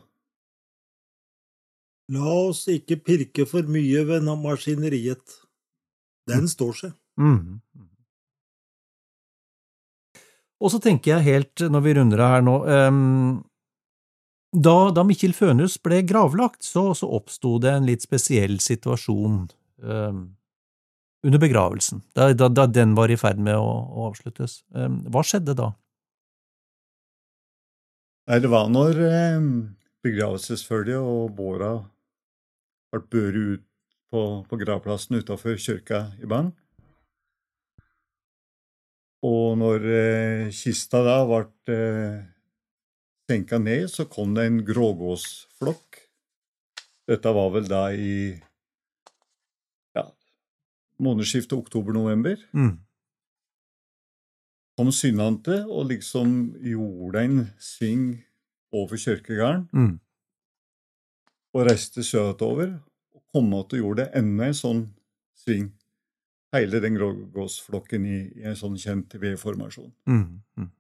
La 2.10 2.26
oss 2.26 2.66
ikke 2.68 2.98
pirke 3.06 3.46
for 3.48 3.64
mye 3.70 4.04
ved 4.06 4.24
maskineriet. 4.24 5.38
Den 6.28 6.48
står 6.48 6.74
seg. 6.74 6.94
Mm. 7.18 7.62
Og 10.60 10.72
så 10.74 10.80
tenker 10.84 11.16
jeg 11.16 11.28
helt, 11.28 11.62
når 11.72 11.82
vi 11.86 11.94
runder 11.96 12.20
av 12.20 12.34
her 12.34 12.42
nå 12.44 12.56
um, 12.68 13.44
da, 14.52 14.90
da 14.92 15.04
Mikkel 15.06 15.36
Fønhus 15.38 15.78
ble 15.82 16.02
gravlagt, 16.10 16.64
så, 16.66 16.90
så 16.98 17.08
oppsto 17.20 17.60
det 17.62 17.72
en 17.72 17.86
litt 17.86 18.02
spesiell 18.02 18.58
situasjon 18.60 19.44
ehm, 19.86 20.24
under 21.26 21.42
begravelsen, 21.42 22.02
da, 22.16 22.32
da, 22.34 22.48
da 22.48 22.66
den 22.68 22.96
var 22.96 23.12
i 23.12 23.18
ferd 23.20 23.42
med 23.44 23.58
å, 23.60 23.68
å 23.68 24.08
avsluttes. 24.10 24.62
Ehm, 24.76 25.02
hva 25.12 25.24
skjedde 25.26 25.56
da? 25.58 25.74
Nei, 28.30 28.40
det 28.44 28.52
var 28.52 28.70
når 28.72 29.02
eh, 29.04 29.48
begravelsesfølget 30.06 31.02
og 31.02 31.34
båra 31.36 31.74
ble 32.94 33.02
båret 33.12 33.40
ut 33.56 33.66
på, 34.10 34.24
på 34.50 34.60
gravplassen 34.62 35.20
utafor 35.20 35.60
kirka 35.62 36.08
i 36.22 36.30
Bang. 36.30 36.54
Og 39.26 39.58
når 39.60 39.88
eh, 39.92 40.44
kista 40.56 41.02
da 41.04 41.18
ble 41.28 41.74
eh, 41.74 42.20
senka 43.30 43.60
ned, 43.60 43.90
så 43.92 44.08
kom 44.10 44.38
det 44.38 44.48
en 44.48 44.62
grågåsflokk. 44.66 46.00
Dette 47.10 47.34
var 47.36 47.52
vel 47.58 47.68
da 47.68 47.90
i 47.92 48.14
månedsskiftet 51.00 51.58
oktober-november. 51.58 52.38
Mm. 52.54 52.78
Kom 54.78 54.92
synnante 54.96 55.66
og 55.68 55.90
liksom 55.92 56.56
gjorde 56.64 57.24
en 57.26 57.40
sving 57.60 58.24
over 58.72 58.98
kirkegården 58.98 59.68
Mm. 59.74 60.00
og 61.54 61.66
reiste 61.66 62.04
søtover. 62.04 62.80
Og 63.16 63.24
kom 63.34 63.54
att 63.54 63.74
og 63.74 63.80
gjorde 63.80 64.10
enda 64.16 64.46
en 64.48 64.54
sånn 64.54 64.88
sving. 65.36 65.72
Hele 66.54 66.80
den 66.82 66.96
grågåsflokken 66.96 68.06
i, 68.06 68.20
i 68.40 68.44
en 68.44 68.56
sånn 68.56 68.78
kjent 68.78 69.14
V-formasjon. 69.14 69.92
Mm. 70.08 70.42
Mm. 70.58 70.72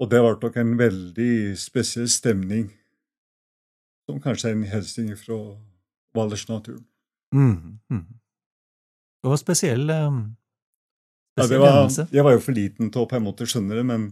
Og 0.00 0.10
det 0.10 0.20
ble 0.20 0.36
nok 0.42 0.56
en 0.56 0.76
veldig 0.78 1.56
spesiell 1.58 2.08
stemning, 2.08 2.70
som 4.06 4.20
kanskje 4.20 4.48
er 4.50 4.52
en 4.52 4.62
hilsen 4.64 5.16
fra 5.16 5.56
Valdresnaturen. 6.14 6.84
Mm. 7.32 7.78
Det 9.20 9.28
var 9.28 9.36
spesiell, 9.40 9.90
spesiell 11.36 11.60
Ja, 11.60 11.60
var, 11.60 11.90
jeg 12.12 12.24
var 12.24 12.32
jo 12.36 12.40
for 12.44 12.56
liten 12.56 12.88
til 12.92 13.02
å 13.04 13.08
på 13.10 13.18
en 13.18 13.26
måte 13.26 13.46
skjønne 13.48 13.76
det, 13.76 13.84
men 13.86 14.06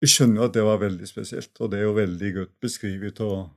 vi 0.00 0.08
skjønner 0.08 0.42
jo 0.42 0.48
at 0.48 0.56
det 0.56 0.64
var 0.64 0.80
veldig 0.82 1.08
spesielt. 1.08 1.52
Og 1.60 1.72
det 1.72 1.80
er 1.80 1.86
jo 1.88 1.96
veldig 1.96 2.30
godt 2.36 2.54
beskrevet 2.64 3.20
av 3.24 3.48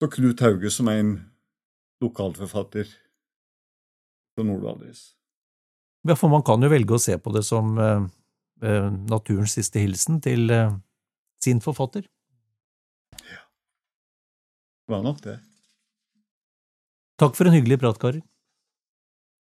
av 0.00 0.08
Knut 0.08 0.40
Hauge, 0.40 0.70
som 0.72 0.88
er 0.88 1.02
en 1.02 1.10
lokalforfatter 2.00 2.88
fra 4.32 4.46
Nord-Valdres. 4.46 5.10
Ja, 6.08 6.16
for 6.16 6.32
man 6.32 6.44
kan 6.46 6.62
jo 6.64 6.70
velge 6.72 6.96
å 6.96 7.02
se 7.02 7.18
på 7.20 7.32
det 7.34 7.42
som 7.44 7.74
eh, 7.76 8.88
naturens 9.10 9.58
siste 9.58 9.82
hilsen 9.82 10.22
til 10.24 10.48
eh, 10.54 10.72
sin 11.44 11.60
forfatter. 11.60 12.06
Ja, 13.20 13.44
Det 14.86 14.96
var 14.96 15.04
nok 15.04 15.20
det. 15.26 15.36
Takk 17.20 17.36
for 17.36 17.50
en 17.50 17.58
hyggelig 17.58 17.76
prat, 17.82 18.00
karer. 18.00 18.22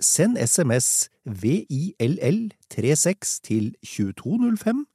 Send 0.00 0.46
SMS 0.46 1.08
VILL36 1.28 3.40
til 3.44 3.74
2205 3.84 4.86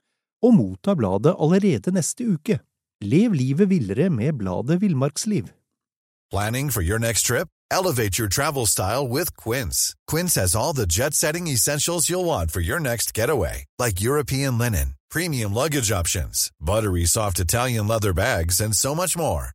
og 0.44 0.54
motta 0.54 0.94
bladet 0.94 1.36
allerede 1.40 1.92
neste 1.92 2.34
uke. 2.34 2.60
Lev 3.02 3.34
livet 3.34 3.70
villere 3.70 4.10
med 4.10 4.34
bladet 4.34 4.82
Villmarksliv. 4.82 5.44
Planning 6.32 6.74
for 6.74 6.82
your 6.82 7.00
next 7.00 7.26
trip? 7.26 7.48
Elevate 7.72 8.18
your 8.18 8.28
travel 8.28 8.66
style 8.66 9.08
with 9.08 9.36
Quince. 9.38 9.96
Quince 10.08 10.36
has 10.36 10.56
all 10.56 10.74
the 10.74 10.88
jet 10.88 11.14
setting 11.14 11.48
essentials 11.48 12.10
you'll 12.10 12.26
want 12.26 12.52
for 12.52 12.62
your 12.62 12.80
next 12.80 13.14
getaway, 13.14 13.66
like 13.80 14.02
European 14.02 14.58
linen, 14.58 14.96
premium 15.10 15.54
luggage 15.54 15.92
options, 15.92 16.52
buttery 16.60 17.06
soft 17.06 17.40
Italian 17.40 17.88
leather 17.88 18.14
bags, 18.14 18.60
and 18.62 18.76
so 18.76 18.96
much 18.96 19.18
more. 19.18 19.55